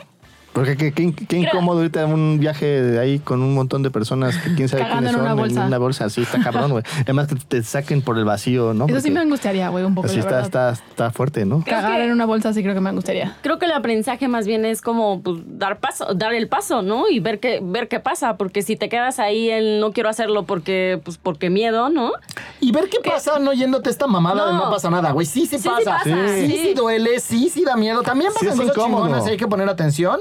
Porque 0.52 0.76
qué, 0.76 0.92
qué- 0.92 1.14
qué 1.14 1.36
incómodo 1.38 1.78
ahorita 1.78 2.04
un 2.04 2.38
viaje 2.38 2.66
de 2.66 2.98
ahí 3.00 3.18
con 3.20 3.42
un 3.42 3.54
montón 3.54 3.82
de 3.82 3.90
personas 3.90 4.36
que 4.36 4.54
quién 4.54 4.68
sabe 4.68 4.82
Cagando 4.82 5.08
quiénes 5.08 5.12
en 5.12 5.16
son 5.16 5.24
una 5.26 5.34
bolsa. 5.34 5.60
en 5.62 5.66
una 5.68 5.78
bolsa. 5.78 6.10
Sí, 6.10 6.20
está 6.22 6.40
cabrón, 6.42 6.70
güey. 6.72 6.84
Además 7.04 7.28
que 7.28 7.36
te 7.36 7.62
saquen 7.62 8.02
por 8.02 8.18
el 8.18 8.24
vacío, 8.26 8.74
¿no? 8.74 8.84
Eso 8.84 8.96
sí 8.96 9.00
Porque 9.00 9.10
me 9.12 9.20
angustiaría, 9.20 9.70
güey, 9.70 9.84
un 9.84 9.94
poco. 9.94 10.06
Así 10.08 10.16
la 10.16 10.20
está, 10.20 10.34
verdad. 10.42 10.72
está, 10.72 10.84
está 10.90 11.10
fuerte, 11.10 11.46
¿no? 11.46 11.64
Cagar 11.64 12.00
en 12.02 12.12
una 12.12 12.26
bolsa 12.26 12.52
sí 12.52 12.62
creo 12.62 12.74
que 12.74 12.80
me 12.80 12.90
angustiaría. 12.90 13.34
Creo 13.42 13.58
que 13.58 13.64
el 13.64 13.72
aprendizaje 13.72 14.28
más 14.28 14.46
bien 14.46 14.66
es 14.66 14.82
como 14.82 15.22
pues, 15.22 15.38
dar 15.46 15.78
paso, 15.78 16.12
dar 16.14 16.34
el 16.34 16.48
paso, 16.48 16.82
¿no? 16.82 17.08
Y 17.08 17.18
ver 17.20 17.40
qué, 17.40 17.60
ver 17.62 17.88
qué 17.88 17.98
pasa, 18.00 18.36
porque 18.36 18.60
si 18.60 18.76
te 18.76 18.88
quedas 18.90 19.18
ahí 19.20 19.48
el 19.48 19.80
no 19.80 19.92
quiero 19.92 20.10
hacerlo 20.10 20.42
porque, 20.44 21.00
pues, 21.02 21.16
porque 21.16 21.48
miedo, 21.48 21.88
¿no? 21.88 22.12
y 22.60 22.70
ver 22.72 22.88
qué 22.88 22.98
pasa 23.08 23.38
no 23.40 23.52
yéndote 23.52 23.90
esta 23.90 24.06
mamada 24.06 24.46
de 24.46 24.52
No. 24.52 24.64
no 24.66 24.70
pasa 24.70 24.88
nada, 24.90 25.10
güey. 25.12 25.26
Sí, 25.26 25.46
sí, 25.46 25.56
Sí, 25.56 25.62
sí 25.62 25.68
pasa. 25.68 25.90
pasa, 25.98 26.04
Sí, 26.04 26.46
sí, 26.46 26.58
sí. 26.58 26.74
duele, 26.74 27.18
sí, 27.20 27.48
sí 27.48 27.64
da 27.64 27.74
miedo. 27.76 28.02
También 28.02 28.30
Sí, 28.32 28.36
pasan 28.46 28.52
es 28.52 28.58
cosas 28.60 28.76
incómodo. 28.76 29.06
chingonas, 29.06 29.26
hay 29.26 29.36
que 29.36 29.46
poner 29.48 29.68
atención. 29.68 30.20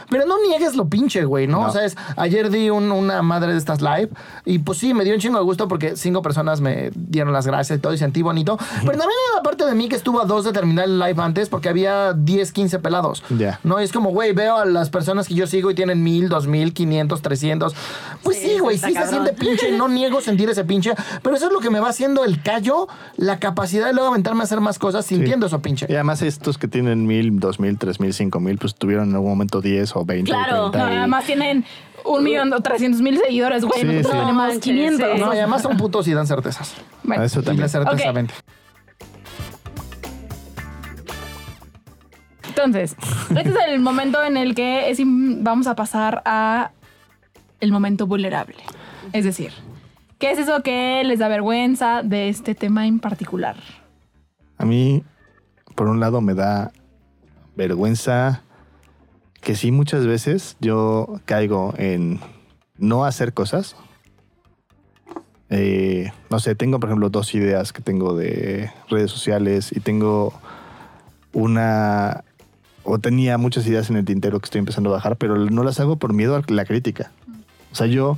Pero 0.11 0.25
no 0.27 0.35
niegues 0.47 0.75
lo 0.75 0.87
pinche, 0.87 1.25
güey, 1.25 1.47
¿no? 1.47 1.61
No. 1.61 1.67
O 1.69 1.71
sea, 1.71 1.85
es, 1.85 1.97
ayer 2.17 2.49
di 2.51 2.69
un- 2.69 2.91
una 2.91 3.23
madre 3.23 3.53
de 3.53 3.57
estas 3.57 3.81
live 3.81 4.09
y 4.45 4.59
pues 4.59 4.77
sí, 4.77 4.93
me 4.93 5.03
dio 5.05 5.15
un 5.15 5.19
chingo 5.19 5.39
de 5.39 5.43
gusto 5.43 5.67
porque 5.67 5.95
cinco 5.95 6.21
personas 6.21 6.61
me 6.61 6.91
dieron 6.93 7.33
las 7.33 7.47
gracias 7.47 7.79
y 7.79 7.81
todo 7.81 7.93
y 7.93 7.97
sentí 7.97 8.21
bonito. 8.21 8.57
Pero 8.57 8.91
también 8.97 9.09
hay 9.09 9.33
una 9.33 9.41
parte 9.41 9.65
de 9.65 9.73
mí 9.73 9.87
que 9.89 9.95
estuvo 9.95 10.21
a 10.21 10.25
dos 10.25 10.43
de 10.45 10.51
terminar 10.51 10.85
el 10.85 10.99
live 10.99 11.15
antes 11.21 11.49
porque 11.49 11.69
había 11.69 12.13
10, 12.13 12.51
15 12.51 12.79
pelados. 12.79 13.23
Ya. 13.29 13.59
No, 13.63 13.79
es 13.79 13.91
como, 13.91 14.09
güey, 14.11 14.33
veo 14.33 14.57
a 14.57 14.65
las 14.65 14.89
personas 14.89 15.27
que 15.27 15.33
yo 15.33 15.47
sigo 15.47 15.71
y 15.71 15.75
tienen 15.75 16.03
mil, 16.03 16.27
dos 16.29 16.45
mil, 16.45 16.73
quinientos, 16.73 17.21
trescientos. 17.21 17.73
Pues 18.21 18.37
Sí, 18.37 18.49
sí, 18.49 18.59
güey, 18.59 18.75
está 18.75 18.89
sí 18.89 18.93
se 18.95 19.07
siente 19.07 19.33
pinche, 19.33 19.71
no 19.71 19.87
niego 19.87 20.19
sentir 20.19 20.49
ese 20.49 20.65
pinche, 20.65 20.93
pero 21.23 21.35
eso 21.37 21.47
es 21.47 21.53
lo 21.53 21.59
que 21.59 21.69
me 21.69 21.79
va 21.79 21.89
haciendo 21.89 22.25
el 22.25 22.41
callo, 22.41 22.87
la 23.17 23.39
capacidad 23.39 23.87
de 23.87 23.93
luego 23.93 24.09
aventarme 24.09 24.41
a 24.41 24.43
hacer 24.43 24.59
más 24.61 24.77
cosas 24.79 25.05
sintiendo 25.05 25.45
eso 25.47 25.61
pinche. 25.61 25.85
Y 25.89 25.93
además 25.93 26.21
estos 26.21 26.57
que 26.57 26.67
tienen 26.67 27.05
mil, 27.07 27.39
dos 27.39 27.59
mil, 27.59 27.77
tres 27.77 27.99
mil, 27.99 28.13
cinco 28.13 28.39
mil, 28.39 28.57
pues 28.57 28.75
tuvieron 28.75 29.09
en 29.09 29.15
algún 29.15 29.29
momento 29.29 29.61
10 29.61 29.95
o 29.95 30.00
20 30.05 30.29
Claro. 30.31 30.65
o 30.65 30.71
30 30.71 30.87
No, 30.89 30.93
y- 30.93 30.97
además 30.97 31.25
tienen 31.25 31.65
un 32.05 32.23
millón 32.23 32.51
o 32.53 32.59
trescientos 32.61 33.01
mil 33.01 33.17
seguidores, 33.19 33.63
güey. 33.63 33.79
Sí, 33.81 33.85
Nosotros 33.87 34.05
sí. 34.11 34.11
tenemos 34.11 34.33
No 34.33 34.39
manches, 34.41 34.61
500. 34.63 35.09
sí. 35.15 35.19
No, 35.21 35.33
y 35.33 35.37
además 35.37 35.61
son 35.61 35.77
putos 35.77 36.07
y 36.07 36.13
dan 36.13 36.27
certezas. 36.27 36.73
Bueno, 37.03 37.21
A 37.23 37.25
eso 37.25 37.41
también. 37.43 37.61
la 37.63 37.67
certeza 37.69 38.09
Ok. 38.09 38.15
vende. 38.15 38.33
Entonces, 42.47 42.95
este 43.29 43.49
es 43.49 43.55
el 43.69 43.79
momento 43.79 44.23
en 44.23 44.37
el 44.37 44.55
que 44.55 44.89
es 44.89 44.99
vamos 45.03 45.67
a 45.67 45.75
pasar 45.75 46.21
a 46.25 46.71
el 47.59 47.71
momento 47.71 48.07
vulnerable. 48.07 48.57
Es 49.13 49.23
decir, 49.23 49.51
¿qué 50.19 50.31
es 50.31 50.39
eso 50.39 50.61
que 50.63 51.03
les 51.05 51.19
da 51.19 51.27
vergüenza 51.27 52.01
de 52.03 52.29
este 52.29 52.53
tema 52.55 52.87
en 52.87 52.99
particular? 52.99 53.55
A 54.57 54.65
mí, 54.65 55.03
por 55.75 55.87
un 55.87 55.99
lado, 55.99 56.21
me 56.21 56.33
da 56.33 56.71
vergüenza 57.55 58.41
que 59.41 59.55
sí 59.55 59.71
muchas 59.71 60.05
veces 60.05 60.55
yo 60.59 61.19
caigo 61.25 61.73
en 61.77 62.19
no 62.77 63.05
hacer 63.05 63.33
cosas. 63.33 63.75
Eh, 65.49 66.11
no 66.29 66.39
sé, 66.39 66.55
tengo 66.55 66.79
por 66.79 66.89
ejemplo 66.89 67.09
dos 67.09 67.33
ideas 67.35 67.73
que 67.73 67.81
tengo 67.81 68.15
de 68.15 68.71
redes 68.89 69.11
sociales 69.11 69.71
y 69.75 69.81
tengo 69.81 70.33
una 71.33 72.23
o 72.83 72.99
tenía 72.99 73.37
muchas 73.37 73.67
ideas 73.67 73.89
en 73.89 73.97
el 73.97 74.05
tintero 74.05 74.39
que 74.39 74.45
estoy 74.45 74.59
empezando 74.59 74.89
a 74.89 74.93
bajar, 74.93 75.17
pero 75.17 75.35
no 75.37 75.63
las 75.63 75.79
hago 75.79 75.97
por 75.97 76.13
miedo 76.13 76.35
a 76.35 76.41
la 76.47 76.65
crítica. 76.65 77.11
O 77.71 77.75
sea, 77.75 77.85
yo, 77.87 78.17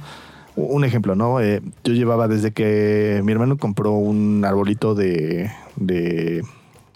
un 0.56 0.86
ejemplo, 0.86 1.16
¿no? 1.16 1.42
Eh, 1.42 1.62
yo 1.84 1.94
llevaba 1.94 2.28
desde 2.28 2.52
que 2.52 3.22
mi 3.24 3.32
hermano 3.32 3.58
compró 3.58 3.92
un 3.92 4.46
arbolito 4.46 4.96
de, 4.96 5.52
de 5.76 6.44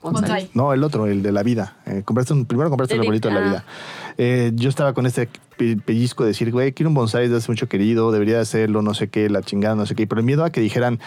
Bonsai. 0.01 0.49
no, 0.53 0.71
el 0.73 0.83
otro, 0.83 1.07
el 1.07 1.23
de 1.23 1.31
la 1.33 1.43
vida. 1.43 1.77
Eh, 1.87 2.03
compraste 2.05 2.33
un, 2.33 2.45
primero 2.45 2.69
compraste 2.69 2.93
el 2.93 2.99
El 2.99 3.01
de- 3.01 3.07
arbolito 3.07 3.27
de 3.27 3.33
la 3.33 3.39
ah. 3.41 3.43
vida. 3.49 3.65
Eh, 4.17 4.51
yo 4.55 4.69
estaba 4.69 4.93
con 4.93 5.05
este 5.05 5.29
pe- 5.57 5.77
pellizco 5.77 6.23
de 6.23 6.29
decir, 6.29 6.51
güey, 6.51 6.73
quiero 6.73 6.89
un 6.89 6.95
bonsai 6.95 7.23
desde 7.23 7.37
hace 7.37 7.51
mucho 7.51 7.67
querido, 7.67 8.11
debería 8.11 8.39
hacerlo, 8.39 8.81
no 8.81 8.93
sé 8.93 9.09
qué, 9.09 9.29
la 9.29 9.41
chingada, 9.41 9.75
no 9.75 9.85
sé 9.85 9.93
qué. 9.95 10.07
Pero 10.07 10.19
el 10.19 10.25
miedo 10.25 10.43
a 10.43 10.49
que 10.51 10.59
dijeran, 10.61 10.99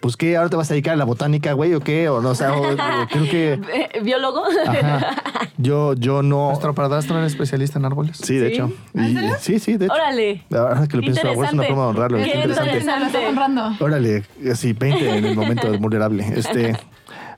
pues 0.00 0.16
qué, 0.16 0.36
ahora 0.36 0.48
te 0.50 0.56
vas 0.56 0.70
a 0.70 0.74
dedicar 0.74 0.94
a 0.94 0.96
la 0.96 1.04
botánica, 1.04 1.52
güey, 1.52 1.74
o 1.74 1.80
qué, 1.80 2.08
o 2.08 2.20
no, 2.20 2.30
o 2.30 2.34
sea, 2.34 2.52
o- 2.54 2.72
o 2.72 2.76
creo 3.08 3.24
que. 3.30 3.60
¿Biólogo? 4.02 4.42
Ajá. 4.66 5.16
Yo, 5.58 5.94
yo 5.94 6.22
no. 6.22 6.48
Nuestro 6.48 6.74
padrastro 6.74 7.18
era 7.18 7.26
especialista 7.26 7.78
en 7.78 7.84
árboles. 7.84 8.16
Sí, 8.16 8.36
de 8.36 8.48
¿Sí? 8.48 8.54
hecho. 8.54 8.72
Y- 8.94 9.16
sí, 9.40 9.58
sí, 9.58 9.76
de 9.76 9.84
hecho. 9.86 9.94
Órale. 9.94 10.44
Ahora 10.52 10.86
que 10.88 10.96
lo 10.96 11.02
pienso, 11.02 11.20
es 11.28 11.36
una 11.52 11.62
forma 11.64 11.82
de 11.84 11.88
honrarlo. 11.90 12.18
Qué 12.18 12.24
Es 12.24 12.34
interesante. 12.34 12.78
interesante. 12.78 13.22
Lo 13.22 13.28
honrando. 13.28 13.72
Órale, 13.84 14.24
así 14.50 14.72
20 14.72 15.18
en 15.18 15.24
el 15.24 15.34
momento 15.36 15.78
vulnerable. 15.78 16.24
Este, 16.34 16.76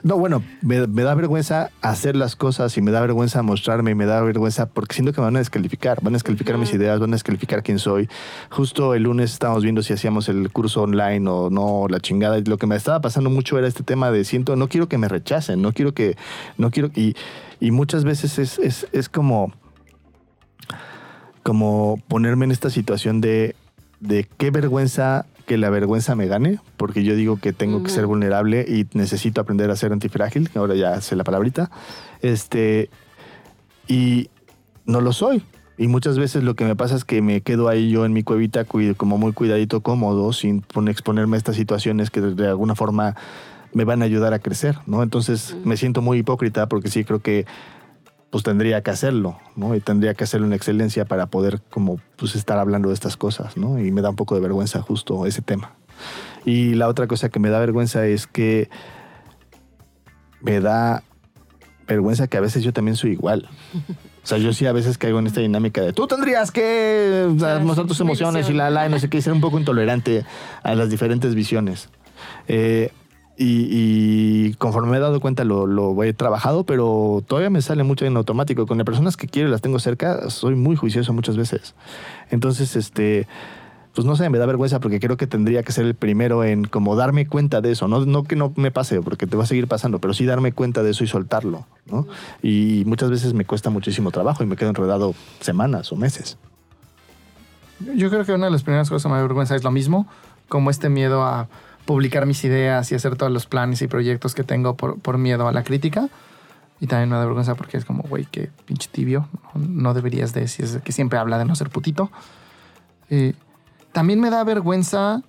no, 0.04 0.18
bueno, 0.18 0.42
me, 0.60 0.86
me 0.86 1.02
da 1.02 1.14
vergüenza 1.14 1.70
hacer 1.80 2.14
las 2.14 2.36
cosas 2.36 2.76
y 2.76 2.82
me 2.82 2.90
da 2.90 3.00
vergüenza 3.00 3.42
mostrarme 3.42 3.92
y 3.92 3.94
me 3.94 4.04
da 4.04 4.20
vergüenza 4.20 4.66
porque 4.66 4.94
siento 4.94 5.14
que 5.14 5.22
me 5.22 5.24
van 5.24 5.36
a 5.36 5.38
descalificar, 5.38 5.98
van 6.02 6.12
a 6.12 6.16
descalificar 6.16 6.58
mis 6.58 6.74
ideas, 6.74 7.00
van 7.00 7.08
a 7.08 7.16
descalificar 7.16 7.62
quién 7.62 7.78
soy. 7.78 8.06
Justo 8.50 8.94
el 8.94 9.04
lunes 9.04 9.32
estábamos 9.32 9.62
viendo 9.62 9.82
si 9.82 9.94
hacíamos 9.94 10.28
el 10.28 10.52
curso 10.52 10.82
online 10.82 11.26
o 11.30 11.48
no, 11.48 11.86
la 11.88 12.00
chingada. 12.00 12.36
Y 12.36 12.44
lo 12.44 12.58
que 12.58 12.66
me 12.66 12.76
estaba 12.76 13.00
pasando 13.00 13.30
mucho 13.30 13.58
era 13.58 13.66
este 13.66 13.82
tema 13.82 14.10
de 14.10 14.24
siento, 14.26 14.56
no 14.56 14.68
quiero 14.68 14.90
que 14.90 14.98
me 14.98 15.08
rechacen, 15.08 15.62
no 15.62 15.72
quiero 15.72 15.94
que, 15.94 16.18
no 16.58 16.70
quiero, 16.70 16.90
y, 16.94 17.16
y 17.58 17.70
muchas 17.70 18.04
veces 18.04 18.38
es, 18.38 18.58
es, 18.58 18.86
es 18.92 19.08
como, 19.08 19.54
como 21.42 21.98
ponerme 22.08 22.44
en 22.44 22.50
esta 22.50 22.68
situación 22.68 23.22
de, 23.22 23.56
de 24.00 24.28
qué 24.36 24.50
vergüenza 24.50 25.24
que 25.46 25.58
la 25.58 25.70
vergüenza 25.70 26.14
me 26.14 26.26
gane, 26.26 26.58
porque 26.76 27.04
yo 27.04 27.14
digo 27.16 27.38
que 27.38 27.52
tengo 27.52 27.82
que 27.82 27.90
ser 27.90 28.06
vulnerable 28.06 28.64
y 28.66 28.86
necesito 28.96 29.40
aprender 29.40 29.70
a 29.70 29.76
ser 29.76 29.92
antifrágil, 29.92 30.48
que 30.50 30.58
ahora 30.58 30.74
ya 30.74 31.00
sé 31.00 31.16
la 31.16 31.24
palabrita, 31.24 31.70
este, 32.22 32.88
y 33.86 34.30
no 34.86 35.00
lo 35.00 35.12
soy. 35.12 35.42
Y 35.76 35.88
muchas 35.88 36.18
veces 36.18 36.44
lo 36.44 36.54
que 36.54 36.64
me 36.64 36.76
pasa 36.76 36.94
es 36.94 37.04
que 37.04 37.20
me 37.20 37.40
quedo 37.40 37.68
ahí 37.68 37.90
yo 37.90 38.04
en 38.04 38.12
mi 38.12 38.22
cuevita 38.22 38.64
como 38.96 39.18
muy 39.18 39.32
cuidadito, 39.32 39.80
cómodo, 39.80 40.32
sin 40.32 40.60
pon- 40.62 40.88
exponerme 40.88 41.36
a 41.36 41.38
estas 41.38 41.56
situaciones 41.56 42.10
que 42.10 42.20
de, 42.20 42.34
de 42.34 42.46
alguna 42.48 42.74
forma 42.74 43.16
me 43.72 43.82
van 43.84 44.00
a 44.02 44.04
ayudar 44.04 44.32
a 44.34 44.38
crecer, 44.38 44.78
¿no? 44.86 45.02
Entonces 45.02 45.56
me 45.64 45.76
siento 45.76 46.00
muy 46.00 46.18
hipócrita 46.18 46.68
porque 46.68 46.90
sí 46.90 47.04
creo 47.04 47.18
que 47.18 47.44
pues 48.34 48.42
tendría 48.42 48.82
que 48.82 48.90
hacerlo, 48.90 49.38
¿no? 49.54 49.76
Y 49.76 49.80
tendría 49.80 50.14
que 50.14 50.24
hacerlo 50.24 50.48
en 50.48 50.54
excelencia 50.54 51.04
para 51.04 51.26
poder 51.26 51.62
como 51.70 52.00
pues 52.16 52.34
estar 52.34 52.58
hablando 52.58 52.88
de 52.88 52.94
estas 52.94 53.16
cosas, 53.16 53.56
¿no? 53.56 53.78
Y 53.78 53.92
me 53.92 54.02
da 54.02 54.10
un 54.10 54.16
poco 54.16 54.34
de 54.34 54.40
vergüenza 54.40 54.82
justo 54.82 55.24
ese 55.24 55.40
tema. 55.40 55.76
Y 56.44 56.74
la 56.74 56.88
otra 56.88 57.06
cosa 57.06 57.28
que 57.28 57.38
me 57.38 57.48
da 57.48 57.60
vergüenza 57.60 58.04
es 58.08 58.26
que 58.26 58.68
me 60.40 60.58
da 60.58 61.04
vergüenza 61.86 62.26
que 62.26 62.36
a 62.36 62.40
veces 62.40 62.64
yo 62.64 62.72
también 62.72 62.96
soy 62.96 63.12
igual. 63.12 63.48
O 64.24 64.26
sea, 64.26 64.38
yo 64.38 64.52
sí 64.52 64.66
a 64.66 64.72
veces 64.72 64.98
caigo 64.98 65.20
en 65.20 65.28
esta 65.28 65.40
dinámica 65.40 65.82
de 65.82 65.92
tú 65.92 66.08
tendrías 66.08 66.50
que 66.50 67.28
mostrar 67.62 67.86
tus 67.86 68.00
emociones 68.00 68.50
y 68.50 68.52
la, 68.52 68.68
la, 68.68 68.84
y 68.84 68.90
no 68.90 68.98
sé 68.98 69.08
qué, 69.08 69.18
y 69.18 69.22
ser 69.22 69.32
un 69.32 69.40
poco 69.40 69.60
intolerante 69.60 70.24
a 70.64 70.74
las 70.74 70.90
diferentes 70.90 71.36
visiones. 71.36 71.88
Eh, 72.48 72.90
y, 73.36 73.68
y 73.70 74.54
conforme 74.54 74.90
me 74.90 74.96
he 74.98 75.00
dado 75.00 75.20
cuenta 75.20 75.44
lo, 75.44 75.66
lo 75.66 76.02
he 76.04 76.12
trabajado, 76.12 76.64
pero 76.64 77.22
todavía 77.26 77.50
me 77.50 77.62
sale 77.62 77.82
mucho 77.82 78.06
en 78.06 78.16
automático. 78.16 78.66
Con 78.66 78.78
las 78.78 78.84
personas 78.84 79.16
que 79.16 79.26
quiero 79.26 79.48
y 79.48 79.52
las 79.52 79.60
tengo 79.60 79.78
cerca, 79.78 80.30
soy 80.30 80.54
muy 80.54 80.76
juicioso 80.76 81.12
muchas 81.12 81.36
veces. 81.36 81.74
Entonces, 82.30 82.76
este, 82.76 83.26
pues 83.94 84.06
no 84.06 84.16
sé, 84.16 84.28
me 84.28 84.38
da 84.38 84.46
vergüenza 84.46 84.80
porque 84.80 85.00
creo 85.00 85.16
que 85.16 85.26
tendría 85.26 85.62
que 85.62 85.72
ser 85.72 85.84
el 85.86 85.94
primero 85.94 86.44
en 86.44 86.64
como 86.64 86.96
darme 86.96 87.26
cuenta 87.26 87.60
de 87.60 87.72
eso. 87.72 87.88
No, 87.88 88.04
no 88.04 88.24
que 88.24 88.36
no 88.36 88.52
me 88.56 88.70
pase, 88.70 89.00
porque 89.00 89.26
te 89.26 89.36
va 89.36 89.44
a 89.44 89.46
seguir 89.46 89.68
pasando, 89.68 90.00
pero 90.00 90.14
sí 90.14 90.24
darme 90.24 90.52
cuenta 90.52 90.82
de 90.82 90.90
eso 90.90 91.02
y 91.04 91.06
soltarlo. 91.06 91.66
¿no? 91.86 92.06
Y 92.42 92.84
muchas 92.86 93.10
veces 93.10 93.34
me 93.34 93.44
cuesta 93.44 93.70
muchísimo 93.70 94.10
trabajo 94.10 94.42
y 94.42 94.46
me 94.46 94.56
quedo 94.56 94.70
enredado 94.70 95.14
semanas 95.40 95.92
o 95.92 95.96
meses. 95.96 96.38
Yo 97.96 98.10
creo 98.10 98.24
que 98.24 98.32
una 98.32 98.46
de 98.46 98.52
las 98.52 98.62
primeras 98.62 98.88
cosas 98.88 99.04
que 99.04 99.08
me 99.08 99.16
da 99.16 99.22
vergüenza 99.22 99.56
es 99.56 99.64
lo 99.64 99.70
mismo, 99.70 100.06
como 100.48 100.70
este 100.70 100.88
miedo 100.88 101.22
a 101.22 101.48
publicar 101.84 102.26
mis 102.26 102.44
ideas 102.44 102.90
y 102.92 102.94
hacer 102.94 103.16
todos 103.16 103.32
los 103.32 103.46
planes 103.46 103.82
y 103.82 103.86
proyectos 103.86 104.34
que 104.34 104.44
tengo 104.44 104.76
por, 104.76 104.98
por 105.00 105.18
miedo 105.18 105.48
a 105.48 105.52
la 105.52 105.62
crítica. 105.64 106.08
Y 106.80 106.86
también 106.86 107.08
me 107.10 107.16
da 107.16 107.24
vergüenza 107.24 107.54
porque 107.54 107.76
es 107.76 107.84
como, 107.84 108.02
güey, 108.02 108.26
qué 108.26 108.50
pinche 108.66 108.88
tibio. 108.90 109.28
No, 109.54 109.66
no 109.68 109.94
deberías 109.94 110.32
de 110.32 110.42
decir 110.42 110.80
que 110.80 110.92
siempre 110.92 111.18
habla 111.18 111.38
de 111.38 111.44
no 111.44 111.54
ser 111.54 111.70
putito. 111.70 112.10
Eh, 113.10 113.34
también 113.92 114.20
me 114.20 114.30
da 114.30 114.42
vergüenza 114.44 115.22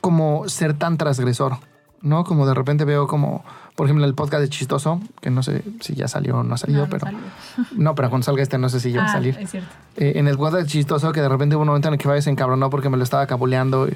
como 0.00 0.48
ser 0.48 0.74
tan 0.74 0.98
transgresor, 0.98 1.56
¿no? 2.00 2.24
Como 2.24 2.46
de 2.46 2.54
repente 2.54 2.84
veo 2.84 3.06
como, 3.06 3.44
por 3.74 3.86
ejemplo, 3.86 4.04
el 4.06 4.14
podcast 4.14 4.40
de 4.42 4.48
Chistoso, 4.48 5.00
que 5.20 5.30
no 5.30 5.42
sé 5.42 5.64
si 5.80 5.94
ya 5.94 6.06
salió 6.06 6.38
o 6.38 6.42
no 6.44 6.54
ha 6.54 6.58
salido, 6.58 6.80
No, 6.80 6.84
no 6.86 6.90
pero... 6.90 7.06
salió. 7.06 7.18
No, 7.76 7.94
pero 7.94 8.08
cuando 8.08 8.24
salga 8.24 8.42
este 8.42 8.56
no 8.58 8.68
sé 8.68 8.78
si 8.80 8.92
ya 8.92 9.00
va 9.00 9.06
a 9.06 9.08
Ah, 9.08 9.12
salir. 9.12 9.36
es 9.38 9.50
cierto. 9.50 9.68
Eh, 9.96 10.12
en 10.16 10.28
el 10.28 10.36
podcast 10.36 10.62
de 10.62 10.66
Chistoso, 10.66 11.10
que 11.12 11.20
de 11.20 11.28
repente 11.28 11.56
hubo 11.56 11.62
un 11.62 11.68
momento 11.68 11.88
en 11.88 11.94
el 11.94 11.98
que 12.00 12.22
se 12.22 12.30
encabronó 12.30 12.70
porque 12.70 12.88
me 12.88 12.96
lo 12.96 13.02
estaba 13.02 13.26
cabuleando. 13.26 13.88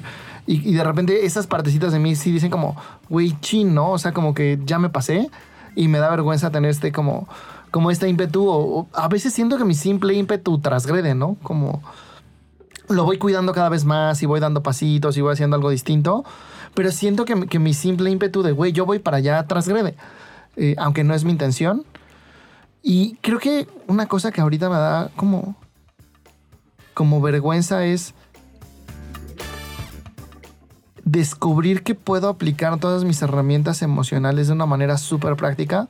Y, 0.47 0.69
y 0.69 0.73
de 0.73 0.83
repente 0.83 1.25
esas 1.25 1.47
partecitas 1.47 1.93
de 1.93 1.99
mí 1.99 2.15
sí 2.15 2.31
dicen 2.31 2.49
como, 2.51 2.75
güey, 3.09 3.35
chin, 3.39 3.73
¿no? 3.73 3.91
O 3.91 3.97
sea, 3.97 4.11
como 4.11 4.33
que 4.33 4.59
ya 4.65 4.79
me 4.79 4.89
pasé 4.89 5.29
y 5.75 5.87
me 5.87 5.99
da 5.99 6.09
vergüenza 6.09 6.49
tener 6.51 6.71
este 6.71 6.91
como, 6.91 7.27
como 7.71 7.89
este 7.91 8.09
ímpetu. 8.09 8.47
O, 8.49 8.79
o 8.81 8.87
a 8.93 9.07
veces 9.07 9.33
siento 9.33 9.57
que 9.57 9.63
mi 9.65 9.75
simple 9.75 10.13
ímpetu 10.13 10.59
transgrede, 10.59 11.15
¿no? 11.15 11.37
Como 11.41 11.81
lo 12.89 13.05
voy 13.05 13.17
cuidando 13.17 13.53
cada 13.53 13.69
vez 13.69 13.85
más 13.85 14.21
y 14.23 14.25
voy 14.25 14.39
dando 14.39 14.63
pasitos 14.63 15.15
y 15.15 15.21
voy 15.21 15.31
haciendo 15.33 15.55
algo 15.55 15.69
distinto. 15.69 16.25
Pero 16.73 16.91
siento 16.91 17.25
que, 17.25 17.47
que 17.47 17.59
mi 17.59 17.73
simple 17.73 18.09
ímpetu 18.09 18.41
de, 18.43 18.51
güey, 18.51 18.71
yo 18.71 18.85
voy 18.85 18.99
para 18.99 19.17
allá 19.17 19.43
transgrede. 19.47 19.95
Eh, 20.55 20.75
aunque 20.77 21.03
no 21.03 21.13
es 21.13 21.23
mi 21.23 21.31
intención. 21.31 21.85
Y 22.81 23.15
creo 23.21 23.39
que 23.39 23.67
una 23.87 24.07
cosa 24.07 24.31
que 24.31 24.41
ahorita 24.41 24.69
me 24.69 24.75
da 24.75 25.09
como, 25.15 25.55
como 26.93 27.21
vergüenza 27.21 27.85
es 27.85 28.13
descubrir 31.05 31.81
que 31.83 31.95
puedo 31.95 32.29
aplicar 32.29 32.77
todas 32.79 33.03
mis 33.03 33.21
herramientas 33.21 33.81
emocionales 33.81 34.47
de 34.47 34.53
una 34.53 34.65
manera 34.65 34.97
súper 34.97 35.35
práctica. 35.35 35.87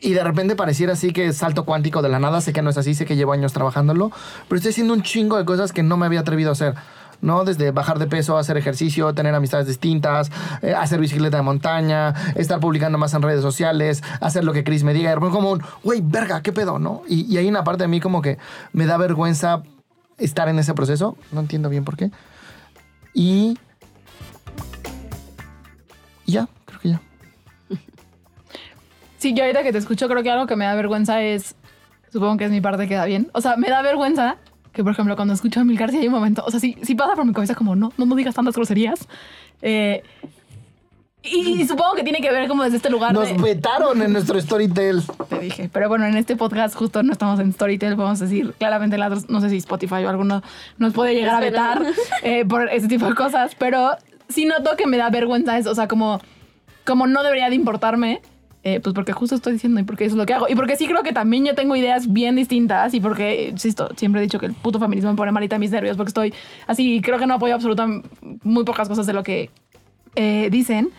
Y 0.00 0.14
de 0.14 0.24
repente 0.24 0.56
pareciera 0.56 0.94
así 0.94 1.12
que 1.12 1.32
salto 1.32 1.64
cuántico 1.64 2.02
de 2.02 2.08
la 2.08 2.18
nada. 2.18 2.40
Sé 2.40 2.52
que 2.52 2.62
no 2.62 2.70
es 2.70 2.78
así, 2.78 2.94
sé 2.94 3.04
que 3.04 3.16
llevo 3.16 3.32
años 3.32 3.52
trabajándolo. 3.52 4.10
Pero 4.48 4.56
estoy 4.56 4.70
haciendo 4.70 4.94
un 4.94 5.02
chingo 5.02 5.36
de 5.36 5.44
cosas 5.44 5.72
que 5.72 5.82
no 5.82 5.96
me 5.96 6.06
había 6.06 6.20
atrevido 6.20 6.50
a 6.50 6.52
hacer. 6.52 6.74
¿No? 7.20 7.44
Desde 7.44 7.70
bajar 7.70 7.98
de 7.98 8.06
peso, 8.06 8.38
hacer 8.38 8.56
ejercicio, 8.56 9.14
tener 9.14 9.34
amistades 9.34 9.66
distintas, 9.66 10.30
eh, 10.62 10.74
hacer 10.74 11.00
bicicleta 11.00 11.36
de 11.36 11.42
montaña, 11.42 12.14
estar 12.34 12.60
publicando 12.60 12.98
más 12.98 13.14
en 13.14 13.22
redes 13.22 13.42
sociales, 13.42 14.02
hacer 14.20 14.44
lo 14.44 14.52
que 14.52 14.64
Chris 14.64 14.84
me 14.84 14.94
diga. 14.94 15.12
Y 15.12 15.16
como 15.16 15.52
un, 15.52 15.62
güey, 15.82 16.00
verga, 16.02 16.42
¿qué 16.42 16.52
pedo, 16.52 16.78
no? 16.78 17.02
Y, 17.08 17.32
y 17.32 17.38
hay 17.38 17.48
una 17.48 17.64
parte 17.64 17.84
de 17.84 17.88
mí 17.88 18.00
como 18.00 18.22
que 18.22 18.38
me 18.72 18.86
da 18.86 18.96
vergüenza 18.96 19.62
estar 20.18 20.48
en 20.48 20.58
ese 20.58 20.74
proceso. 20.74 21.16
No 21.32 21.40
entiendo 21.40 21.68
bien 21.68 21.84
por 21.84 21.96
qué. 21.96 22.10
Y... 23.14 23.58
y 26.26 26.32
ya, 26.32 26.48
creo 26.64 26.80
que 26.80 26.88
ya. 26.90 27.00
Sí, 29.18 29.34
yo 29.34 29.42
ahorita 29.42 29.62
que 29.62 29.72
te 29.72 29.78
escucho, 29.78 30.08
creo 30.08 30.22
que 30.22 30.30
algo 30.30 30.46
que 30.46 30.56
me 30.56 30.64
da 30.64 30.74
vergüenza 30.74 31.22
es. 31.22 31.54
Supongo 32.10 32.38
que 32.38 32.46
es 32.46 32.50
mi 32.50 32.60
parte 32.60 32.88
que 32.88 32.94
da 32.94 33.04
bien. 33.04 33.30
O 33.34 33.40
sea, 33.40 33.56
me 33.56 33.68
da 33.68 33.82
vergüenza 33.82 34.38
que, 34.72 34.82
por 34.84 34.92
ejemplo, 34.92 35.16
cuando 35.16 35.34
escucho 35.34 35.60
a 35.60 35.64
Milcar, 35.64 35.90
si 35.90 35.98
hay 35.98 36.06
un 36.06 36.12
momento. 36.14 36.44
O 36.46 36.50
sea, 36.50 36.60
sí, 36.60 36.76
sí 36.82 36.94
pasa 36.94 37.14
por 37.14 37.24
mi 37.24 37.32
cabeza 37.32 37.54
como, 37.54 37.74
no, 37.76 37.92
no, 37.96 38.06
no 38.06 38.14
digas 38.14 38.34
tantas 38.34 38.54
groserías. 38.54 39.06
Eh, 39.62 40.02
y, 41.22 41.60
y 41.60 41.68
supongo 41.68 41.92
que 41.96 42.02
tiene 42.02 42.20
que 42.22 42.30
ver 42.30 42.48
como 42.48 42.62
desde 42.64 42.78
este 42.78 42.88
lugar 42.88 43.12
Nos 43.12 43.28
de. 43.28 43.34
vetaron 43.36 44.00
en 44.00 44.12
nuestro 44.12 44.40
Storytel. 44.40 45.02
Te 45.28 45.38
dije. 45.38 45.68
Pero 45.70 45.88
bueno, 45.90 46.06
en 46.06 46.16
este 46.16 46.34
podcast 46.34 46.74
justo 46.74 47.02
no 47.02 47.12
estamos 47.12 47.38
en 47.40 47.52
Storytel, 47.52 47.94
podemos 47.94 48.18
decir 48.20 48.54
claramente, 48.58 48.96
la- 48.96 49.10
no 49.28 49.40
sé 49.42 49.50
si 49.50 49.58
Spotify 49.58 50.04
o 50.04 50.08
alguno 50.08 50.42
nos 50.78 50.94
puede 50.94 51.14
llegar 51.14 51.34
a 51.34 51.40
vetar 51.40 51.82
eh, 52.22 52.46
por 52.46 52.70
ese 52.70 52.88
tipo 52.88 53.04
de 53.06 53.14
cosas, 53.14 53.54
pero 53.58 53.90
sí 54.30 54.46
noto 54.46 54.76
que 54.78 54.86
me 54.86 54.96
da 54.96 55.10
vergüenza 55.10 55.58
eso, 55.58 55.70
o 55.70 55.74
sea, 55.74 55.88
como, 55.88 56.22
como 56.86 57.06
no 57.06 57.22
debería 57.22 57.50
de 57.50 57.54
importarme, 57.56 58.22
eh, 58.62 58.78
pues 58.80 58.94
porque 58.94 59.12
justo 59.12 59.34
estoy 59.34 59.54
diciendo 59.54 59.80
y 59.80 59.84
porque 59.84 60.04
eso 60.04 60.14
es 60.14 60.18
lo 60.18 60.26
que 60.26 60.34
hago. 60.34 60.46
Y 60.48 60.54
porque 60.54 60.76
sí 60.76 60.86
creo 60.86 61.02
que 61.02 61.12
también 61.12 61.46
yo 61.46 61.54
tengo 61.54 61.76
ideas 61.76 62.12
bien 62.12 62.36
distintas 62.36 62.92
y 62.92 63.00
porque, 63.00 63.48
insisto, 63.48 63.88
siempre 63.96 64.20
he 64.20 64.24
dicho 64.24 64.38
que 64.38 64.46
el 64.46 64.52
puto 64.52 64.78
feminismo 64.78 65.10
me 65.10 65.16
pone 65.16 65.32
malita 65.32 65.58
mis 65.58 65.70
nervios 65.70 65.96
porque 65.96 66.10
estoy 66.10 66.34
así 66.66 67.00
creo 67.00 67.18
que 67.18 67.26
no 67.26 67.34
apoyo 67.34 67.54
absolutamente 67.54 68.08
muy 68.42 68.64
pocas 68.64 68.88
cosas 68.88 69.06
de 69.06 69.14
lo 69.14 69.22
que 69.22 69.50
eh, 70.14 70.48
dicen. 70.50 70.90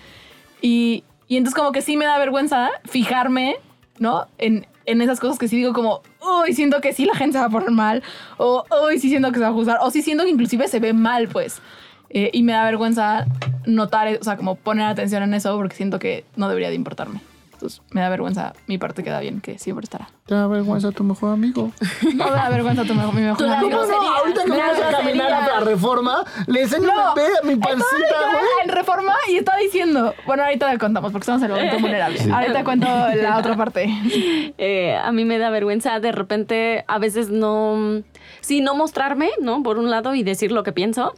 Y, 0.62 1.04
y 1.28 1.38
entonces 1.38 1.56
como 1.56 1.72
que 1.72 1.82
sí 1.82 1.98
me 1.98 2.06
da 2.06 2.18
vergüenza 2.18 2.70
fijarme, 2.86 3.56
¿no? 4.00 4.26
En, 4.40 4.66
en 4.86 5.02
esas 5.02 5.20
cosas 5.20 5.38
que 5.38 5.48
sí 5.48 5.58
digo 5.58 5.74
como, 5.74 6.02
uy, 6.44 6.54
siento 6.54 6.82
que 6.82 6.94
sí 6.94 7.06
la 7.06 7.16
gente 7.16 7.34
se 7.34 7.40
va 7.40 7.46
a 7.46 7.50
poner 7.50 7.72
mal, 7.72 8.02
o 8.38 8.66
uy, 8.88 9.00
sí 9.00 9.10
siento 9.10 9.30
que 9.32 9.38
se 9.38 9.44
va 9.44 9.50
a 9.50 9.54
juzgar, 9.54 9.78
o 9.82 9.92
sí 9.92 10.02
siento 10.02 10.24
que 10.24 10.32
inclusive 10.32 10.68
se 10.68 10.80
ve 10.80 10.94
mal, 10.94 11.28
pues. 11.28 11.62
Eh, 12.10 12.30
y 12.34 12.44
me 12.44 12.52
da 12.54 12.66
vergüenza 12.66 13.26
notar, 13.66 14.18
o 14.20 14.24
sea, 14.24 14.36
como 14.36 14.56
poner 14.56 14.86
atención 14.86 15.24
en 15.24 15.34
eso 15.34 15.56
porque 15.56 15.76
siento 15.76 16.00
que 16.00 16.26
no 16.36 16.50
debería 16.50 16.70
de 16.70 16.76
importarme. 16.76 17.22
Entonces 17.62 17.82
me 17.92 18.02
da 18.02 18.10
vergüenza 18.10 18.54
mi 18.66 18.80
parte 18.80 19.04
queda 19.04 19.20
bien, 19.20 19.40
que 19.40 19.60
siempre 19.60 19.84
estará. 19.84 20.10
Te 20.26 20.34
da 20.34 20.48
vergüenza 20.48 20.92
tu 20.92 21.04
mejor 21.04 21.32
amigo. 21.34 21.72
No 22.16 22.26
me 22.26 22.32
da 22.32 22.50
vergüenza 22.50 22.84
tu 22.86 22.96
mejor, 22.96 23.14
mi 23.14 23.22
mejor 23.22 23.48
amigo. 23.48 23.70
¿Cómo 23.82 23.86
no? 23.92 24.08
Ahorita 24.18 24.44
que 24.46 24.50
vamos 24.52 24.80
a 24.80 24.98
caminar 24.98 25.32
a 25.32 25.48
la 25.48 25.60
reforma, 25.60 26.24
le 26.48 26.64
enseño 26.64 26.88
No, 26.88 27.00
a 27.10 27.14
mi, 27.44 27.50
mi 27.54 27.56
pancita, 27.58 28.16
güey. 28.32 28.44
en 28.64 28.70
reforma 28.70 29.14
y 29.30 29.36
está 29.38 29.56
diciendo. 29.58 30.16
Bueno, 30.26 30.44
ahorita 30.44 30.72
le 30.72 30.80
contamos 30.80 31.12
porque 31.12 31.22
estamos 31.24 31.44
en 31.44 31.52
el 31.52 31.56
momento 31.58 31.80
vulnerable. 31.80 32.20
Ahorita 32.34 32.64
cuento 32.64 32.88
la 32.88 33.38
otra 33.38 33.56
parte. 33.56 33.88
Eh, 34.58 34.96
a 34.98 35.12
mí 35.12 35.24
me 35.24 35.38
da 35.38 35.52
vergüenza 35.52 36.00
de 36.00 36.12
repente, 36.12 36.84
a 36.88 36.98
veces 36.98 37.30
no, 37.30 38.02
sí, 38.42 38.62
no 38.62 38.76
mostrarme, 38.76 39.30
¿no? 39.40 39.64
Por 39.64 39.78
un 39.78 39.90
lado 39.90 40.14
y 40.14 40.24
decir 40.24 40.52
lo 40.52 40.64
que 40.64 40.72
pienso, 40.72 41.14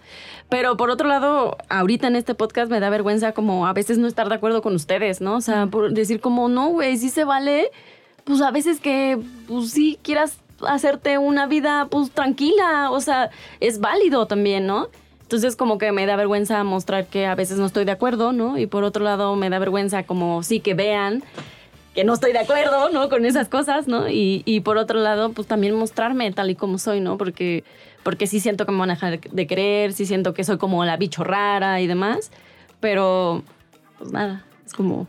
pero 0.49 0.77
por 0.77 0.89
otro 0.89 1.07
lado, 1.07 1.57
ahorita 1.69 2.07
en 2.07 2.15
este 2.15 2.35
podcast 2.35 2.69
me 2.69 2.79
da 2.79 2.89
vergüenza 2.89 3.31
como 3.31 3.65
a 3.65 3.73
veces 3.73 3.97
no 3.97 4.07
estar 4.07 4.29
de 4.29 4.35
acuerdo 4.35 4.61
con 4.61 4.75
ustedes, 4.75 5.21
¿no? 5.21 5.37
O 5.37 5.41
sea, 5.41 5.67
por 5.67 5.93
decir 5.93 6.19
como, 6.19 6.47
no, 6.49 6.69
güey, 6.69 6.97
sí 6.97 7.09
se 7.09 7.23
vale, 7.23 7.71
pues 8.23 8.41
a 8.41 8.51
veces 8.51 8.79
que, 8.79 9.19
pues 9.47 9.71
sí 9.71 9.97
quieras 10.01 10.37
hacerte 10.67 11.17
una 11.17 11.47
vida, 11.47 11.87
pues 11.89 12.11
tranquila, 12.11 12.91
o 12.91 13.01
sea, 13.01 13.31
es 13.59 13.79
válido 13.79 14.27
también, 14.27 14.67
¿no? 14.67 14.89
Entonces 15.33 15.55
como 15.55 15.77
que 15.77 15.91
me 15.91 16.05
da 16.05 16.15
vergüenza 16.15 16.63
mostrar 16.63 17.07
que 17.07 17.25
a 17.25 17.33
veces 17.33 17.57
no 17.57 17.65
estoy 17.65 17.85
de 17.85 17.91
acuerdo, 17.91 18.33
¿no? 18.33 18.57
Y 18.57 18.67
por 18.67 18.83
otro 18.83 19.03
lado 19.03 19.35
me 19.35 19.49
da 19.49 19.57
vergüenza 19.57 20.03
como 20.03 20.43
sí 20.43 20.59
que 20.59 20.75
vean 20.75 21.23
que 21.93 22.03
no 22.03 22.13
estoy 22.13 22.33
de 22.33 22.39
acuerdo, 22.39 22.89
¿no? 22.89 23.09
Con 23.09 23.25
esas 23.25 23.49
cosas, 23.49 23.87
¿no? 23.87 24.09
Y, 24.09 24.41
y 24.45 24.61
por 24.61 24.77
otro 24.77 24.99
lado, 24.99 25.31
pues 25.31 25.47
también 25.47 25.75
mostrarme 25.75 26.31
tal 26.31 26.49
y 26.49 26.55
como 26.55 26.77
soy, 26.77 26.99
¿no? 26.99 27.17
Porque, 27.17 27.63
porque 28.03 28.27
sí 28.27 28.39
siento 28.39 28.65
que 28.65 28.71
me 28.71 28.79
van 28.79 28.91
a 28.91 28.93
dejar 28.93 29.19
de 29.19 29.47
creer, 29.47 29.93
sí 29.93 30.05
siento 30.05 30.33
que 30.33 30.43
soy 30.43 30.57
como 30.57 30.83
la 30.85 30.97
bicho 30.97 31.23
rara 31.23 31.81
y 31.81 31.87
demás, 31.87 32.31
pero 32.79 33.43
pues 33.99 34.11
nada, 34.11 34.43
es 34.65 34.73
como... 34.73 35.07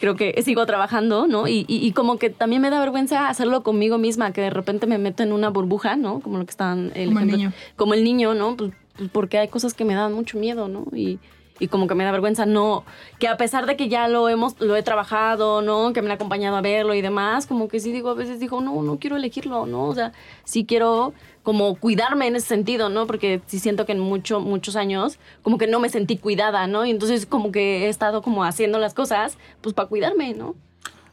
Creo 0.00 0.16
que 0.16 0.40
sigo 0.42 0.64
trabajando, 0.64 1.26
¿no? 1.26 1.46
Y, 1.46 1.66
y, 1.68 1.86
y 1.86 1.92
como 1.92 2.18
que 2.18 2.30
también 2.30 2.62
me 2.62 2.70
da 2.70 2.80
vergüenza 2.80 3.28
hacerlo 3.28 3.62
conmigo 3.62 3.98
misma, 3.98 4.32
que 4.32 4.40
de 4.40 4.48
repente 4.48 4.86
me 4.86 4.96
meto 4.96 5.22
en 5.22 5.30
una 5.30 5.50
burbuja, 5.50 5.96
¿no? 5.96 6.20
Como 6.20 6.38
lo 6.38 6.46
que 6.46 6.52
estaban... 6.52 6.90
El 6.94 7.08
Como 7.08 7.20
el 7.20 7.26
niño. 7.26 7.52
Como 7.76 7.92
el 7.92 8.02
niño, 8.02 8.32
¿no? 8.32 8.56
Pues, 8.56 8.72
pues 8.96 9.10
porque 9.10 9.36
hay 9.36 9.48
cosas 9.48 9.74
que 9.74 9.84
me 9.84 9.94
dan 9.94 10.14
mucho 10.14 10.38
miedo, 10.38 10.68
¿no? 10.68 10.86
Y, 10.94 11.18
y 11.60 11.68
como 11.68 11.86
que 11.86 11.94
me 11.94 12.02
da 12.02 12.10
vergüenza 12.10 12.46
no 12.46 12.84
que 13.20 13.28
a 13.28 13.36
pesar 13.36 13.66
de 13.66 13.76
que 13.76 13.88
ya 13.88 14.08
lo 14.08 14.28
hemos 14.28 14.60
lo 14.60 14.74
he 14.74 14.82
trabajado 14.82 15.62
no 15.62 15.92
que 15.92 16.02
me 16.02 16.08
han 16.08 16.16
acompañado 16.16 16.56
a 16.56 16.60
verlo 16.60 16.94
y 16.94 17.02
demás 17.02 17.46
como 17.46 17.68
que 17.68 17.78
sí 17.78 17.92
digo 17.92 18.10
a 18.10 18.14
veces 18.14 18.40
digo 18.40 18.60
no 18.60 18.82
no 18.82 18.98
quiero 18.98 19.16
elegirlo 19.16 19.66
no 19.66 19.84
o 19.84 19.94
sea 19.94 20.12
sí 20.44 20.64
quiero 20.64 21.12
como 21.44 21.76
cuidarme 21.76 22.26
en 22.26 22.36
ese 22.36 22.48
sentido 22.48 22.88
no 22.88 23.06
porque 23.06 23.40
sí 23.46 23.58
siento 23.58 23.86
que 23.86 23.92
en 23.92 24.00
mucho, 24.00 24.40
muchos 24.40 24.74
años 24.74 25.18
como 25.42 25.58
que 25.58 25.66
no 25.66 25.78
me 25.78 25.88
sentí 25.88 26.16
cuidada 26.16 26.66
no 26.66 26.84
y 26.84 26.90
entonces 26.90 27.26
como 27.26 27.52
que 27.52 27.86
he 27.86 27.88
estado 27.88 28.22
como 28.22 28.42
haciendo 28.42 28.78
las 28.78 28.94
cosas 28.94 29.38
pues 29.60 29.74
para 29.74 29.88
cuidarme 29.88 30.34
no 30.34 30.54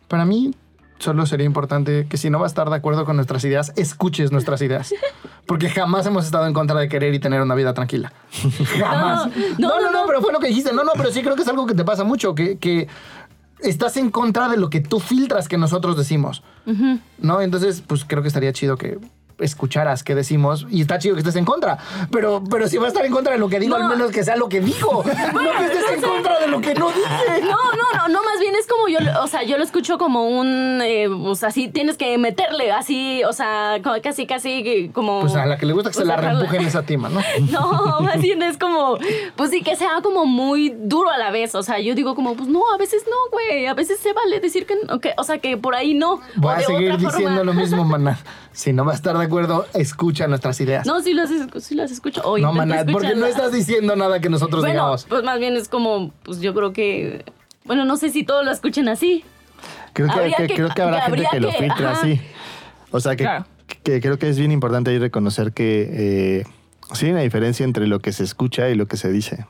Para 0.07 0.25
mí, 0.25 0.53
solo 0.99 1.25
sería 1.25 1.45
importante 1.45 2.07
que 2.09 2.17
si 2.17 2.29
no 2.29 2.39
va 2.39 2.45
a 2.45 2.47
estar 2.47 2.69
de 2.69 2.75
acuerdo 2.75 3.05
con 3.05 3.15
nuestras 3.15 3.43
ideas, 3.45 3.71
escuches 3.75 4.31
nuestras 4.31 4.61
ideas. 4.61 4.93
Porque 5.45 5.69
jamás 5.69 6.05
hemos 6.05 6.25
estado 6.25 6.47
en 6.47 6.53
contra 6.53 6.79
de 6.79 6.89
querer 6.89 7.13
y 7.13 7.19
tener 7.19 7.41
una 7.41 7.55
vida 7.55 7.73
tranquila. 7.73 8.11
jamás. 8.79 9.27
No, 9.57 9.69
No, 9.69 9.69
no, 9.69 9.81
no, 9.81 9.91
no, 9.91 10.01
no. 10.01 10.07
pero 10.07 10.21
fue 10.21 10.31
lo 10.33 10.39
que 10.39 10.47
dijiste. 10.47 10.73
No, 10.73 10.83
no, 10.83 10.91
pero 10.95 11.11
sí 11.11 11.21
creo 11.21 11.35
que 11.35 11.43
es 11.43 11.47
algo 11.47 11.65
que 11.65 11.73
te 11.75 11.83
pasa 11.85 12.03
mucho, 12.03 12.35
que, 12.35 12.57
que 12.57 12.87
estás 13.59 13.97
en 13.97 14.09
contra 14.11 14.49
de 14.49 14.57
lo 14.57 14.69
que 14.69 14.81
tú 14.81 14.99
filtras 14.99 15.47
que 15.47 15.57
nosotros 15.57 15.97
decimos. 15.97 16.43
¿No? 17.19 17.41
Entonces, 17.41 17.81
pues 17.85 18.03
creo 18.05 18.21
que 18.21 18.27
estaría 18.27 18.51
chido 18.53 18.77
que 18.77 18.99
escucharas 19.39 20.03
qué 20.03 20.15
decimos 20.15 20.65
y 20.69 20.81
está 20.81 20.97
chido 20.99 21.15
que 21.15 21.19
estés 21.21 21.35
en 21.35 21.45
contra 21.45 21.77
pero 22.11 22.43
pero 22.49 22.67
si 22.67 22.77
va 22.77 22.85
a 22.85 22.87
estar 22.87 23.05
en 23.05 23.11
contra 23.11 23.33
de 23.33 23.39
lo 23.39 23.49
que 23.49 23.59
digo 23.59 23.77
No. 23.77 23.83
al 23.85 23.89
menos 23.97 24.11
que 24.11 24.23
sea 24.23 24.35
lo 24.35 24.49
que 24.49 24.61
digo 24.61 25.03
no 25.33 25.51
que 25.57 25.65
estés 25.65 25.91
en 25.93 26.01
contra 26.01 26.39
de 26.39 26.47
lo 26.47 26.59
que 26.61 26.73
no 26.73 26.87
dije 26.89 27.41
No, 27.41 27.49
no, 27.49 27.97
no, 27.97 28.07
no, 28.07 28.23
más 28.23 28.39
bien 28.39 28.55
es 28.55 28.65
como 28.67 28.87
yo, 28.87 28.99
o 29.21 29.27
sea, 29.27 29.43
yo 29.43 29.57
lo 29.57 29.63
escucho 29.63 29.97
como 29.97 30.27
un, 30.27 30.81
eh, 30.83 31.07
pues 31.23 31.43
así, 31.43 31.67
tienes 31.67 31.97
que 31.97 32.17
meterle, 32.17 32.71
así, 32.71 33.23
o 33.25 33.33
sea, 33.33 33.79
casi, 34.03 34.25
casi 34.25 34.89
como... 34.93 35.21
pues 35.21 35.35
a 35.35 35.45
la 35.45 35.57
que 35.57 35.65
le 35.65 35.73
gusta 35.73 35.89
que 35.91 35.97
se 35.97 36.05
la 36.05 36.15
reempujen 36.17 36.61
esa 36.65 36.83
tima 36.83 37.09
no 37.09 37.21
No, 37.51 37.99
más 38.01 38.21
bien 38.21 38.41
es 38.43 38.57
como, 38.57 38.97
pues 39.35 39.51
sí, 39.51 39.61
que 39.61 39.75
sea 39.75 40.01
como 40.01 40.25
muy 40.25 40.69
duro 40.77 41.09
a 41.11 41.17
la 41.17 41.31
vez. 41.31 41.55
O 41.55 41.63
sea, 41.63 41.79
yo 41.79 41.95
digo 41.95 42.15
como, 42.15 42.35
pues 42.35 42.49
no, 42.49 42.61
a 42.73 42.77
veces 42.77 43.03
no, 43.09 43.15
güey. 43.31 43.65
A 43.67 43.73
veces 43.73 43.99
se 43.99 44.13
vale 44.13 44.39
decir 44.39 44.65
que, 44.65 44.75
que- 45.01 45.13
o 45.17 45.23
sea, 45.23 45.37
que 45.39 45.57
por 45.57 45.75
ahí 45.75 45.93
no. 45.93 46.19
Voy 46.35 46.49
o 46.53 46.55
a 46.55 46.59
seguir 46.61 46.97
diciendo 46.97 47.35
forma. 47.37 47.43
lo 47.43 47.53
mismo, 47.53 47.83
maná. 47.83 48.19
Si 48.57 48.73
no 48.73 48.83
va 48.85 48.93
a 48.93 48.95
estar 48.95 49.15
de 49.15 49.23
acuerdo, 49.23 49.67
escucha 49.75 50.27
nuestras 50.27 50.59
ideas. 50.61 50.83
No, 50.87 50.99
sí 51.01 51.13
las, 51.13 51.29
sí 51.63 51.75
las 51.75 51.91
escucho. 51.91 52.21
O 52.23 52.39
No, 52.39 52.51
maná, 52.53 52.83
porque 52.91 53.13
no 53.13 53.27
estás 53.27 53.51
diciendo 53.51 53.95
nada 53.95 54.19
que 54.19 54.29
nosotros 54.31 54.61
Bueno, 54.61 54.73
digamos. 54.73 55.05
pues 55.07 55.23
más 55.23 55.37
bien 55.39 55.55
es 55.55 55.69
como, 55.69 56.11
pues 56.23 56.41
yo 56.41 56.55
creo 56.55 56.73
que, 56.73 57.23
bueno, 57.65 57.85
no 57.85 57.97
sé 57.97 58.09
si 58.09 58.23
todos 58.23 58.43
lo 58.43 58.51
escuchen 58.51 58.89
así. 58.89 59.23
Creo 59.93 60.07
que, 60.07 60.13
Habría 60.13 60.37
que- 60.37 60.47
que- 60.47 60.55
creo 60.55 60.69
que 60.69 60.81
habrá 60.81 61.05
que 61.05 61.11
gente 61.11 61.27
que 61.31 61.39
lo 61.39 61.51
filtra 61.51 61.91
ajá. 61.91 62.01
así. 62.01 62.19
O 62.89 62.99
sea, 62.99 63.15
que, 63.15 63.25
Claro. 63.25 63.45
que 63.83 64.01
creo 64.01 64.17
que 64.17 64.27
es 64.27 64.39
bien 64.39 64.51
importante 64.51 64.89
ahí 64.89 64.97
reconocer 64.97 65.51
que, 65.53 66.39
eh, 66.39 66.43
Sí, 66.93 67.05
hay 67.05 67.11
una 67.11 67.21
diferencia 67.21 67.63
entre 67.63 67.85
lo 67.85 67.99
que 67.99 68.11
se 68.11 68.23
escucha 68.23 68.69
y 68.69 68.75
lo 68.75 68.87
que 68.87 68.97
se 68.97 69.11
dice. 69.11 69.45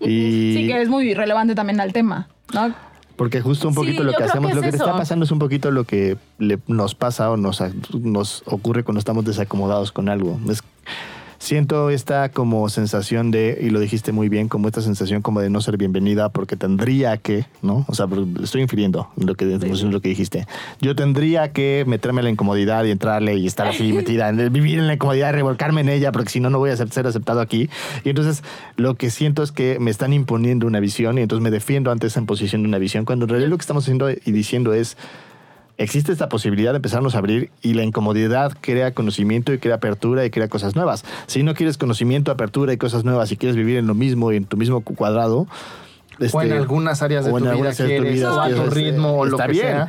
Y 0.00 0.54
Sí, 0.56 0.66
que 0.68 0.80
es 0.82 0.88
muy 0.88 1.12
relevante 1.14 1.56
también 1.56 1.80
al 1.80 1.92
tema, 1.92 2.28
¿no? 2.54 2.72
Porque 3.16 3.40
justo 3.40 3.68
un 3.68 3.74
Sí, 3.74 3.80
poquito 3.80 4.02
lo 4.04 4.12
que 4.12 4.24
hacemos, 4.24 4.50
que 4.50 4.56
lo 4.56 4.62
que 4.62 4.70
te 4.70 4.76
está 4.76 4.96
pasando 4.96 5.24
es 5.24 5.30
un 5.30 5.38
poquito 5.38 5.70
lo 5.70 5.84
que 5.84 6.16
le- 6.38 6.58
nos 6.66 6.94
pasa 6.94 7.30
o 7.30 7.36
nos, 7.36 7.62
nos 7.92 8.42
ocurre 8.46 8.84
cuando 8.84 8.98
estamos 8.98 9.24
desacomodados 9.24 9.92
con 9.92 10.08
algo. 10.08 10.38
Es- 10.48 10.62
siento 11.42 11.90
esta 11.90 12.28
como 12.28 12.68
sensación 12.68 13.32
de, 13.32 13.58
y 13.60 13.70
lo 13.70 13.80
dijiste 13.80 14.12
muy 14.12 14.28
bien, 14.28 14.48
como 14.48 14.68
esta 14.68 14.80
sensación 14.80 15.22
como 15.22 15.40
de 15.40 15.50
no 15.50 15.60
ser 15.60 15.76
bienvenida 15.76 16.28
porque 16.28 16.56
tendría 16.56 17.16
que, 17.16 17.46
¿no? 17.62 17.84
O 17.88 17.94
sea, 17.94 18.06
estoy 18.40 18.62
infiriendo 18.62 19.08
lo 19.16 19.34
que, 19.34 19.46
lo 19.46 20.00
que 20.00 20.08
dijiste. 20.08 20.46
Yo 20.80 20.94
tendría 20.94 21.50
que 21.52 21.84
meterme 21.84 22.20
en 22.20 22.26
la 22.26 22.30
incomodidad 22.30 22.84
y 22.84 22.92
entrarle 22.92 23.34
y 23.38 23.48
estar 23.48 23.66
así 23.66 23.92
metida, 23.92 24.28
en, 24.28 24.52
vivir 24.52 24.78
en 24.78 24.86
la 24.86 24.94
incomodidad 24.94 25.30
y 25.30 25.32
revolcarme 25.32 25.80
en 25.80 25.88
ella 25.88 26.12
porque 26.12 26.30
si 26.30 26.38
no, 26.38 26.48
no 26.48 26.60
voy 26.60 26.70
a 26.70 26.76
ser, 26.76 26.88
ser 26.92 27.08
aceptado 27.08 27.40
aquí. 27.40 27.68
Y 28.04 28.10
entonces 28.10 28.44
lo 28.76 28.94
que 28.94 29.10
siento 29.10 29.42
es 29.42 29.50
que 29.50 29.80
me 29.80 29.90
están 29.90 30.12
imponiendo 30.12 30.68
una 30.68 30.78
visión 30.78 31.18
y 31.18 31.22
entonces 31.22 31.42
me 31.42 31.50
defiendo 31.50 31.90
ante 31.90 32.06
esa 32.06 32.20
imposición 32.20 32.62
de 32.62 32.68
una 32.68 32.78
visión 32.78 33.04
cuando 33.04 33.24
en 33.24 33.30
realidad 33.30 33.50
lo 33.50 33.58
que 33.58 33.62
estamos 33.62 33.82
haciendo 33.82 34.08
y 34.10 34.30
diciendo 34.30 34.74
es 34.74 34.96
existe 35.78 36.12
esta 36.12 36.28
posibilidad 36.28 36.72
de 36.72 36.76
empezarnos 36.76 37.14
a 37.14 37.18
abrir 37.18 37.50
y 37.62 37.74
la 37.74 37.82
incomodidad 37.82 38.52
crea 38.60 38.92
conocimiento 38.92 39.52
y 39.52 39.58
crea 39.58 39.76
apertura 39.76 40.24
y 40.24 40.30
crea 40.30 40.48
cosas 40.48 40.76
nuevas. 40.76 41.04
Si 41.26 41.42
no 41.42 41.54
quieres 41.54 41.78
conocimiento, 41.78 42.30
apertura 42.30 42.72
y 42.72 42.76
cosas 42.76 43.04
nuevas 43.04 43.32
y 43.32 43.36
quieres 43.36 43.56
vivir 43.56 43.76
en 43.78 43.86
lo 43.86 43.94
mismo 43.94 44.32
y 44.32 44.36
en 44.36 44.44
tu 44.44 44.56
mismo 44.56 44.80
cu- 44.82 44.94
cuadrado, 44.94 45.38
o 45.38 45.46
en 46.18 46.26
este, 46.26 46.52
algunas 46.52 47.02
áreas 47.02 47.24
de 47.24 47.32
o 47.32 47.38
en 47.38 47.44
tu 47.44 47.44
vida 47.44 47.52
algunas 47.52 47.80
áreas 47.80 47.90
de 47.90 47.96
tu 47.96 48.02
quieres, 48.02 48.20
vida 48.20 48.34
o 48.34 48.40
a 48.40 48.48
tu 48.48 48.54
quieres, 48.54 48.74
ritmo, 48.74 49.12
o 49.18 49.24
lo 49.24 49.30
está 49.32 49.46
que 49.46 49.52
bien. 49.52 49.66
sea. 49.66 49.88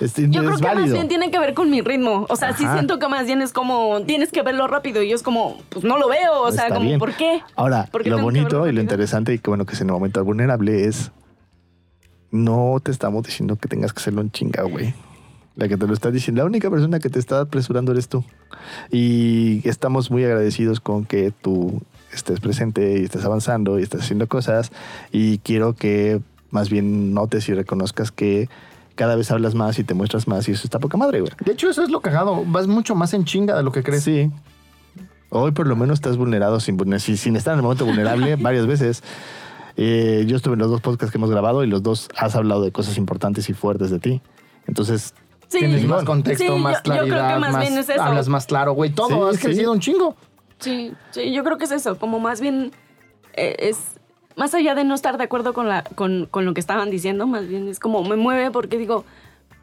Este, 0.00 0.22
Yo 0.28 0.40
creo 0.40 0.42
que 0.42 0.48
más 0.50 0.74
válido. 0.74 0.94
bien 0.94 1.08
tiene 1.08 1.30
que 1.30 1.38
ver 1.38 1.54
con 1.54 1.70
mi 1.70 1.80
ritmo. 1.80 2.26
O 2.28 2.34
sea, 2.34 2.56
sí 2.56 2.64
Ajá. 2.64 2.74
siento 2.74 2.98
que 2.98 3.06
más 3.08 3.24
bien 3.26 3.40
es 3.40 3.52
como, 3.52 4.00
tienes 4.04 4.32
que 4.32 4.42
verlo 4.42 4.66
rápido. 4.66 5.00
Y 5.00 5.08
yo 5.10 5.14
es 5.14 5.22
como, 5.22 5.58
pues 5.68 5.84
no 5.84 5.96
lo 5.96 6.08
veo. 6.08 6.40
O 6.42 6.50
sea, 6.50 6.64
Está 6.64 6.74
como, 6.74 6.88
bien. 6.88 6.98
¿por 6.98 7.12
qué? 7.14 7.40
Ahora, 7.54 7.86
¿Por 7.90 8.02
qué 8.02 8.10
lo 8.10 8.20
bonito 8.20 8.66
y 8.66 8.72
lo 8.72 8.80
interesante 8.80 9.32
y 9.32 9.38
que 9.38 9.48
bueno 9.48 9.64
que 9.64 9.74
es 9.74 9.80
en 9.80 9.88
el 9.88 9.92
momento 9.92 10.24
vulnerable 10.24 10.86
es 10.86 11.12
no 12.32 12.80
te 12.82 12.90
estamos 12.90 13.22
diciendo 13.24 13.56
que 13.56 13.68
tengas 13.68 13.92
que 13.92 14.00
hacerlo 14.00 14.22
en 14.22 14.30
chinga, 14.32 14.62
güey. 14.64 14.92
La 15.54 15.68
que 15.68 15.76
te 15.76 15.86
lo 15.86 15.92
está 15.92 16.10
diciendo, 16.10 16.42
la 16.42 16.46
única 16.46 16.70
persona 16.70 16.98
que 16.98 17.10
te 17.10 17.18
está 17.18 17.40
apresurando 17.40 17.92
eres 17.92 18.08
tú. 18.08 18.24
Y 18.90 19.66
estamos 19.68 20.10
muy 20.10 20.24
agradecidos 20.24 20.80
con 20.80 21.04
que 21.04 21.30
tú 21.30 21.82
estés 22.12 22.40
presente 22.40 23.00
y 23.00 23.04
estés 23.04 23.24
avanzando 23.24 23.78
y 23.78 23.82
estés 23.82 24.02
haciendo 24.02 24.26
cosas. 24.28 24.72
Y 25.12 25.38
quiero 25.38 25.74
que 25.74 26.20
más 26.50 26.70
bien 26.70 27.12
notes 27.14 27.48
y 27.48 27.54
reconozcas 27.54 28.10
que 28.12 28.48
cada 28.94 29.16
vez 29.16 29.30
hablas 29.30 29.54
más 29.54 29.78
y 29.78 29.84
te 29.84 29.94
muestras 29.94 30.26
más 30.28 30.48
y 30.48 30.52
eso 30.52 30.62
está 30.64 30.78
poca 30.78 30.96
madre, 30.96 31.20
güey. 31.20 31.32
De 31.44 31.52
hecho, 31.52 31.68
eso 31.70 31.82
es 31.82 31.90
lo 31.90 32.00
cagado. 32.00 32.44
Vas 32.46 32.66
mucho 32.66 32.94
más 32.94 33.12
en 33.14 33.24
chinga 33.24 33.56
de 33.56 33.62
lo 33.62 33.72
que 33.72 33.82
crees. 33.82 34.04
Sí. 34.04 34.30
Hoy 35.30 35.52
por 35.52 35.66
lo 35.66 35.76
menos 35.76 35.94
estás 35.98 36.16
vulnerado 36.18 36.60
sin, 36.60 36.76
vulner- 36.78 36.98
sin, 36.98 37.16
sin 37.16 37.36
estar 37.36 37.52
en 37.54 37.58
el 37.60 37.62
momento 37.62 37.86
vulnerable 37.86 38.36
varias 38.40 38.66
veces. 38.66 39.02
Eh, 39.76 40.24
yo 40.26 40.36
estuve 40.36 40.54
en 40.54 40.60
los 40.60 40.70
dos 40.70 40.82
podcasts 40.82 41.10
que 41.10 41.16
hemos 41.18 41.30
grabado 41.30 41.64
y 41.64 41.66
los 41.66 41.82
dos 41.82 42.08
has 42.16 42.34
hablado 42.36 42.62
de 42.62 42.72
cosas 42.72 42.98
importantes 42.98 43.48
y 43.48 43.54
fuertes 43.54 43.90
de 43.90 43.98
ti. 43.98 44.20
Entonces, 44.66 45.14
Sí. 45.52 45.58
Tienes 45.58 45.84
más 45.86 46.04
contexto, 46.04 46.44
Sí, 46.44 46.50
más 46.60 46.82
yo- 46.82 46.92
yo 46.94 47.00
creo 47.00 47.04
que 47.04 47.10
claridad, 47.10 47.38
más 47.38 47.58
bien 47.60 47.76
es 47.78 47.88
eso. 47.88 48.02
hablas 48.02 48.28
más 48.28 48.46
claro, 48.46 48.72
güey. 48.72 48.90
Todo, 48.90 49.08
Sí, 49.08 49.34
has 49.34 49.36
sí. 49.36 49.42
crecido 49.46 49.72
un 49.72 49.80
chingo. 49.80 50.16
Sí, 50.58 50.92
sí, 51.10 51.32
yo 51.32 51.44
creo 51.44 51.58
que 51.58 51.64
es 51.64 51.72
eso, 51.72 51.98
como 51.98 52.20
más 52.20 52.40
bien 52.40 52.72
eh, 53.34 53.56
es 53.58 53.78
más 54.36 54.54
allá 54.54 54.74
de 54.74 54.84
no 54.84 54.94
estar 54.94 55.18
de 55.18 55.24
acuerdo 55.24 55.52
con, 55.52 55.68
la, 55.68 55.82
con, 55.82 56.26
con 56.30 56.44
lo 56.44 56.54
que 56.54 56.60
estaban 56.60 56.88
diciendo, 56.90 57.26
más 57.26 57.46
bien 57.48 57.68
es 57.68 57.78
como 57.78 58.02
me 58.04 58.16
mueve 58.16 58.50
porque 58.50 58.78
digo, 58.78 59.04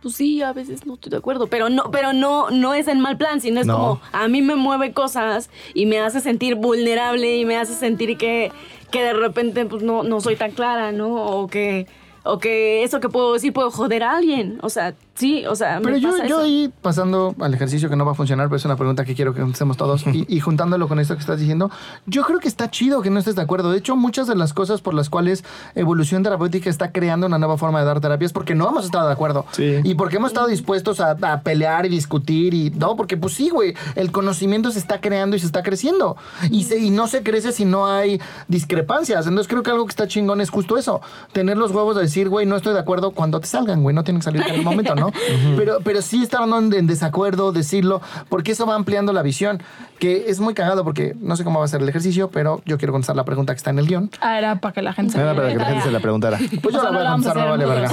pues 0.01 0.15
sí, 0.15 0.41
a 0.41 0.53
veces 0.53 0.85
no 0.85 0.93
estoy 0.95 1.09
de 1.09 1.17
acuerdo, 1.17 1.47
pero 1.47 1.69
no, 1.69 1.89
pero 1.91 2.13
no, 2.13 2.49
no 2.51 2.73
es 2.73 2.87
en 2.87 2.99
mal 2.99 3.17
plan, 3.17 3.41
sino 3.41 3.59
es 3.61 3.67
No. 3.67 3.77
como 3.77 4.01
a 4.11 4.27
mí 4.27 4.41
me 4.41 4.55
mueve 4.55 4.91
cosas 4.93 5.49
y 5.73 5.85
me 5.87 5.99
hace 5.99 6.19
sentir 6.19 6.55
vulnerable 6.55 7.37
y 7.37 7.45
me 7.45 7.57
hace 7.57 7.73
sentir 7.73 8.17
que, 8.17 8.51
que 8.91 9.01
de 9.03 9.13
repente 9.13 9.65
pues 9.65 9.81
no, 9.83 10.03
no 10.03 10.21
soy 10.21 10.35
tan 10.35 10.51
clara, 10.51 10.91
¿no? 10.91 11.13
O 11.15 11.47
que, 11.47 11.87
o 12.23 12.37
que 12.39 12.83
eso 12.83 12.99
que 12.99 13.09
puedo 13.09 13.33
decir 13.33 13.53
puedo 13.53 13.71
joder 13.71 14.03
a 14.03 14.17
alguien. 14.17 14.59
O 14.61 14.69
sea, 14.69 14.93
sí, 15.19 15.45
o 15.45 15.55
sea, 15.55 15.79
Pero 15.83 15.95
me 15.95 16.01
yo, 16.01 16.11
pasa 16.11 16.25
yo 16.27 16.37
eso. 16.37 16.45
ahí, 16.45 16.73
pasando 16.81 17.35
al 17.39 17.53
ejercicio 17.53 17.89
que 17.89 17.95
no 17.95 18.05
va 18.05 18.13
a 18.13 18.15
funcionar, 18.15 18.47
pero 18.47 18.55
es 18.57 18.65
una 18.65 18.75
pregunta 18.77 19.03
que 19.05 19.13
quiero 19.15 19.33
que 19.33 19.41
contestemos 19.41 19.77
todos, 19.77 20.05
y, 20.13 20.25
y 20.27 20.39
juntándolo 20.39 20.87
con 20.87 20.99
esto 20.99 21.13
que 21.15 21.19
estás 21.19 21.39
diciendo, 21.39 21.69
yo 22.05 22.23
creo 22.23 22.39
que 22.39 22.47
está 22.47 22.71
chido 22.71 23.01
que 23.01 23.09
no 23.09 23.19
estés 23.19 23.35
de 23.35 23.41
acuerdo. 23.41 23.71
De 23.71 23.77
hecho, 23.77 23.95
muchas 23.95 24.27
de 24.27 24.35
las 24.35 24.53
cosas 24.53 24.81
por 24.81 24.93
las 24.93 25.09
cuales 25.09 25.43
evolución 25.75 26.23
terapéutica 26.23 26.69
está 26.69 26.91
creando 26.91 27.27
una 27.27 27.37
nueva 27.37 27.57
forma 27.57 27.79
de 27.79 27.85
dar 27.85 27.99
terapias, 27.99 28.31
porque 28.33 28.55
no 28.55 28.67
hemos 28.69 28.85
estado 28.85 29.07
de 29.07 29.13
acuerdo. 29.13 29.45
Sí. 29.51 29.75
Y 29.83 29.95
porque 29.95 30.15
hemos 30.17 30.29
estado 30.31 30.47
dispuestos 30.47 30.99
a, 31.01 31.11
a 31.11 31.41
pelear 31.41 31.85
y 31.85 31.89
discutir, 31.89 32.53
y 32.53 32.69
no, 32.71 32.95
porque 32.95 33.17
pues 33.17 33.33
sí, 33.33 33.49
güey, 33.49 33.73
el 33.95 34.11
conocimiento 34.11 34.71
se 34.71 34.79
está 34.79 35.01
creando 35.01 35.35
y 35.35 35.39
se 35.39 35.45
está 35.45 35.63
creciendo. 35.63 36.15
Y, 36.49 36.63
se, 36.63 36.79
y 36.79 36.89
no 36.89 37.07
se 37.07 37.23
crece 37.23 37.51
si 37.51 37.65
no 37.65 37.87
hay 37.87 38.21
discrepancias. 38.47 39.27
Entonces 39.27 39.47
creo 39.47 39.63
que 39.63 39.71
algo 39.71 39.85
que 39.85 39.91
está 39.91 40.07
chingón 40.07 40.41
es 40.41 40.49
justo 40.49 40.77
eso, 40.77 41.01
tener 41.33 41.57
los 41.57 41.71
huevos 41.71 41.95
de 41.95 42.03
decir, 42.03 42.29
güey, 42.29 42.45
no 42.45 42.55
estoy 42.55 42.73
de 42.73 42.79
acuerdo 42.79 43.11
cuando 43.11 43.39
te 43.39 43.47
salgan, 43.47 43.83
güey, 43.83 43.95
no 43.95 44.03
tienen 44.03 44.19
que 44.21 44.25
salir 44.25 44.41
en 44.47 44.55
el 44.55 44.63
momento, 44.63 44.95
¿no? 44.95 45.08
Pero, 45.57 45.79
pero 45.83 46.01
sí 46.01 46.23
estar 46.23 46.41
en, 46.47 46.73
en 46.73 46.87
desacuerdo, 46.87 47.51
decirlo, 47.51 48.01
porque 48.29 48.51
eso 48.51 48.65
va 48.65 48.75
ampliando 48.75 49.13
la 49.13 49.21
visión, 49.21 49.61
que 49.99 50.29
es 50.29 50.39
muy 50.39 50.53
cagado 50.53 50.83
porque 50.83 51.15
no 51.19 51.35
sé 51.35 51.43
cómo 51.43 51.59
va 51.59 51.65
a 51.65 51.67
ser 51.67 51.81
el 51.81 51.89
ejercicio, 51.89 52.29
pero 52.29 52.61
yo 52.65 52.77
quiero 52.77 52.93
contestar 52.93 53.15
la 53.15 53.25
pregunta 53.25 53.53
que 53.53 53.57
está 53.57 53.69
en 53.69 53.79
el 53.79 53.87
guion. 53.87 54.09
Ah, 54.21 54.37
era 54.37 54.55
para 54.59 54.73
que 54.73 54.81
la 54.81 54.93
gente 54.93 55.13
se 55.13 55.19
Era 55.19 55.35
para 55.35 55.49
que 55.49 55.57
la 55.57 55.65
gente 55.65 55.83
se 55.83 55.91
la 55.91 55.99
preguntara. 55.99 56.39
Pues 56.61 56.73
yo 56.73 56.81
O 56.81 56.83
sea, 56.83 56.91
la 56.91 56.97
voy 56.97 57.07
a 57.07 57.11
contestar, 57.11 57.37
no 57.37 57.49
vale 57.51 57.65
verga. 57.65 57.91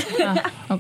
Ah. 0.69 0.79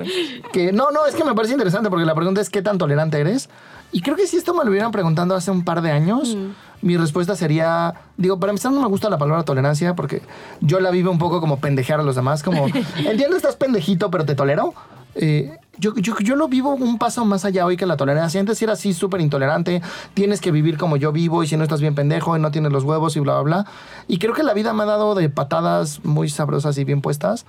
Que 0.53 0.73
no, 0.73 0.91
no, 0.91 1.07
es 1.07 1.15
que 1.15 1.25
me 1.25 1.35
parece 1.35 1.53
interesante 1.55 1.89
porque 1.91 2.05
la 2.05 2.15
pregunta 2.15 2.41
es 2.41 2.51
qué 2.51 2.63
tan 2.63 2.79
tolerante 2.79 3.21
eres. 3.21 3.49
Y 3.93 4.01
creo 4.01 4.17
que 4.17 4.27
si 4.27 4.37
esto 4.37 4.53
me 4.55 4.65
lo 4.65 4.71
hubieran 4.71 4.91
preguntando 4.91 5.35
hace 5.35 5.51
un 5.51 5.65
par 5.65 5.81
de 5.81 5.91
años, 5.91 6.37
mi 6.83 6.97
respuesta 6.97 7.37
sería, 7.37 7.95
digo, 8.17 8.39
para 8.39 8.51
empezar 8.51 8.73
no 8.73 8.81
me 8.81 8.89
gusta 8.89 9.09
la 9.09 9.19
palabra 9.19 9.45
tolerancia 9.45 9.95
porque 9.95 10.23
yo 10.61 10.81
la 10.81 10.91
vivo 10.91 11.11
un 11.11 11.19
poco 11.19 11.41
como 11.41 11.61
pendejear 11.61 12.01
a 12.01 12.03
los 12.03 12.17
demás, 12.17 12.43
como, 12.43 12.67
entiendo 12.97 13.37
estás 13.37 13.57
pendejito 13.57 14.11
pero 14.11 14.25
te 14.25 14.35
tolero. 14.35 14.75
Eh, 15.15 15.57
yo, 15.79 15.95
yo, 15.97 16.19
yo 16.19 16.37
lo 16.37 16.49
vivo 16.49 16.75
un 16.75 16.99
paso 16.99 17.25
más 17.25 17.45
allá 17.45 17.67
hoy 17.67 17.77
que 17.77 17.87
la 17.87 17.97
tolerancia. 17.97 18.41
Antes 18.41 18.61
era 18.63 18.73
así 18.73 18.93
súper 18.93 19.21
intolerante, 19.21 19.83
tienes 20.15 20.41
que 20.41 20.51
vivir 20.51 20.79
como 20.79 20.97
yo 20.97 21.13
vivo 21.13 21.43
y 21.43 21.47
si 21.47 21.57
no 21.57 21.65
estás 21.65 21.81
bien 21.81 21.95
pendejo 21.95 22.37
y 22.37 22.41
no 22.41 22.51
tienes 22.51 22.73
los 22.73 22.85
huevos 22.85 23.17
y 23.17 23.21
bla, 23.21 23.41
bla, 23.41 23.43
bla. 23.43 23.67
Y 24.09 24.19
creo 24.19 24.35
que 24.35 24.43
la 24.43 24.55
vida 24.55 24.73
me 24.73 24.83
ha 24.83 24.87
dado 24.87 25.15
de 25.15 25.29
patadas 25.29 26.05
muy 26.05 26.29
sabrosas 26.29 26.77
y 26.79 26.85
bien 26.85 27.01
puestas 27.01 27.47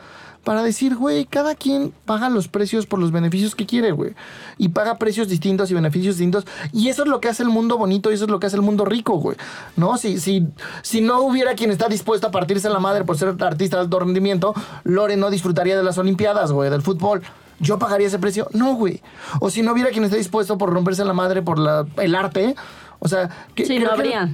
para 0.48 0.64
decir, 0.64 0.96
güey, 0.96 1.26
cada 1.26 1.56
quien 1.56 1.94
paga 2.06 2.30
los 2.30 2.48
precios 2.48 2.86
por 2.86 3.00
los 3.00 3.12
beneficios 3.12 3.54
que 3.54 3.66
quiere, 3.66 3.92
güey. 3.92 4.14
Y 4.58 4.70
paga 4.70 4.98
precios 4.98 5.28
distintos 5.28 5.70
y 5.72 5.74
beneficios 5.74 6.16
distintos. 6.16 6.46
Y 6.72 6.88
eso 6.88 7.04
es 7.04 7.10
lo 7.10 7.20
que 7.20 7.28
hace 7.28 7.44
el 7.44 7.50
mundo 7.50 7.78
bonito 7.78 8.10
y 8.12 8.14
eso 8.14 8.24
es 8.24 8.30
lo 8.30 8.40
que 8.40 8.48
hace 8.48 8.56
el 8.56 8.62
mundo 8.62 8.86
rico, 8.86 9.18
güey. 9.18 9.36
¿No? 9.76 9.98
Si, 9.98 10.22
si, 10.22 10.48
si 10.84 11.02
no 11.02 11.20
hubiera 11.20 11.54
quien 11.56 11.70
está 11.70 11.90
dispuesto 11.90 12.28
a 12.28 12.32
partirse 12.32 12.70
la 12.70 12.80
madre 12.80 13.04
por 13.04 13.18
ser 13.18 13.36
artista 13.42 13.76
de 13.76 13.84
alto 13.84 14.00
rendimiento, 14.00 14.54
Lore 14.86 15.18
no 15.18 15.30
disfrutaría 15.30 15.76
de 15.76 15.84
las 15.84 15.98
Olimpiadas, 15.98 16.54
güey, 16.54 16.70
del 16.70 16.82
fútbol. 16.82 17.24
¿Yo 17.60 17.80
pagaría 17.80 18.08
ese 18.08 18.20
precio? 18.20 18.48
No, 18.54 18.76
güey. 18.76 19.02
O 19.40 19.50
si 19.50 19.62
no 19.62 19.74
hubiera 19.74 19.90
quien 19.92 20.04
esté 20.04 20.18
dispuesto 20.18 20.58
por 20.58 20.72
romperse 20.72 21.04
la 21.06 21.14
madre 21.14 21.42
por 21.42 21.58
la, 21.60 21.86
el 21.98 22.16
arte, 22.16 22.56
o 23.00 23.08
sea... 23.08 23.30
Que, 23.56 23.66
Sí, 23.66 23.80
no 23.80 23.86
que- 23.88 23.92
habría. 23.94 24.30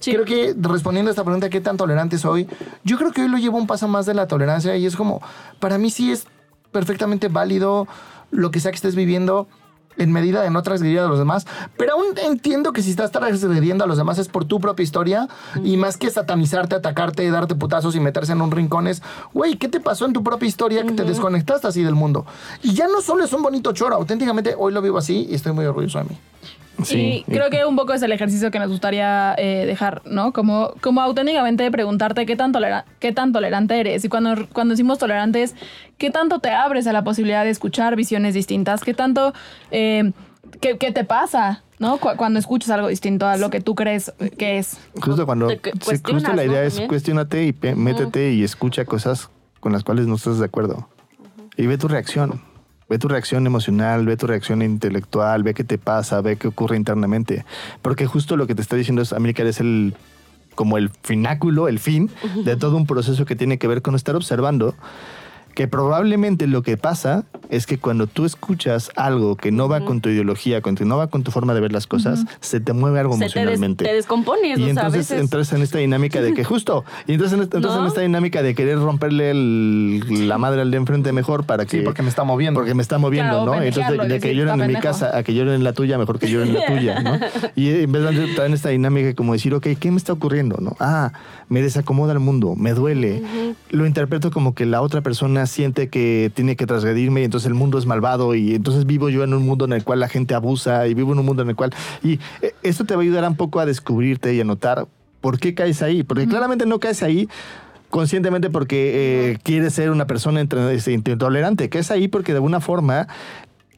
Sí. 0.00 0.12
Creo 0.12 0.24
que 0.24 0.54
respondiendo 0.60 1.08
a 1.08 1.12
esta 1.12 1.24
pregunta, 1.24 1.50
¿qué 1.50 1.60
tan 1.60 1.76
tolerante 1.76 2.18
soy? 2.18 2.46
Yo 2.84 2.98
creo 2.98 3.10
que 3.10 3.22
hoy 3.22 3.28
lo 3.28 3.36
llevo 3.38 3.58
un 3.58 3.66
paso 3.66 3.88
más 3.88 4.06
de 4.06 4.14
la 4.14 4.28
tolerancia 4.28 4.76
y 4.76 4.86
es 4.86 4.94
como, 4.94 5.20
para 5.58 5.76
mí 5.76 5.90
sí 5.90 6.12
es 6.12 6.24
perfectamente 6.70 7.26
válido 7.26 7.88
lo 8.30 8.50
que 8.52 8.60
sea 8.60 8.70
que 8.70 8.76
estés 8.76 8.94
viviendo 8.94 9.48
en 9.98 10.12
medida 10.12 10.42
de 10.42 10.50
no 10.50 10.62
transgredir 10.62 11.00
a 11.00 11.08
los 11.08 11.18
demás, 11.18 11.46
pero 11.76 11.92
aún 11.92 12.06
entiendo 12.24 12.72
que 12.72 12.82
si 12.82 12.90
estás 12.90 13.10
transgrediendo 13.10 13.84
a 13.84 13.86
los 13.86 13.98
demás 13.98 14.18
es 14.18 14.28
por 14.28 14.44
tu 14.44 14.60
propia 14.60 14.82
historia 14.82 15.28
y 15.62 15.76
más 15.76 15.96
que 15.96 16.10
satanizarte, 16.10 16.76
atacarte, 16.76 17.30
darte 17.30 17.54
putazos 17.54 17.94
y 17.96 18.00
meterse 18.00 18.32
en 18.32 18.40
un 18.40 18.50
rincón 18.50 18.86
es, 18.86 19.02
güey, 19.34 19.56
¿qué 19.56 19.68
te 19.68 19.80
pasó 19.80 20.06
en 20.06 20.12
tu 20.12 20.22
propia 20.22 20.48
historia 20.48 20.84
que 20.84 20.92
te 20.92 21.04
desconectaste 21.04 21.66
así 21.66 21.82
del 21.82 21.94
mundo? 21.94 22.26
Y 22.62 22.74
ya 22.74 22.88
no 22.88 23.00
solo 23.02 23.24
es 23.24 23.32
un 23.32 23.42
bonito 23.42 23.72
choro, 23.72 23.96
auténticamente 23.96 24.54
hoy 24.56 24.72
lo 24.72 24.80
vivo 24.82 24.98
así 24.98 25.26
y 25.28 25.34
estoy 25.34 25.52
muy 25.52 25.66
orgulloso 25.66 25.98
de 25.98 26.04
mí. 26.04 26.18
Sí. 26.84 27.24
y 27.26 27.30
creo 27.30 27.50
que 27.50 27.64
un 27.64 27.76
poco 27.76 27.92
es 27.92 28.02
el 28.02 28.12
ejercicio 28.12 28.50
que 28.50 28.58
nos 28.58 28.68
gustaría 28.68 29.34
eh, 29.38 29.64
dejar, 29.66 30.02
¿no? 30.04 30.32
Como, 30.32 30.72
como 30.80 31.00
auténticamente 31.00 31.70
preguntarte 31.70 32.24
qué 32.26 32.36
tan, 32.36 32.52
tolera- 32.52 32.84
qué 33.00 33.12
tan 33.12 33.32
tolerante 33.32 33.78
eres. 33.80 34.04
Y 34.04 34.08
cuando, 34.08 34.46
cuando 34.52 34.72
decimos 34.72 34.98
tolerantes, 34.98 35.54
¿qué 35.98 36.10
tanto 36.10 36.38
te 36.38 36.50
abres 36.50 36.86
a 36.86 36.92
la 36.92 37.02
posibilidad 37.04 37.44
de 37.44 37.50
escuchar 37.50 37.96
visiones 37.96 38.34
distintas? 38.34 38.82
¿Qué 38.82 38.94
tanto... 38.94 39.32
eh, 39.70 40.12
¿qué, 40.60 40.78
qué 40.78 40.92
te 40.92 41.04
pasa? 41.04 41.62
¿No? 41.78 41.98
Cu- 41.98 42.16
cuando 42.16 42.38
escuchas 42.38 42.70
algo 42.70 42.88
distinto 42.88 43.26
a 43.26 43.36
lo 43.36 43.50
que 43.50 43.60
tú 43.60 43.74
crees 43.74 44.12
que 44.38 44.58
es. 44.58 44.78
Justo 45.00 45.26
cuando. 45.26 45.48
Cuestionas, 45.84 46.22
la 46.24 46.34
¿no? 46.34 46.42
idea 46.42 46.64
es 46.64 46.80
cuestionate 46.80 47.44
y 47.44 47.54
métete 47.76 48.32
y 48.32 48.42
escucha 48.42 48.84
cosas 48.84 49.30
con 49.60 49.72
las 49.72 49.84
cuales 49.84 50.06
no 50.08 50.16
estás 50.16 50.38
de 50.38 50.44
acuerdo. 50.46 50.88
Y 51.56 51.66
ve 51.66 51.78
tu 51.78 51.86
reacción. 51.88 52.40
Ve 52.88 52.98
tu 52.98 53.08
reacción 53.08 53.46
emocional, 53.46 54.06
ve 54.06 54.16
tu 54.16 54.26
reacción 54.26 54.62
intelectual, 54.62 55.42
ve 55.42 55.52
qué 55.52 55.64
te 55.64 55.76
pasa, 55.76 56.20
ve 56.22 56.36
qué 56.36 56.48
ocurre 56.48 56.76
internamente. 56.76 57.44
Porque 57.82 58.06
justo 58.06 58.36
lo 58.36 58.46
que 58.46 58.54
te 58.54 58.62
está 58.62 58.76
diciendo 58.76 59.02
es, 59.02 59.12
América, 59.12 59.42
es 59.42 59.60
el 59.60 59.94
como 60.54 60.76
el 60.76 60.90
fináculo, 61.02 61.68
el 61.68 61.78
fin 61.78 62.10
de 62.44 62.56
todo 62.56 62.76
un 62.76 62.84
proceso 62.84 63.24
que 63.24 63.36
tiene 63.36 63.58
que 63.58 63.68
ver 63.68 63.80
con 63.80 63.94
estar 63.94 64.16
observando 64.16 64.74
Que 65.58 65.66
probablemente 65.66 66.46
lo 66.46 66.62
que 66.62 66.76
pasa 66.76 67.24
es 67.50 67.66
que 67.66 67.78
cuando 67.78 68.06
tú 68.06 68.24
escuchas 68.24 68.92
algo 68.94 69.34
que 69.34 69.50
no 69.50 69.68
va 69.68 69.80
con 69.84 70.00
tu 70.00 70.08
ideología, 70.08 70.60
con, 70.60 70.76
que 70.76 70.84
no 70.84 70.96
va 70.96 71.08
con 71.08 71.24
tu 71.24 71.32
forma 71.32 71.52
de 71.52 71.58
ver 71.60 71.72
las 71.72 71.88
cosas, 71.88 72.26
se 72.38 72.60
te 72.60 72.72
mueve 72.72 73.00
algo 73.00 73.14
Se 73.14 73.18
te, 73.18 73.24
des- 73.24 73.34
emocionalmente. 73.38 73.84
te 73.84 73.92
descompones, 73.92 74.50
Y 74.50 74.52
o 74.52 74.56
sea, 74.56 74.66
a 74.66 74.68
entonces 74.70 75.08
veces. 75.08 75.20
entras 75.20 75.52
en 75.52 75.62
esta 75.62 75.78
dinámica 75.78 76.20
de 76.20 76.32
que 76.32 76.44
justo, 76.44 76.84
y 77.08 77.14
entonces, 77.14 77.36
en, 77.38 77.42
entonces 77.42 77.72
¿No? 77.72 77.80
en 77.80 77.86
esta 77.88 78.02
dinámica 78.02 78.40
de 78.44 78.54
querer 78.54 78.78
romperle 78.78 79.32
el- 79.32 80.28
la 80.28 80.38
madre 80.38 80.60
al 80.60 80.70
de 80.70 80.76
enfrente 80.76 81.10
mejor 81.10 81.42
para 81.42 81.64
que... 81.66 81.78
Sí, 81.78 81.82
porque 81.84 82.02
me 82.04 82.08
está 82.08 82.22
moviendo. 82.22 82.60
Porque 82.60 82.74
me 82.74 82.82
está 82.82 82.98
moviendo, 82.98 83.42
Claro, 83.42 83.46
¿no? 83.46 83.60
Entonces, 83.60 83.90
de, 83.90 83.96
de 83.98 84.06
que 84.20 84.28
decir, 84.28 84.34
lloren 84.36 84.60
en 84.60 84.68
mi 84.68 84.76
casa 84.76 85.16
a 85.18 85.24
que 85.24 85.34
lloren 85.34 85.54
en 85.54 85.64
la 85.64 85.72
tuya, 85.72 85.98
mejor 85.98 86.20
que 86.20 86.30
lloren 86.30 86.50
en 86.50 86.54
la 86.54 86.66
tuya, 86.66 87.00
¿no? 87.00 87.18
Y 87.56 87.70
en 87.82 87.90
vez 87.90 88.02
de 88.14 88.24
entrar 88.26 88.46
en 88.46 88.52
esta 88.52 88.68
dinámica 88.68 89.12
como 89.16 89.32
decir, 89.32 89.54
ok, 89.54 89.66
¿qué 89.80 89.90
me 89.90 89.96
está 89.96 90.12
ocurriendo, 90.12 90.58
no? 90.60 90.76
Ah, 90.78 91.10
me 91.48 91.62
desacomoda 91.62 92.12
el 92.12 92.20
mundo, 92.20 92.54
me 92.54 92.74
duele. 92.74 93.22
Lo 93.70 93.86
interpreto 93.86 94.30
como 94.30 94.54
que 94.54 94.66
la 94.66 94.82
otra 94.82 95.00
persona 95.00 95.46
siente 95.48 95.88
que 95.88 96.30
tiene 96.34 96.56
que 96.56 96.66
transgredirme 96.66 97.22
y 97.22 97.24
entonces 97.24 97.48
el 97.48 97.54
mundo 97.54 97.78
es 97.78 97.86
malvado 97.86 98.34
y 98.34 98.54
entonces 98.54 98.86
vivo 98.86 99.08
yo 99.08 99.24
en 99.24 99.34
un 99.34 99.44
mundo 99.44 99.64
en 99.64 99.72
el 99.72 99.84
cual 99.84 100.00
la 100.00 100.08
gente 100.08 100.34
abusa 100.34 100.86
y 100.86 100.94
vivo 100.94 101.12
en 101.12 101.18
un 101.18 101.26
mundo 101.26 101.42
en 101.42 101.50
el 101.50 101.56
cual... 101.56 101.74
Y 102.02 102.20
eh, 102.42 102.54
esto 102.62 102.84
te 102.84 102.94
va 102.94 103.00
a 103.00 103.04
ayudar 103.04 103.28
un 103.28 103.36
poco 103.36 103.60
a 103.60 103.66
descubrirte 103.66 104.34
y 104.34 104.40
a 104.40 104.44
notar 104.44 104.86
por 105.20 105.38
qué 105.38 105.54
caes 105.54 105.82
ahí, 105.82 106.04
porque 106.04 106.26
claramente 106.26 106.64
no 106.66 106.78
caes 106.78 107.02
ahí 107.02 107.28
conscientemente 107.90 108.50
porque 108.50 109.32
eh, 109.32 109.38
quieres 109.42 109.74
ser 109.74 109.90
una 109.90 110.06
persona 110.06 110.40
este, 110.70 110.92
intolerante, 110.92 111.68
caes 111.68 111.90
ahí 111.90 112.08
porque 112.08 112.32
de 112.32 112.36
alguna 112.36 112.60
forma 112.60 113.08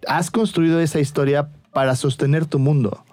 has 0.06 0.30
construido 0.30 0.80
esa 0.80 1.00
historia 1.00 1.48
para 1.72 1.96
sostener 1.96 2.46
tu 2.46 2.58
mundo. 2.58 3.04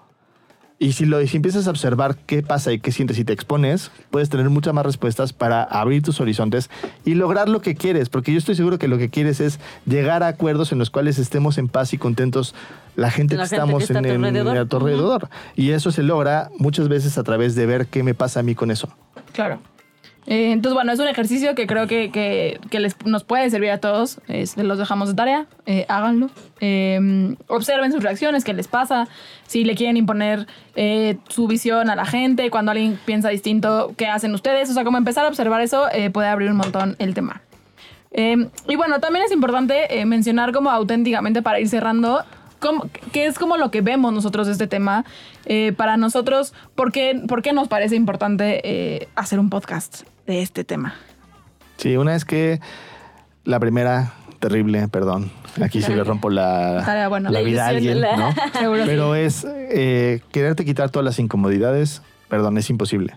Y 0.80 0.92
si, 0.92 1.06
lo, 1.06 1.20
y 1.20 1.26
si 1.26 1.36
empiezas 1.38 1.66
a 1.66 1.70
observar 1.70 2.14
qué 2.26 2.40
pasa 2.44 2.72
y 2.72 2.78
qué 2.78 2.92
sientes 2.92 3.18
y 3.18 3.24
te 3.24 3.32
expones, 3.32 3.90
puedes 4.10 4.28
tener 4.28 4.48
muchas 4.48 4.72
más 4.74 4.86
respuestas 4.86 5.32
para 5.32 5.64
abrir 5.64 6.02
tus 6.04 6.20
horizontes 6.20 6.70
y 7.04 7.14
lograr 7.14 7.48
lo 7.48 7.60
que 7.60 7.74
quieres. 7.74 8.08
Porque 8.10 8.30
yo 8.30 8.38
estoy 8.38 8.54
seguro 8.54 8.78
que 8.78 8.86
lo 8.86 8.96
que 8.96 9.08
quieres 9.10 9.40
es 9.40 9.58
llegar 9.86 10.22
a 10.22 10.28
acuerdos 10.28 10.70
en 10.70 10.78
los 10.78 10.90
cuales 10.90 11.18
estemos 11.18 11.58
en 11.58 11.66
paz 11.66 11.94
y 11.94 11.98
contentos 11.98 12.54
la 12.94 13.10
gente 13.10 13.34
La 13.36 13.42
que 13.44 13.48
gente 13.48 13.56
estamos 13.64 13.86
que 13.86 13.92
en, 13.92 13.98
en- 13.98 14.24
alrededor. 14.76 15.28
Y 15.56 15.70
eso 15.70 15.90
se 15.90 16.04
logra 16.04 16.50
muchas 16.58 16.88
veces 16.88 17.18
a 17.18 17.24
través 17.24 17.56
de 17.56 17.66
ver 17.66 17.86
qué 17.86 18.04
me 18.04 18.14
pasa 18.14 18.38
a 18.38 18.42
mí 18.44 18.54
con 18.54 18.70
eso. 18.70 18.88
Claro. 19.32 19.58
Eh, 20.30 20.52
entonces, 20.52 20.74
bueno, 20.74 20.92
es 20.92 20.98
un 21.00 21.08
ejercicio 21.08 21.54
que 21.54 21.66
creo 21.66 21.86
que, 21.86 22.10
que- 22.10 22.60
que 22.70 22.80
les, 22.80 22.94
nos 23.06 23.24
puede 23.24 23.48
servir 23.48 23.70
a 23.70 23.78
todos. 23.78 24.20
Los 24.56 24.76
dejamos 24.78 25.08
de 25.08 25.14
tarea. 25.14 25.46
eh, 25.64 25.86
háganlo. 25.88 26.28
Eh, 26.60 27.34
observen 27.46 27.92
sus 27.92 28.02
reacciones, 28.02 28.44
qué 28.44 28.52
les 28.52 28.68
pasa. 28.68 29.08
Si 29.46 29.64
le 29.64 29.74
quieren 29.74 29.96
imponer 29.96 30.46
su 31.28 31.46
visión 31.48 31.88
a 31.88 31.96
la 31.96 32.04
gente, 32.04 32.50
cuando 32.50 32.72
alguien 32.72 32.98
piensa 33.06 33.30
distinto, 33.30 33.94
qué 33.96 34.06
hacen 34.06 34.34
ustedes. 34.34 34.68
O 34.68 34.74
sea, 34.74 34.84
como 34.84 34.98
empezar 34.98 35.24
a 35.24 35.28
observar 35.28 35.62
eso 35.62 35.86
puede 36.12 36.28
abrir 36.28 36.50
un 36.50 36.58
montón 36.58 36.94
el 36.98 37.14
tema. 37.14 37.40
Y 38.12 38.76
bueno, 38.76 39.00
también 39.00 39.24
es 39.24 39.32
importante 39.32 40.04
mencionar 40.04 40.52
como 40.52 40.70
auténticamente 40.70 41.40
para 41.40 41.58
ir 41.58 41.68
cerrando, 41.70 42.22
cómo- 42.58 42.86
qué 43.12 43.24
es 43.26 43.38
como 43.38 43.56
lo 43.56 43.70
que 43.70 43.80
vemos 43.80 44.12
nosotros 44.12 44.46
de 44.46 44.52
este 44.52 44.66
tema. 44.66 45.06
Para 45.78 45.96
nosotros, 45.96 46.52
¿por 46.74 46.92
qué, 46.92 47.14
nos 47.54 47.68
parece 47.68 47.96
importante 47.96 49.08
hacer 49.16 49.40
un 49.40 49.48
podcast 49.48 50.02
de 50.28 50.42
este 50.42 50.62
tema? 50.64 50.94
Sí, 51.78 51.96
una 51.96 52.12
vez 52.12 52.24
que 52.24 52.60
la 53.44 53.58
primera, 53.60 54.12
terrible, 54.40 54.86
perdón, 54.88 55.30
aquí 55.62 55.80
sí 55.82 55.92
le 55.94 56.04
rompo 56.04 56.28
la, 56.30 56.80
Estaría 56.80 57.08
bueno. 57.08 57.30
la 57.30 57.40
La 57.40 57.44
vida 57.44 57.64
a 57.64 57.68
alguien, 57.68 58.00
la- 58.00 58.16
¿no? 58.16 58.34
Seguro 58.58 58.82
Pero 58.84 59.14
es 59.14 59.46
eh, 59.48 60.20
quererte 60.30 60.64
quitar 60.64 60.90
todas 60.90 61.04
las 61.04 61.18
incomodidades, 61.18 62.02
perdón, 62.28 62.58
es 62.58 62.70
imposible. 62.70 63.16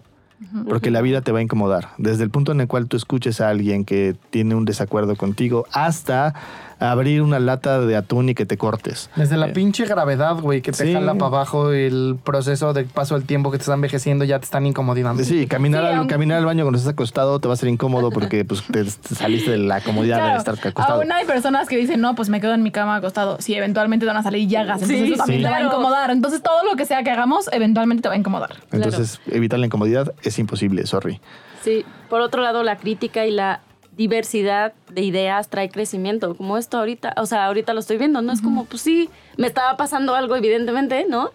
Porque 0.68 0.90
la 0.90 1.02
vida 1.02 1.22
te 1.22 1.32
va 1.32 1.38
a 1.38 1.42
incomodar. 1.44 1.90
Desde 2.00 2.24
el 2.24 2.32
punto 2.32 2.52
en 2.52 2.62
el 2.62 2.68
cual 2.68 2.88
tú 2.88 2.98
escuches 2.98 3.42
a 3.42 3.50
alguien 3.50 3.86
que 3.86 4.16
tiene 4.32 4.56
un 4.56 4.66
desacuerdo 4.66 5.16
contigo 5.16 5.68
hasta 5.72 6.34
abrir 6.82 7.22
una 7.22 7.40
lata 7.40 7.80
de 7.80 7.96
atún 7.96 8.30
y 8.30 8.34
que 8.36 8.46
te 8.46 8.58
cortes. 8.58 9.10
Desde 9.16 9.38
la 9.38 9.48
Eh, 9.50 9.54
pinche 9.54 9.86
gravedad, 9.86 10.36
güey, 10.40 10.62
que 10.62 10.72
te 10.72 10.86
Sí. 10.86 10.94
jala 10.94 11.14
para 11.14 11.28
abajo, 11.28 11.72
el 11.72 12.18
proceso 12.24 12.74
de 12.74 12.86
paso 12.86 13.16
del 13.16 13.26
tiempo 13.28 13.52
que 13.52 13.58
te 13.58 13.62
está 13.62 13.74
envejeciendo 13.76 14.26
ya 14.26 14.40
te 14.40 14.46
están 14.46 14.66
incomodando. 14.66 15.24
Sí, 15.24 15.46
caminar, 15.48 15.84
Sí, 15.84 15.88
al, 15.90 15.96
aunque- 15.98 16.14
caminar 16.16 16.40
al 16.40 16.46
baño 16.46 16.64
cuando 16.64 16.78
estás 16.80 16.94
acostado 16.94 17.40
te 17.40 17.48
va 17.48 17.54
a 17.54 17.58
ser 17.58 17.70
incómodo 17.70 18.10
porque 18.10 18.44
pues, 18.46 18.64
te, 18.72 18.84
te 18.84 19.16
saliste 19.16 19.52
de 19.52 19.58
la 19.60 19.82
comodidad 19.82 20.32
de 20.32 20.38
estar 20.38 20.56
acostado. 20.56 21.00
aún 21.02 21.12
hay 21.12 21.26
personas 21.26 21.68
que 21.68 21.78
dicen, 21.78 22.02
no, 22.02 22.16
pues 22.16 22.30
me 22.30 22.42
quedo 22.42 22.54
en 22.54 22.64
mi 22.64 22.72
cama 22.72 22.96
acostado. 22.96 23.38
Sí, 23.40 23.54
eventualmente 23.54 24.06
te 24.06 24.08
van 24.08 24.18
a 24.18 24.24
salir 24.24 24.48
llagas. 24.50 24.82
Entonces 24.82 24.98
Sí, 25.08 25.14
eso 25.14 25.18
también 25.18 25.40
sí. 25.42 25.44
te 25.46 25.50
va 25.52 25.58
a 25.58 25.64
incomodar. 25.64 26.10
Entonces 26.12 26.42
todo 26.42 26.64
lo 26.66 26.76
que 26.76 26.86
sea 26.86 27.04
que 27.04 27.12
hagamos, 27.12 27.48
eventualmente 27.54 28.02
te 28.02 28.10
va 28.10 28.16
a 28.16 28.18
incomodar. 28.18 28.56
Entonces, 28.72 29.20
evitar 29.28 29.60
la 29.60 29.68
incomodidad 29.68 30.14
es 30.24 30.40
imposible, 30.40 30.86
sorry. 30.88 31.20
Sí, 31.64 31.86
por 32.10 32.22
otro 32.22 32.42
lado, 32.42 32.64
la 32.64 32.78
crítica 32.78 33.26
y 33.28 33.32
la 33.32 33.60
diversidad 33.98 34.74
de 34.90 35.02
ideas 35.02 35.50
trae 35.50 35.70
crecimiento, 35.70 36.36
como 36.36 36.58
esto 36.58 36.78
ahorita, 36.78 37.14
o 37.18 37.26
sea, 37.26 37.46
ahorita 37.46 37.74
lo 37.74 37.80
estoy 37.82 37.98
viendo, 37.98 38.22
¿no? 38.22 38.32
Es 38.32 38.42
como, 38.42 38.66
pues 38.66 38.82
sí, 38.82 39.10
me 39.38 39.48
estaba 39.48 39.78
pasando 39.78 40.16
algo, 40.16 40.36
evidentemente, 40.36 41.06
¿no? 41.10 41.32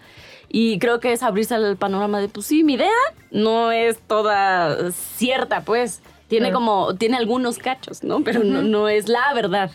Y 0.49 0.79
creo 0.79 1.01
que 1.01 1.13
es 1.13 1.23
abrirse 1.23 1.55
al 1.55 1.77
panorama 1.77 2.21
de, 2.21 2.29
pues 2.29 2.47
sí, 2.47 2.65
mi 2.65 2.75
idea 2.75 2.89
no 3.31 3.73
es 3.73 3.99
toda 4.01 4.91
cierta, 4.93 5.63
pues. 5.63 6.01
Tiene 6.29 6.47
Claro. 6.47 6.59
como, 6.59 6.95
tiene 6.97 7.17
algunos 7.17 7.59
cachos, 7.59 8.03
¿no? 8.03 8.23
Pero 8.25 8.43
no, 8.43 8.63
no 8.63 8.89
es 8.89 9.09
la 9.09 9.33
verdad. 9.35 9.71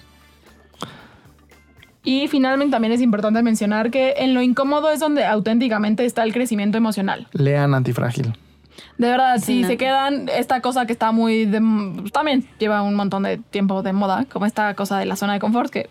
Y 2.03 2.27
finalmente 2.27 2.71
también 2.71 2.91
es 2.93 3.01
importante 3.01 3.41
mencionar 3.43 3.91
que 3.91 4.15
en 4.17 4.33
lo 4.33 4.41
incómodo 4.41 4.89
es 4.89 4.99
donde 4.99 5.23
auténticamente 5.23 6.03
está 6.03 6.23
el 6.23 6.33
crecimiento 6.33 6.77
emocional. 6.77 7.27
Lean 7.31 7.73
antifrágil. 7.75 8.33
De 8.97 9.09
verdad, 9.09 9.37
si 9.37 9.61
no. 9.61 9.67
se 9.67 9.77
quedan 9.77 10.29
esta 10.29 10.61
cosa 10.61 10.85
que 10.85 10.93
está 10.93 11.11
muy 11.11 11.45
de, 11.45 11.61
pues, 11.99 12.11
también 12.11 12.47
lleva 12.59 12.81
un 12.81 12.95
montón 12.95 13.23
de 13.23 13.37
tiempo 13.37 13.81
de 13.81 13.93
moda, 13.93 14.25
como 14.31 14.45
esta 14.45 14.73
cosa 14.75 14.97
de 14.99 15.05
la 15.05 15.15
zona 15.15 15.33
de 15.33 15.39
confort 15.39 15.71
que 15.71 15.89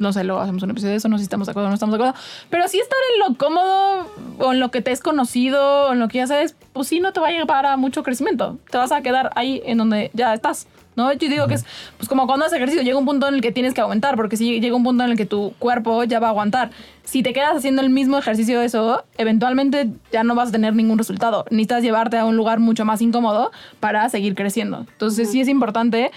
no 0.00 0.14
sé, 0.14 0.24
luego 0.24 0.40
hacemos 0.40 0.62
un 0.62 0.70
episodio 0.70 0.92
de 0.92 0.96
eso, 0.96 1.08
no 1.08 1.18
sé 1.18 1.22
si 1.22 1.24
estamos 1.24 1.46
de 1.46 1.52
acuerdo 1.52 1.66
o 1.66 1.70
no 1.70 1.74
estamos 1.74 1.92
de 1.92 2.02
acuerdo. 2.02 2.18
Pero 2.48 2.66
si 2.68 2.80
estar 2.80 2.98
en 3.14 3.20
lo 3.20 3.38
cómodo 3.38 4.06
o 4.38 4.52
en 4.52 4.58
lo 4.58 4.70
que 4.70 4.80
te 4.80 4.92
es 4.92 5.00
conocido 5.00 5.88
o 5.88 5.92
en 5.92 6.00
lo 6.00 6.08
que 6.08 6.18
ya 6.18 6.26
sabes, 6.26 6.56
pues 6.72 6.88
sí 6.88 7.00
no 7.00 7.12
te 7.12 7.20
va 7.20 7.28
a 7.28 7.30
llevar 7.32 7.66
a 7.66 7.76
mucho 7.76 8.02
crecimiento. 8.02 8.58
Te 8.70 8.78
vas 8.78 8.92
a 8.92 9.02
quedar 9.02 9.30
ahí 9.36 9.62
en 9.66 9.78
donde 9.78 10.10
ya 10.14 10.32
estás. 10.34 10.66
¿No? 10.96 11.12
Yo 11.12 11.28
digo 11.28 11.46
que 11.46 11.54
es 11.54 11.64
pues 11.98 12.08
como 12.08 12.26
cuando 12.26 12.44
haces 12.46 12.56
ejercicio, 12.56 12.82
llega 12.82 12.98
un 12.98 13.04
punto 13.04 13.28
en 13.28 13.34
el 13.34 13.40
que 13.40 13.52
tienes 13.52 13.74
que 13.74 13.80
aumentar, 13.80 14.16
porque 14.16 14.36
si 14.36 14.60
llega 14.60 14.74
un 14.74 14.82
punto 14.82 15.04
en 15.04 15.10
el 15.10 15.16
que 15.16 15.24
tu 15.24 15.54
cuerpo 15.58 16.02
ya 16.02 16.18
va 16.18 16.26
a 16.26 16.30
aguantar. 16.30 16.70
Si 17.04 17.22
te 17.22 17.32
quedas 17.32 17.56
haciendo 17.56 17.80
el 17.80 17.90
mismo 17.90 18.18
ejercicio 18.18 18.58
de 18.58 18.66
eso, 18.66 19.04
eventualmente 19.16 19.88
ya 20.12 20.24
no 20.24 20.34
vas 20.34 20.48
a 20.48 20.52
tener 20.52 20.74
ningún 20.74 20.98
resultado. 20.98 21.44
Necesitas 21.50 21.84
llevarte 21.84 22.18
a 22.18 22.24
un 22.24 22.36
lugar 22.36 22.58
mucho 22.58 22.84
más 22.84 23.00
incómodo 23.02 23.52
para 23.78 24.08
seguir 24.08 24.34
creciendo. 24.34 24.80
Entonces 24.90 25.30
sí 25.30 25.40
es 25.40 25.48
importante 25.48 26.10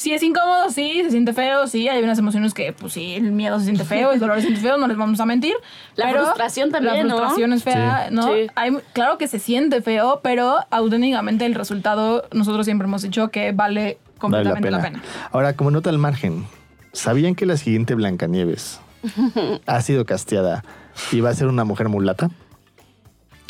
Sí, 0.00 0.14
es 0.14 0.22
incómodo, 0.22 0.70
sí, 0.70 1.02
se 1.04 1.10
siente 1.10 1.34
feo, 1.34 1.66
sí, 1.66 1.86
hay 1.86 2.02
unas 2.02 2.18
emociones 2.18 2.54
que, 2.54 2.72
pues 2.72 2.94
sí, 2.94 3.16
el 3.16 3.32
miedo 3.32 3.58
se 3.58 3.66
siente 3.66 3.84
feo, 3.84 4.12
el 4.12 4.18
dolor 4.18 4.36
se 4.36 4.44
siente 4.44 4.62
feo, 4.62 4.78
no 4.78 4.86
les 4.88 4.96
vamos 4.96 5.20
a 5.20 5.26
mentir. 5.26 5.52
La 5.94 6.06
pero 6.06 6.22
frustración 6.24 6.70
también, 6.70 7.06
La 7.06 7.12
¿no? 7.12 7.18
frustración 7.18 7.52
es 7.52 7.62
fea, 7.62 8.06
Sí. 8.08 8.14
¿no? 8.14 8.22
Sí. 8.28 8.46
Hay, 8.54 8.70
claro 8.94 9.18
que 9.18 9.28
se 9.28 9.38
siente 9.38 9.82
feo, 9.82 10.20
pero 10.22 10.56
auténticamente 10.70 11.44
el 11.44 11.54
resultado, 11.54 12.24
nosotros 12.32 12.64
siempre 12.64 12.86
hemos 12.88 13.02
dicho 13.02 13.28
que 13.28 13.52
vale 13.52 13.58
Vale 13.82 13.98
la 14.14 14.18
completamente 14.18 14.68
pena. 14.68 14.76
la 14.78 14.82
pena. 14.82 15.02
Ahora, 15.32 15.52
como 15.54 15.70
nota 15.70 15.90
al 15.90 15.98
margen, 15.98 16.46
¿sabían 16.94 17.34
que 17.34 17.44
la 17.44 17.58
siguiente 17.58 17.94
Blancanieves 17.94 18.80
ha 19.66 19.82
sido 19.82 20.06
casteada 20.06 20.64
y 21.12 21.20
va 21.20 21.28
a 21.28 21.34
ser 21.34 21.46
una 21.46 21.64
mujer 21.64 21.90
mulata? 21.90 22.30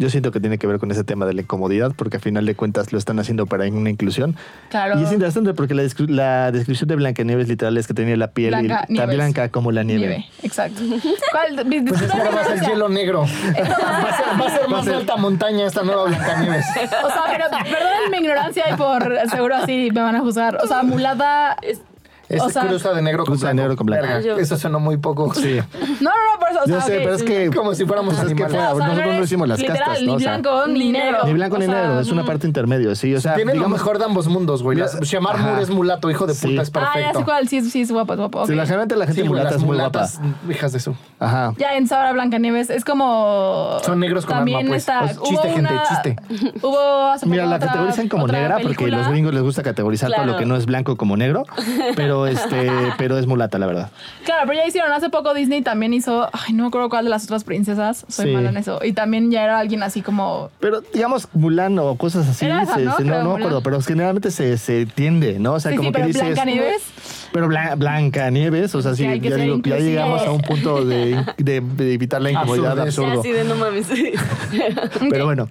Yo 0.01 0.11
siento 0.11 0.33
que 0.33 0.41
tiene 0.41 0.57
que 0.59 0.67
ver 0.67 0.79
con 0.79 0.91
ese 0.91 1.05
tema 1.05 1.27
de 1.27 1.35
la 1.35 1.43
incomodidad, 1.43 1.93
porque 1.95 2.17
a 2.17 2.21
final 2.21 2.47
de 2.47 2.55
cuentas 2.55 2.91
lo 2.93 2.99
están 2.99 3.19
haciendo 3.19 3.47
para 3.47 3.65
una 3.69 3.91
inclusión. 3.91 4.35
Claro. 4.71 4.99
Y 4.99 5.05
es 5.05 5.13
interesante 5.13 5.53
porque 5.55 5.75
la, 5.75 5.83
descri- 5.83 6.09
la 6.09 6.51
descripción 6.51 6.89
de 6.89 6.97
Blancanieves 6.97 7.49
literal 7.49 7.77
es 7.77 7.87
que 7.87 7.93
tenía 7.95 8.17
la 8.17 8.33
piel 8.33 8.51
Blanca 8.51 8.87
y- 8.89 8.97
tan 8.97 9.09
nieves. 9.09 9.17
blanca 9.17 9.49
como 9.51 9.73
la 9.73 9.83
nieve. 9.83 10.07
Nieve, 10.09 10.27
exacto. 10.43 10.81
¿Cuál? 11.31 11.67
Pues 11.87 12.03
es 12.03 12.11
ahora 12.15 12.31
va 12.31 12.41
a 12.41 12.45
ser 12.47 12.61
hielo 12.69 12.89
negro. 12.89 13.21
Va 13.61 14.09
a 14.09 14.17
ser, 14.17 14.41
va 14.41 14.47
a 14.47 14.51
ser 14.59 14.69
más 14.69 14.85
de 14.87 14.95
alta 14.95 15.17
montaña 15.17 15.67
esta 15.67 15.83
nueva 15.83 16.05
Blancanieves. 16.07 16.65
O 17.05 17.09
sea, 17.11 17.23
pero 17.31 17.45
perdón 17.63 18.11
mi 18.11 18.17
ignorancia 18.19 18.65
y 18.73 18.77
por 18.77 19.15
seguro 19.31 19.57
así 19.57 19.91
me 19.93 20.01
van 20.01 20.17
a 20.17 20.21
juzgar. 20.21 20.57
O 20.63 20.67
sea, 20.67 20.83
mulata. 20.83 21.57
Es- 21.63 21.83
Es 22.31 22.41
O 22.41 22.49
sea- 22.49 22.63
cruza 22.67 22.93
de 22.95 23.03
negro 23.03 23.25
con 23.25 23.35
Cruza 23.35 23.49
de 23.49 23.53
blanco. 23.55 23.63
negro 23.69 23.77
con 23.77 23.87
blanco. 23.87 24.07
Verga, 24.07 24.21
Yo- 24.21 24.39
Eso 24.39 24.57
sonó 24.57 24.79
muy 24.81 24.97
poco. 24.97 25.35
Sí. 25.35 25.59
No, 26.01 26.09
no, 26.11 26.17
no, 26.33 26.39
por 26.41 26.49
eso. 26.51 26.61
O 26.65 26.67
Yo 26.67 26.77
sea, 26.77 26.81
sé, 26.83 26.97
ok, 26.97 27.03
pero 27.03 27.15
es 27.15 27.21
sí. 27.21 27.27
que 27.27 27.51
Como 27.51 27.75
si 27.75 27.85
fuéramos 27.85 28.15
es 28.15 28.21
que 28.33 28.35
fue- 28.37 28.47
O 28.47 28.51
sea, 28.51 28.75
nosotros 28.75 29.15
no 29.17 29.23
hicimos 29.25 29.49
las 29.49 29.59
literal, 29.59 29.79
castas, 29.85 30.03
¿no? 30.03 30.13
O 30.13 30.17
Ni 30.17 30.23
sea, 30.23 30.39
blanco 30.39 30.67
ni 30.69 30.79
ni 30.79 30.93
negro. 30.93 31.19
Ni 31.27 31.33
blanco 31.35 31.59
ni 31.59 31.65
O 31.67 31.71
sea, 31.71 31.81
negro, 31.83 32.01
es 32.01 32.11
una 32.11 32.23
mm. 32.23 32.27
parte 32.27 32.47
intermedio, 32.47 32.95
sí. 32.95 33.15
O 33.15 33.21
sea, 33.21 33.35
Tiene 33.35 33.53
lo 33.53 33.59
digamos- 33.59 33.79
mejor 33.79 33.99
de 33.99 34.05
ambos 34.05 34.29
mundos, 34.29 34.63
güey. 34.63 34.77
Mira, 34.77 34.87
ajá. 34.89 35.37
Moore 35.43 35.63
es 35.63 35.71
mulato, 35.71 36.11
hijo 36.11 36.27
de 36.27 36.35
Sí. 36.35 36.49
puta, 36.49 36.63
es 36.63 36.69
Ah, 36.75 36.81
ya 36.81 36.93
perfecto. 36.95 37.19
sé 37.19 37.25
cuál. 37.25 37.49
Sí, 37.49 37.61
sí, 37.63 37.81
es 37.83 37.91
guapo, 37.93 38.13
es 38.15 38.19
guapo. 38.19 38.47
Sí, 38.47 38.55
la 38.55 38.63
generalmente 38.63 38.97
la 38.97 39.07
gente 39.07 39.23
Sí, 39.23 39.29
mulata 39.29 39.51
es 39.57 39.63
muy 39.63 39.77
guapa. 39.77 39.99
mulatas, 40.01 40.21
hijas 40.49 40.73
de 40.73 40.81
su. 40.81 40.95
Ajá. 41.19 41.53
Ya 41.59 41.77
en 41.77 41.87
Sabra 41.89 42.13
Blancanieves 42.13 42.71
es 42.71 42.85
como. 42.85 43.79
Son 43.85 43.99
negros 44.01 44.25
con 44.27 44.37
También 44.37 44.69
pues. 44.69 44.83
está. 44.83 45.01
Pues, 45.01 45.21
chiste, 45.21 45.35
hubo 45.49 45.55
gente, 45.55 45.73
una- 45.73 45.83
chiste. 45.89 46.17
Hubo 46.63 47.07
hace 47.09 47.27
Mira, 47.27 47.43
poco 47.45 47.51
la 47.51 47.57
otra- 47.57 47.69
categorizan 47.69 48.09
como 48.09 48.27
negra 48.29 48.59
porque 48.63 48.87
los 48.89 49.09
gringos 49.09 49.35
les 49.35 49.43
gusta 49.43 49.63
categorizar 49.63 50.11
todo 50.13 50.25
lo 50.27 50.37
que 50.37 50.47
no 50.47 50.57
es 50.57 50.67
blanco 50.67 50.97
como 50.97 51.17
negro, 51.17 51.45
pero 51.97 52.20
pero 52.25 52.39
este, 52.39 52.71
pero 52.99 53.19
es 53.19 53.27
mulata, 53.27 53.59
la 53.59 53.67
verdad. 53.67 53.91
Claro, 54.25 54.43
pero 54.47 54.59
ya 54.61 54.67
hicieron 54.67 54.91
hace 54.93 55.11
poco 55.11 55.35
Disney 55.35 55.63
también 55.63 55.93
hizo, 55.95 56.29
ay, 56.33 56.53
no 56.53 56.65
me 56.65 56.69
acuerdo 56.69 56.89
cuál 56.89 57.05
de 57.05 57.11
las 57.11 57.25
otras 57.25 57.45
princesas, 57.45 58.05
soy 58.09 58.27
Sí. 58.27 58.33
mala 58.33 58.51
en 58.51 58.57
eso. 58.57 58.81
Y 58.85 58.93
también 58.93 59.31
ya 59.31 59.45
era 59.45 59.59
alguien 59.59 59.83
así 59.83 60.03
como 60.03 60.51
Pero 60.61 60.81
digamos 60.81 61.29
Mulan 61.33 61.79
o 61.79 61.97
cosas 61.97 62.29
así, 62.29 62.45
Era 62.47 62.63
esa, 62.63 62.75
se- 62.77 62.85
¿no? 62.85 62.97
se- 62.97 63.05
no, 63.05 63.23
no 63.23 63.31
me 63.33 63.39
acuerdo, 63.39 63.63
pero 63.63 63.81
generalmente 63.81 64.31
se, 64.31 64.57
se 64.59 64.87
tiende, 64.87 65.39
¿no? 65.39 65.55
O 65.55 65.61
sea, 65.61 65.71
Sí, 65.71 65.77
como 65.77 65.89
sí, 65.89 65.93
que 65.93 65.99
pero 65.99 66.07
dices. 66.09 66.23
Blancanieves. 66.23 66.83
Pero 67.33 67.47
Blan- 67.49 67.79
Blanca 67.79 68.29
Nieves, 68.31 68.75
o 68.75 68.83
sea, 68.83 68.95
sí, 68.95 69.05
ya 69.05 69.37
digo, 69.37 69.59
llegamos 69.63 70.23
a 70.23 70.33
un 70.33 70.41
punto 70.41 70.85
de, 70.85 71.25
de- 71.39 71.61
de 71.61 71.95
evitar 71.95 72.21
la 72.21 72.31
incomodidad 72.33 72.79
Absurdez. 72.81 72.97
Ya 72.97 73.03
absurdo. 73.03 73.21
así 73.21 73.31
de 73.33 73.45
no 73.45 73.55
mames. 73.55 73.87
Pero 75.11 75.25
bueno, 75.27 75.49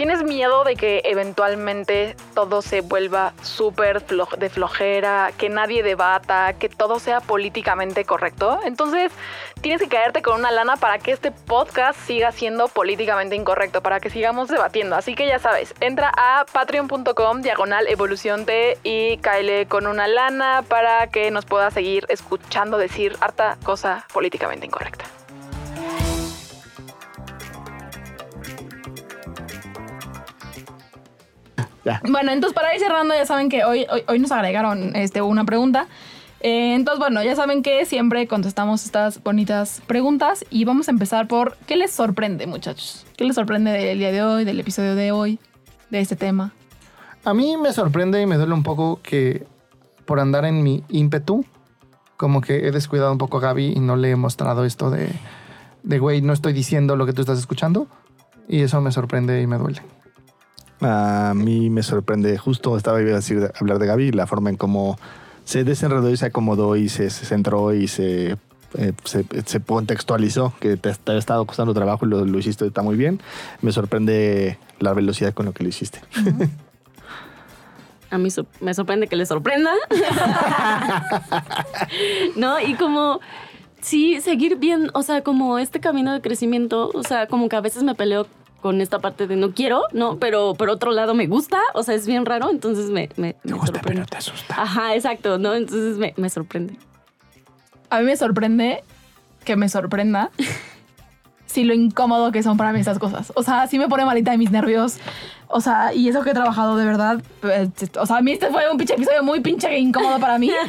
¿Tienes 0.00 0.22
miedo 0.22 0.64
de 0.64 0.76
que 0.76 1.02
eventualmente 1.04 2.16
todo 2.32 2.62
se 2.62 2.80
vuelva 2.80 3.34
súper 3.42 4.02
de 4.06 4.48
flojera, 4.48 5.30
que 5.36 5.50
nadie 5.50 5.82
debata, 5.82 6.54
que 6.54 6.70
todo 6.70 6.98
sea 6.98 7.20
políticamente 7.20 8.06
correcto? 8.06 8.60
Entonces, 8.64 9.12
tienes 9.60 9.82
que 9.82 9.88
caerte 9.88 10.22
con 10.22 10.38
una 10.38 10.50
lana 10.52 10.78
para 10.78 10.96
que 10.96 11.12
este 11.12 11.30
podcast 11.32 12.00
siga 12.00 12.32
siendo 12.32 12.68
políticamente 12.68 13.36
incorrecto, 13.36 13.82
para 13.82 14.00
que 14.00 14.08
sigamos 14.08 14.48
debatiendo. 14.48 14.96
Así 14.96 15.14
que 15.14 15.26
ya 15.26 15.38
sabes, 15.38 15.74
entra 15.80 16.10
a 16.16 16.46
patreon.com 16.50 17.42
diagonal 17.42 17.86
evolución 17.86 18.46
T 18.46 18.78
y 18.82 19.18
cáele 19.18 19.66
con 19.66 19.86
una 19.86 20.08
lana 20.08 20.64
para 20.66 21.08
que 21.08 21.30
nos 21.30 21.44
pueda 21.44 21.70
seguir 21.70 22.06
escuchando 22.08 22.78
decir 22.78 23.18
harta 23.20 23.58
cosa 23.64 24.06
políticamente 24.14 24.64
incorrecta. 24.64 25.19
Ya. 31.84 32.00
Bueno, 32.08 32.32
entonces 32.32 32.54
para 32.54 32.74
ir 32.74 32.80
cerrando, 32.80 33.14
ya 33.14 33.26
saben 33.26 33.48
que 33.48 33.64
hoy, 33.64 33.86
hoy, 33.90 34.02
hoy 34.06 34.18
nos 34.18 34.32
agregaron 34.32 34.94
este, 34.96 35.22
una 35.22 35.44
pregunta. 35.44 35.86
Eh, 36.40 36.74
entonces, 36.74 36.98
bueno, 36.98 37.22
ya 37.22 37.36
saben 37.36 37.62
que 37.62 37.84
siempre 37.84 38.26
contestamos 38.26 38.84
estas 38.84 39.22
bonitas 39.22 39.82
preguntas 39.86 40.44
y 40.48 40.64
vamos 40.64 40.88
a 40.88 40.90
empezar 40.90 41.28
por 41.28 41.56
¿qué 41.66 41.76
les 41.76 41.90
sorprende, 41.92 42.46
muchachos? 42.46 43.06
¿Qué 43.16 43.24
les 43.24 43.34
sorprende 43.34 43.72
del 43.72 43.98
día 43.98 44.10
de 44.10 44.22
hoy, 44.22 44.44
del 44.44 44.58
episodio 44.58 44.94
de 44.94 45.12
hoy, 45.12 45.38
de 45.90 46.00
este 46.00 46.16
tema? 46.16 46.52
A 47.24 47.34
mí 47.34 47.58
me 47.58 47.74
sorprende 47.74 48.22
y 48.22 48.26
me 48.26 48.36
duele 48.36 48.54
un 48.54 48.62
poco 48.62 49.00
que 49.02 49.46
por 50.06 50.18
andar 50.18 50.46
en 50.46 50.62
mi 50.62 50.82
ímpetu, 50.88 51.44
como 52.16 52.40
que 52.40 52.66
he 52.66 52.70
descuidado 52.70 53.12
un 53.12 53.18
poco 53.18 53.36
a 53.36 53.40
Gaby 53.40 53.74
y 53.76 53.80
no 53.80 53.96
le 53.96 54.10
he 54.10 54.16
mostrado 54.16 54.64
esto 54.64 54.90
de, 54.90 55.12
de 55.82 55.98
güey, 55.98 56.22
no 56.22 56.32
estoy 56.32 56.54
diciendo 56.54 56.96
lo 56.96 57.04
que 57.04 57.12
tú 57.12 57.20
estás 57.20 57.38
escuchando. 57.38 57.86
Y 58.48 58.62
eso 58.62 58.80
me 58.80 58.90
sorprende 58.90 59.40
y 59.42 59.46
me 59.46 59.58
duele. 59.58 59.82
A 60.80 61.32
mí 61.34 61.70
me 61.70 61.82
sorprende, 61.82 62.36
justo 62.38 62.76
estaba 62.76 63.00
iba 63.00 63.12
a 63.12 63.16
decir, 63.16 63.50
hablar 63.58 63.78
de 63.78 63.86
Gaby, 63.86 64.12
la 64.12 64.26
forma 64.26 64.50
en 64.50 64.56
cómo 64.56 64.98
se 65.44 65.64
desenredó 65.64 66.10
y 66.10 66.16
se 66.16 66.26
acomodó 66.26 66.76
y 66.76 66.88
se, 66.88 67.10
centró 67.10 67.74
y 67.74 67.88
se, 67.88 68.36
eh, 68.78 68.92
se, 69.04 69.24
se 69.44 69.60
contextualizó, 69.60 70.54
que 70.60 70.76
te, 70.76 70.94
te 70.94 71.12
ha 71.12 71.16
estado 71.16 71.44
costando 71.44 71.74
trabajo 71.74 72.06
y 72.06 72.08
lo, 72.08 72.24
lo 72.24 72.38
hiciste 72.38 72.66
está 72.66 72.82
muy 72.82 72.96
bien. 72.96 73.20
Me 73.62 73.72
sorprende 73.72 74.58
la 74.78 74.94
velocidad 74.94 75.34
con 75.34 75.46
lo 75.46 75.52
que 75.52 75.62
lo 75.62 75.68
hiciste. 75.68 76.00
A 78.10 78.18
mí 78.18 78.28
me 78.60 78.74
sorprende 78.74 79.06
que 79.06 79.16
le 79.16 79.24
sorprenda. 79.24 79.72
¿No? 82.36 82.60
Y 82.60 82.74
como, 82.74 83.20
sí, 83.80 84.20
seguir 84.20 84.56
bien, 84.56 84.90
o 84.94 85.02
sea, 85.02 85.22
como 85.22 85.58
este 85.58 85.78
camino 85.78 86.12
de 86.12 86.20
crecimiento, 86.20 86.90
o 86.92 87.02
sea, 87.04 87.28
como 87.28 87.48
que 87.48 87.54
a 87.54 87.60
veces 87.60 87.84
me 87.84 87.94
peleo 87.94 88.26
con 88.60 88.80
esta 88.80 88.98
parte 88.98 89.26
de 89.26 89.36
no 89.36 89.52
quiero, 89.52 89.82
¿no? 89.92 90.18
Pero 90.18 90.54
por 90.54 90.68
otro 90.70 90.92
lado 90.92 91.14
me 91.14 91.26
gusta, 91.26 91.58
o 91.74 91.82
sea, 91.82 91.94
es 91.94 92.06
bien 92.06 92.26
raro, 92.26 92.50
entonces 92.50 92.90
me, 92.90 93.08
me, 93.16 93.36
me 93.44 93.58
sorprende. 93.58 94.04
te 94.06 94.16
asusta. 94.16 94.60
Ajá, 94.60 94.94
exacto, 94.94 95.38
¿no? 95.38 95.54
Entonces 95.54 95.98
me, 95.98 96.14
me 96.16 96.28
sorprende. 96.30 96.76
A 97.88 98.00
mí 98.00 98.06
me 98.06 98.16
sorprende 98.16 98.84
que 99.44 99.56
me 99.56 99.68
sorprenda 99.68 100.30
si 101.50 101.64
lo 101.64 101.74
incómodo 101.74 102.30
que 102.30 102.42
son 102.42 102.56
para 102.56 102.72
mí 102.72 102.78
estas 102.80 102.98
cosas. 102.98 103.32
O 103.34 103.42
sea, 103.42 103.66
sí 103.66 103.78
me 103.78 103.88
pone 103.88 104.04
malita 104.04 104.30
de 104.30 104.38
mis 104.38 104.50
nervios. 104.50 104.98
O 105.48 105.60
sea, 105.60 105.92
y 105.92 106.08
eso 106.08 106.22
que 106.22 106.30
he 106.30 106.32
trabajado 106.32 106.76
de 106.76 106.84
verdad. 106.84 107.20
eh, 107.42 107.68
O 107.98 108.06
sea, 108.06 108.18
a 108.18 108.22
mí 108.22 108.30
este 108.32 108.50
fue 108.50 108.70
un 108.70 108.78
pinche 108.78 108.94
episodio 108.94 109.24
muy 109.24 109.40
pinche 109.40 109.76
incómodo 109.78 110.18
para 110.20 110.38
mí. 110.38 110.50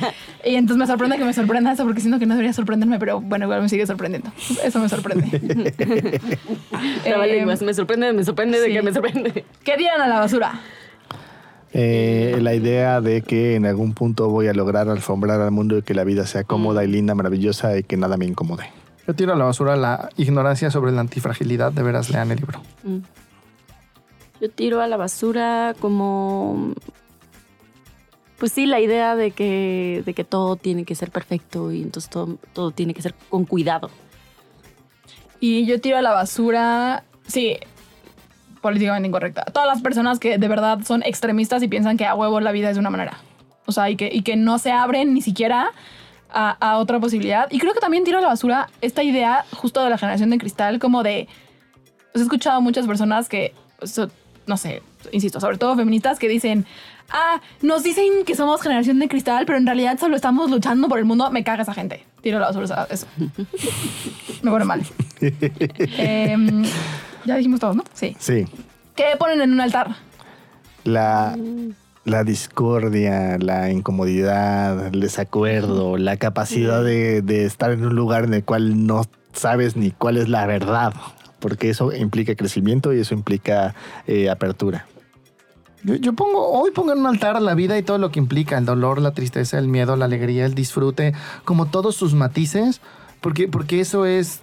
Y 0.44 0.56
entonces 0.56 0.78
me 0.80 0.88
sorprende 0.88 1.20
que 1.20 1.24
me 1.24 1.34
sorprenda 1.34 1.72
eso 1.72 1.84
porque 1.84 2.00
siento 2.02 2.18
que 2.18 2.26
no 2.26 2.34
debería 2.34 2.52
sorprenderme, 2.52 2.98
pero 2.98 3.22
bueno, 3.22 3.46
igual 3.46 3.62
me 3.62 3.70
sigue 3.70 3.86
sorprendiendo. 3.86 4.32
Eso 4.64 4.80
me 4.80 4.90
sorprende. 4.90 5.40
Trabalenguas, 7.04 7.62
me 7.62 7.74
sorprende, 7.76 8.12
me 8.12 8.24
sorprende 8.24 8.60
de 8.60 8.66
sí. 8.66 8.74
que 8.74 8.82
me 8.82 8.92
sorprende. 8.92 9.46
¿Qué 9.64 9.78
tiran 9.78 10.02
a 10.02 10.08
la 10.08 10.20
basura? 10.20 10.60
Eh, 11.74 12.40
la 12.42 12.56
idea 12.56 13.02
de 13.02 13.22
que 13.22 13.56
en 13.56 13.68
algún 13.68 13.94
punto 13.94 14.30
voy 14.30 14.48
a 14.48 14.54
lograr 14.54 14.90
alfombrar 14.90 15.40
al 15.42 15.52
mundo 15.52 15.78
y 15.78 15.84
que 15.84 15.94
la 15.94 16.04
vida 16.04 16.26
sea 16.26 16.44
cómoda 16.44 16.84
y 16.84 16.88
linda, 16.88 17.14
maravillosa 17.14 17.78
y 17.78 17.84
que 17.84 17.98
nada 17.98 18.18
me 18.18 18.26
incomode. 18.26 18.66
Yo 19.12 19.16
tiro 19.16 19.34
a 19.34 19.36
la 19.36 19.44
basura 19.44 19.76
la 19.76 20.10
ignorancia 20.16 20.72
sobre 20.72 20.94
la 20.94 21.02
antifragilidad. 21.02 21.74
De 21.74 21.84
veras, 21.84 22.10
lean 22.10 22.32
el 22.32 22.38
libro. 22.38 22.62
Mm. 22.84 23.00
Yo 24.40 24.50
tiro 24.50 24.80
a 24.80 24.88
la 24.88 24.96
basura 24.96 25.76
como... 25.82 26.74
Pues 28.38 28.54
sí, 28.54 28.66
la 28.68 28.80
idea 28.80 29.18
de 29.18 29.32
que, 29.32 30.02
de 30.06 30.14
que 30.14 30.24
todo 30.24 30.56
tiene 30.56 30.86
que 30.86 30.96
ser 30.96 31.12
perfecto 31.12 31.74
y 31.74 31.82
entonces 31.82 32.10
todo, 32.10 32.38
todo 32.54 32.72
tiene 32.72 32.94
que 32.94 33.02
ser 33.02 33.14
con 33.30 33.44
cuidado. 33.44 33.90
Y 35.42 35.66
yo 35.66 35.82
tiro 35.82 35.98
a 35.98 36.02
la 36.02 36.14
basura, 36.14 37.04
sí, 37.28 37.58
políticamente 38.62 39.10
incorrecta. 39.10 39.44
Todas 39.44 39.68
las 39.68 39.82
personas 39.82 40.20
que 40.20 40.38
de 40.38 40.48
verdad 40.48 40.80
son 40.86 41.04
extremistas 41.04 41.62
y 41.64 41.68
piensan 41.68 41.98
que 41.98 42.06
a 42.06 42.16
huevo 42.16 42.40
la 42.40 42.54
vida 42.54 42.70
es 42.70 42.78
de 42.78 42.80
una 42.80 42.92
manera. 42.92 43.18
O 43.66 43.74
sea, 43.74 43.90
y 43.90 43.98
que, 43.98 44.10
y 44.10 44.22
que 44.22 44.38
no 44.38 44.58
se 44.58 44.72
abren 44.72 45.14
ni 45.14 45.22
siquiera 45.22 45.72
a, 46.34 46.52
a 46.60 46.78
otra 46.78 47.00
posibilidad. 47.00 47.48
Y 47.52 47.60
creo 47.60 47.74
que 47.74 47.80
también 47.80 48.04
tiro 48.04 48.18
a 48.18 48.22
la 48.22 48.28
basura 48.28 48.70
esta 48.82 49.04
idea 49.04 49.46
justo 49.54 49.84
de 49.84 49.90
la 49.90 49.98
generación 49.98 50.30
de 50.30 50.38
cristal, 50.38 50.80
como 50.80 51.04
de... 51.04 51.28
Pues 52.12 52.22
he 52.22 52.24
escuchado 52.24 52.58
a 52.58 52.60
muchas 52.60 52.88
personas 52.88 53.30
que, 53.30 53.54
so- 53.84 54.10
no 54.48 54.58
sé, 54.58 54.82
insisto, 55.12 55.40
sobre 55.40 55.58
todo 55.58 55.76
feministas 55.78 56.20
que 56.20 56.28
dicen, 56.28 56.66
ah, 57.10 57.40
nos 57.62 57.84
dicen 57.84 58.26
que 58.26 58.36
somos 58.36 58.62
generación 58.62 59.00
de 59.00 59.08
cristal, 59.08 59.46
pero 59.46 59.58
en 59.58 59.66
realidad 59.66 59.98
solo 60.00 60.16
estamos 60.16 60.50
luchando 60.52 60.90
por 60.90 61.00
el 61.00 61.06
mundo. 61.06 61.30
Me 61.32 61.44
caga 61.44 61.62
esa 61.64 61.74
gente. 61.74 62.06
Tiro 62.22 62.38
a 62.38 62.42
la 62.42 62.48
basura 62.48 62.88
eso. 62.90 63.08
Me 64.42 64.52
pone 64.52 64.66
mal. 64.66 64.82
Em, 65.98 66.64
ya 67.26 67.36
dijimos 67.38 67.60
todo, 67.60 67.74
¿no? 67.76 67.84
Sí. 67.94 68.16
Sí. 68.20 68.46
¿Qué 68.96 69.06
ponen 69.18 69.42
en 69.42 69.54
un 69.54 69.62
altar? 69.62 69.96
La, 70.84 71.36
la 72.04 72.24
discordia, 72.24 73.38
la 73.38 73.72
incomodidad, 73.72 74.88
el 74.88 75.00
desacuerdo, 75.00 75.98
la 75.98 76.18
capacidad 76.18 76.84
de, 76.84 77.22
de 77.22 77.46
estar 77.46 77.72
en 77.72 77.86
un 77.86 77.96
lugar 77.96 78.24
en 78.24 78.34
el 78.34 78.44
cual 78.44 78.88
no 78.88 79.04
sabes 79.34 79.76
ni 79.76 79.92
cuál 79.92 80.18
es 80.18 80.28
la 80.28 80.46
verdad, 80.46 80.94
porque 81.40 81.70
eso 81.70 81.94
implica 81.94 82.36
crecimiento 82.36 82.94
y 82.94 83.00
eso 83.00 83.14
implica 83.14 83.76
eh, 84.08 84.30
apertura. 84.30 84.88
Yo, 85.84 85.96
yo 85.96 86.14
pongo, 86.14 86.48
hoy 86.50 86.72
pongo 86.72 86.94
en 86.94 87.00
un 87.00 87.08
altar 87.08 87.42
la 87.42 87.56
vida 87.56 87.78
y 87.78 87.84
todo 87.84 87.98
lo 87.98 88.12
que 88.12 88.20
implica, 88.20 88.58
el 88.58 88.66
dolor, 88.66 89.02
la 89.02 89.14
tristeza, 89.14 89.58
el 89.58 89.68
miedo, 89.68 89.96
la 89.96 90.06
alegría, 90.06 90.46
el 90.46 90.54
disfrute, 90.54 91.14
como 91.44 91.68
todos 91.68 91.96
sus 91.96 92.14
matices, 92.14 92.82
porque, 93.20 93.48
porque 93.48 93.80
eso 93.80 94.06
es 94.06 94.42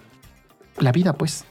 la 0.77 0.91
vida, 0.91 1.13
pues. 1.13 1.45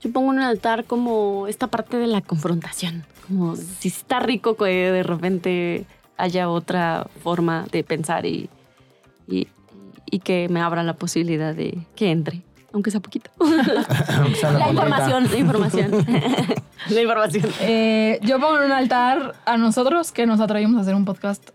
Yo 0.00 0.12
pongo 0.12 0.32
en 0.32 0.38
un 0.38 0.44
altar 0.44 0.84
como 0.84 1.46
esta 1.48 1.66
parte 1.66 1.98
de 1.98 2.06
la 2.06 2.20
confrontación. 2.20 3.04
Como 3.28 3.54
si 3.56 3.88
está 3.88 4.20
rico 4.20 4.56
que 4.56 4.64
de 4.64 5.02
repente 5.02 5.84
haya 6.16 6.48
otra 6.48 7.06
forma 7.22 7.66
de 7.70 7.84
pensar 7.84 8.26
y, 8.26 8.48
y, 9.28 9.46
y 10.10 10.18
que 10.20 10.48
me 10.48 10.60
abra 10.60 10.82
la 10.82 10.94
posibilidad 10.94 11.54
de 11.54 11.78
que 11.94 12.10
entre, 12.10 12.42
aunque 12.72 12.90
sea 12.90 13.00
poquito. 13.00 13.30
La 13.40 14.68
información, 14.70 15.28
la 15.30 15.38
información. 15.38 15.90
la 16.90 17.00
información. 17.02 17.44
Eh, 17.60 18.18
yo 18.22 18.38
pongo 18.40 18.58
en 18.58 18.64
un 18.66 18.72
altar 18.72 19.34
a 19.46 19.56
nosotros 19.56 20.12
que 20.12 20.26
nos 20.26 20.40
atrevimos 20.40 20.78
a 20.78 20.80
hacer 20.82 20.94
un 20.94 21.04
podcast. 21.04 21.50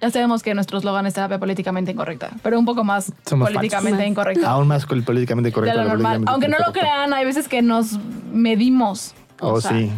Ya 0.00 0.10
sabemos 0.10 0.42
que 0.42 0.54
nuestro 0.54 0.78
eslogan 0.78 1.04
es 1.06 1.12
terapia 1.14 1.38
políticamente 1.38 1.92
incorrecta, 1.92 2.30
pero 2.42 2.58
un 2.58 2.64
poco 2.64 2.84
más 2.84 3.12
Somos 3.26 3.48
políticamente 3.50 3.98
falsos. 3.98 4.10
incorrecta. 4.10 4.50
Aún 4.50 4.66
más 4.68 4.86
políticamente 4.86 5.48
de 5.50 5.52
correcto. 5.52 5.76
lo 5.82 5.88
normal. 5.88 6.22
Aunque 6.26 6.48
no 6.48 6.56
lo 6.64 6.72
crean, 6.72 7.12
hay 7.12 7.24
veces 7.26 7.48
que 7.48 7.60
nos 7.60 7.98
medimos. 8.32 9.14
Oh, 9.40 9.54
O 9.54 9.60
sea, 9.60 9.72
sí. 9.72 9.90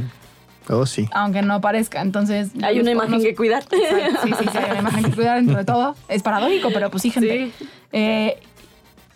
Oh, 0.69 0.87
sí. 0.87 1.09
Aunque 1.13 1.43
no 1.43 1.61
parezca. 1.61 2.01
Entonces. 2.01 2.51
Hay 2.63 2.81
una 2.81 2.91
imagen 2.93 3.21
que 3.21 3.35
cuidar. 3.35 3.63
Sí, 3.71 3.79
sí, 4.39 4.45
sí, 4.53 4.59
hay 4.59 4.71
una 4.71 4.81
imagen 4.81 5.05
que 5.05 5.11
cuidar 5.13 5.37
dentro 5.39 5.57
de 5.59 5.65
todo. 5.65 5.97
Es 6.09 6.23
paradójico, 6.23 6.69
pero 6.73 6.91
pues 6.91 7.03
sí, 7.03 7.11
gente. 7.11 7.53
Sí. 7.59 7.69
Eh, 7.93 8.39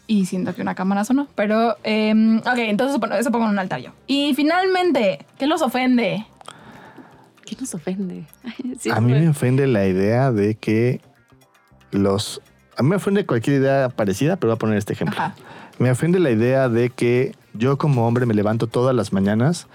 y 0.09 0.27
siento 0.27 0.55
que 0.55 0.63
una 0.63 0.75
cámara 0.75 1.05
sonó. 1.05 1.29
Pero, 1.35 1.77
eh, 1.85 2.13
ok, 2.41 2.59
entonces 2.59 2.99
eso 3.19 3.31
pongo 3.31 3.45
en 3.47 3.51
un 3.53 3.59
altar 3.59 3.81
yo. 3.81 3.91
Y 4.07 4.35
finalmente, 4.35 5.25
¿qué 5.39 5.47
los 5.47 5.63
ofende? 5.63 6.27
¿Qué 7.45 7.57
nos 7.61 7.75
ofende? 7.75 8.25
Sí, 8.79 8.91
a 8.91 9.01
mí 9.01 9.13
fue- 9.13 9.21
me 9.21 9.29
ofende 9.29 9.67
la 9.67 9.87
idea 9.87 10.33
de 10.33 10.55
que 10.57 11.01
los... 11.93 12.43
A 12.77 12.83
mí 12.83 12.91
me 12.91 12.97
ofende 12.97 13.25
cualquier 13.25 13.61
idea 13.63 13.89
parecida, 13.89 14.37
pero 14.37 14.51
voy 14.51 14.57
a 14.57 14.59
poner 14.59 14.77
este 14.79 14.93
ejemplo. 14.93 15.17
Ajá. 15.19 15.35
Me 15.79 15.91
ofende 15.91 16.19
la 16.19 16.31
idea 16.31 16.69
de 16.69 16.91
que 16.91 17.35
yo 17.55 17.79
como 17.79 18.07
hombre 18.07 18.27
me 18.27 18.35
levanto 18.35 18.67
todas 18.67 18.95
las 18.95 19.13
mañanas 19.13 19.67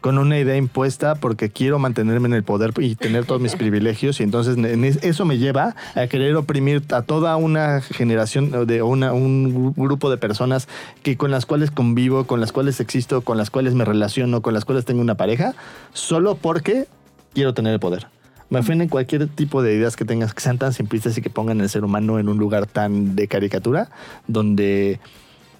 con 0.00 0.16
una 0.18 0.38
idea 0.38 0.56
impuesta 0.56 1.14
porque 1.16 1.50
quiero 1.50 1.78
mantenerme 1.78 2.28
en 2.28 2.34
el 2.34 2.42
poder 2.44 2.72
y 2.78 2.94
tener 2.94 3.24
todos 3.24 3.40
mis 3.40 3.56
privilegios 3.56 4.20
y 4.20 4.22
entonces 4.22 4.56
en 4.56 4.84
es- 4.84 5.02
eso 5.02 5.24
me 5.24 5.38
lleva 5.38 5.74
a 5.94 6.06
querer 6.06 6.36
oprimir 6.36 6.82
a 6.92 7.02
toda 7.02 7.36
una 7.36 7.80
generación 7.80 8.66
de 8.66 8.82
una, 8.82 9.12
un 9.12 9.72
grupo 9.74 10.10
de 10.10 10.16
personas 10.18 10.68
que 11.02 11.16
con 11.16 11.30
las 11.30 11.46
cuales 11.46 11.70
convivo, 11.70 12.24
con 12.24 12.40
las 12.40 12.52
cuales 12.52 12.80
existo, 12.80 13.22
con 13.22 13.36
las 13.38 13.50
cuales 13.50 13.74
me 13.74 13.84
relaciono, 13.84 14.40
con 14.42 14.54
las 14.54 14.64
cuales 14.64 14.84
tengo 14.84 15.00
una 15.00 15.16
pareja, 15.16 15.54
solo 15.92 16.36
porque 16.36 16.86
quiero 17.34 17.54
tener 17.54 17.72
el 17.72 17.80
poder. 17.80 18.06
Me 18.50 18.60
ofenden 18.60 18.88
cualquier 18.88 19.26
tipo 19.28 19.62
de 19.62 19.74
ideas 19.74 19.94
que 19.96 20.04
tengas 20.06 20.32
que 20.32 20.40
sean 20.40 20.56
tan 20.58 20.72
simplistas 20.72 21.18
y 21.18 21.20
que 21.22 21.28
pongan 21.28 21.60
al 21.60 21.68
ser 21.68 21.84
humano 21.84 22.18
en 22.18 22.28
un 22.30 22.38
lugar 22.38 22.66
tan 22.66 23.14
de 23.14 23.28
caricatura 23.28 23.90
donde 24.26 25.00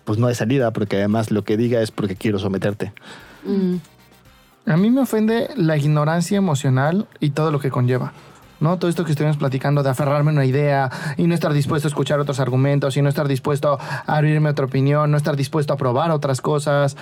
pues 0.04 0.18
no 0.18 0.26
hay 0.26 0.34
salida 0.34 0.70
porque 0.72 0.96
además 0.96 1.30
lo 1.30 1.44
que 1.44 1.58
diga 1.58 1.82
es 1.82 1.90
porque 1.90 2.16
quiero 2.16 2.38
someterte. 2.38 2.92
A 4.68 4.76
mí 4.76 4.90
me 4.90 5.00
ofende 5.00 5.48
la 5.56 5.78
ignorancia 5.78 6.36
emocional 6.36 7.06
y 7.20 7.30
todo 7.30 7.50
lo 7.50 7.58
que 7.58 7.70
conlleva. 7.70 8.12
¿no? 8.60 8.78
Todo 8.78 8.90
esto 8.90 9.04
que 9.04 9.12
estuvimos 9.12 9.38
platicando 9.38 9.82
de 9.82 9.88
aferrarme 9.88 10.30
a 10.30 10.34
una 10.34 10.44
idea 10.44 10.90
y 11.16 11.26
no 11.26 11.34
estar 11.34 11.54
dispuesto 11.54 11.88
a 11.88 11.90
escuchar 11.90 12.20
otros 12.20 12.38
argumentos 12.38 12.96
y 12.96 13.02
no 13.02 13.08
estar 13.08 13.28
dispuesto 13.28 13.78
a 13.80 14.16
abrirme 14.16 14.50
otra 14.50 14.66
opinión, 14.66 15.10
no 15.10 15.16
estar 15.16 15.36
dispuesto 15.36 15.72
a 15.72 15.76
probar 15.78 16.10
otras 16.10 16.42
cosas, 16.42 16.98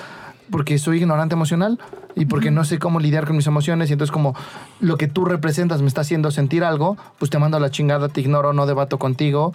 porque 0.49 0.79
soy 0.79 0.99
ignorante 0.99 1.35
emocional 1.35 1.81
y 2.14 2.27
porque 2.27 2.53
no 2.53 2.64
sé 2.64 2.79
cómo 2.79 3.01
lidiar 3.01 3.27
con 3.27 3.35
mis 3.35 3.49
emociones 3.49 3.91
y 3.91 3.95
entonces 3.95 4.12
como 4.12 4.37
lo 4.79 4.97
que 4.97 5.09
tú 5.09 5.25
representas 5.25 5.83
me 5.83 5.89
está 5.89 6.03
haciendo 6.03 6.31
sentir 6.31 6.62
algo, 6.62 6.97
pues 7.19 7.33
te 7.33 7.39
mando 7.39 7.57
a 7.57 7.61
la 7.61 7.73
chingada, 7.73 8.09
te 8.09 8.21
ignoro, 8.21 8.53
no 8.53 8.67
debato 8.67 9.01
contigo. 9.01 9.53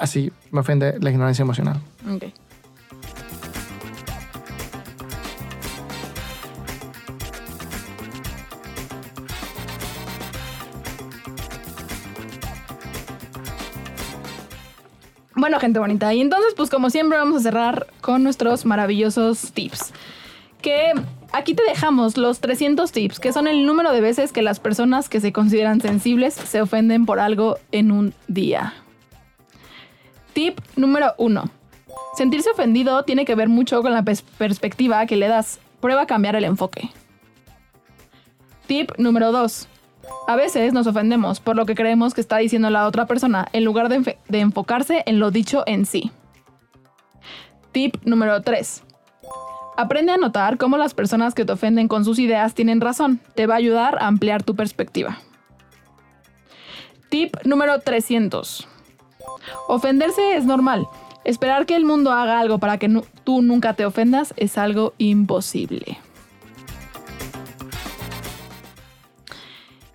Así 0.00 0.32
me 0.50 0.60
ofende 0.60 0.98
la 0.98 1.10
ignorancia 1.10 1.42
emocional. 1.44 1.80
Ok. 2.12 2.24
Bueno, 15.48 15.60
gente 15.60 15.78
bonita. 15.78 16.12
Y 16.12 16.20
entonces, 16.20 16.52
pues 16.54 16.68
como 16.68 16.90
siempre, 16.90 17.16
vamos 17.16 17.38
a 17.38 17.40
cerrar 17.40 17.86
con 18.02 18.22
nuestros 18.22 18.66
maravillosos 18.66 19.50
tips. 19.54 19.94
Que 20.60 20.92
aquí 21.32 21.54
te 21.54 21.62
dejamos 21.62 22.18
los 22.18 22.40
300 22.40 22.92
tips, 22.92 23.18
que 23.18 23.32
son 23.32 23.46
el 23.48 23.64
número 23.64 23.90
de 23.94 24.02
veces 24.02 24.30
que 24.30 24.42
las 24.42 24.60
personas 24.60 25.08
que 25.08 25.20
se 25.22 25.32
consideran 25.32 25.80
sensibles 25.80 26.34
se 26.34 26.60
ofenden 26.60 27.06
por 27.06 27.18
algo 27.18 27.56
en 27.72 27.92
un 27.92 28.12
día. 28.26 28.74
Tip 30.34 30.60
número 30.76 31.14
1. 31.16 31.44
Sentirse 32.18 32.50
ofendido 32.50 33.04
tiene 33.04 33.24
que 33.24 33.34
ver 33.34 33.48
mucho 33.48 33.80
con 33.80 33.94
la 33.94 34.02
pers- 34.02 34.24
perspectiva 34.36 35.06
que 35.06 35.16
le 35.16 35.28
das. 35.28 35.60
Prueba 35.80 36.02
a 36.02 36.06
cambiar 36.06 36.36
el 36.36 36.44
enfoque. 36.44 36.90
Tip 38.66 38.90
número 38.98 39.32
2. 39.32 39.66
A 40.26 40.36
veces 40.36 40.72
nos 40.74 40.86
ofendemos 40.86 41.40
por 41.40 41.56
lo 41.56 41.64
que 41.64 41.74
creemos 41.74 42.12
que 42.12 42.20
está 42.20 42.36
diciendo 42.36 42.68
la 42.68 42.86
otra 42.86 43.06
persona 43.06 43.48
en 43.52 43.64
lugar 43.64 43.88
de, 43.88 44.18
enfocarse 44.30 45.02
en 45.06 45.18
lo 45.18 45.30
dicho 45.30 45.62
en 45.66 45.86
sí. 45.86 46.12
Tip 47.72 47.96
número 48.04 48.42
3. 48.42 48.82
Aprende 49.76 50.12
a 50.12 50.16
notar 50.16 50.58
cómo 50.58 50.76
las 50.76 50.92
personas 50.92 51.34
que 51.34 51.44
te 51.44 51.52
ofenden 51.52 51.88
con 51.88 52.04
sus 52.04 52.18
ideas 52.18 52.54
tienen 52.54 52.80
razón. 52.80 53.20
Te 53.34 53.46
va 53.46 53.54
a 53.54 53.58
ayudar 53.58 53.96
a 54.02 54.06
ampliar 54.06 54.42
tu 54.42 54.54
perspectiva. 54.54 55.18
Tip 57.08 57.36
número 57.44 57.80
300. 57.80 58.68
Ofenderse 59.66 60.36
es 60.36 60.44
normal. 60.44 60.86
Esperar 61.24 61.64
que 61.64 61.76
el 61.76 61.84
mundo 61.84 62.12
haga 62.12 62.38
algo 62.38 62.58
para 62.58 62.78
que 62.78 63.02
tú 63.24 63.40
nunca 63.42 63.74
te 63.74 63.86
ofendas 63.86 64.34
es 64.36 64.58
algo 64.58 64.94
imposible. 64.98 65.98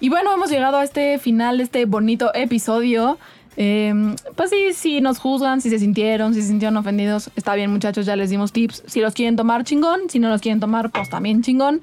Y 0.04 0.10
bueno, 0.10 0.34
hemos 0.34 0.50
llegado 0.52 0.76
a 0.76 0.84
este 0.84 1.18
final 1.18 1.60
de 1.60 1.64
este 1.64 1.86
bonito 1.86 2.36
episodio. 2.36 3.18
Eh, 3.56 3.94
pues 4.36 4.50
sí, 4.50 4.74
si 4.74 5.00
nos 5.00 5.18
juzgan, 5.18 5.62
si 5.62 5.70
se 5.70 5.80
sintieron, 5.80 6.34
si 6.34 6.42
se 6.42 6.50
sintieron 6.50 6.76
ofendidos, 6.76 7.30
está 7.38 7.56
bien 7.56 7.72
muchachos, 7.72 8.06
ya 8.06 8.18
les 8.18 8.30
dimos 8.30 8.52
tips. 8.52 8.84
Si 8.86 9.00
los 9.00 9.14
quieren 9.14 9.38
tomar, 9.38 9.64
chingón. 9.64 10.10
Si 10.10 10.20
no 10.20 10.28
los 10.28 10.42
quieren 10.42 10.60
tomar, 10.60 10.92
pues 10.92 11.10
también 11.10 11.42
chingón. 11.42 11.82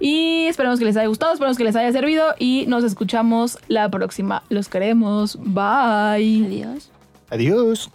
Y 0.00 0.46
esperemos 0.46 0.80
que 0.80 0.86
les 0.86 0.96
haya 0.96 1.06
gustado, 1.06 1.34
esperemos 1.34 1.56
que 1.56 1.62
les 1.62 1.76
haya 1.76 1.92
servido 1.92 2.34
y 2.36 2.64
nos 2.66 2.82
escuchamos 2.82 3.60
la 3.68 3.88
próxima. 3.88 4.42
Los 4.48 4.68
queremos. 4.68 5.38
Bye. 5.40 6.44
Adiós. 6.44 6.90
Adiós. 7.30 7.90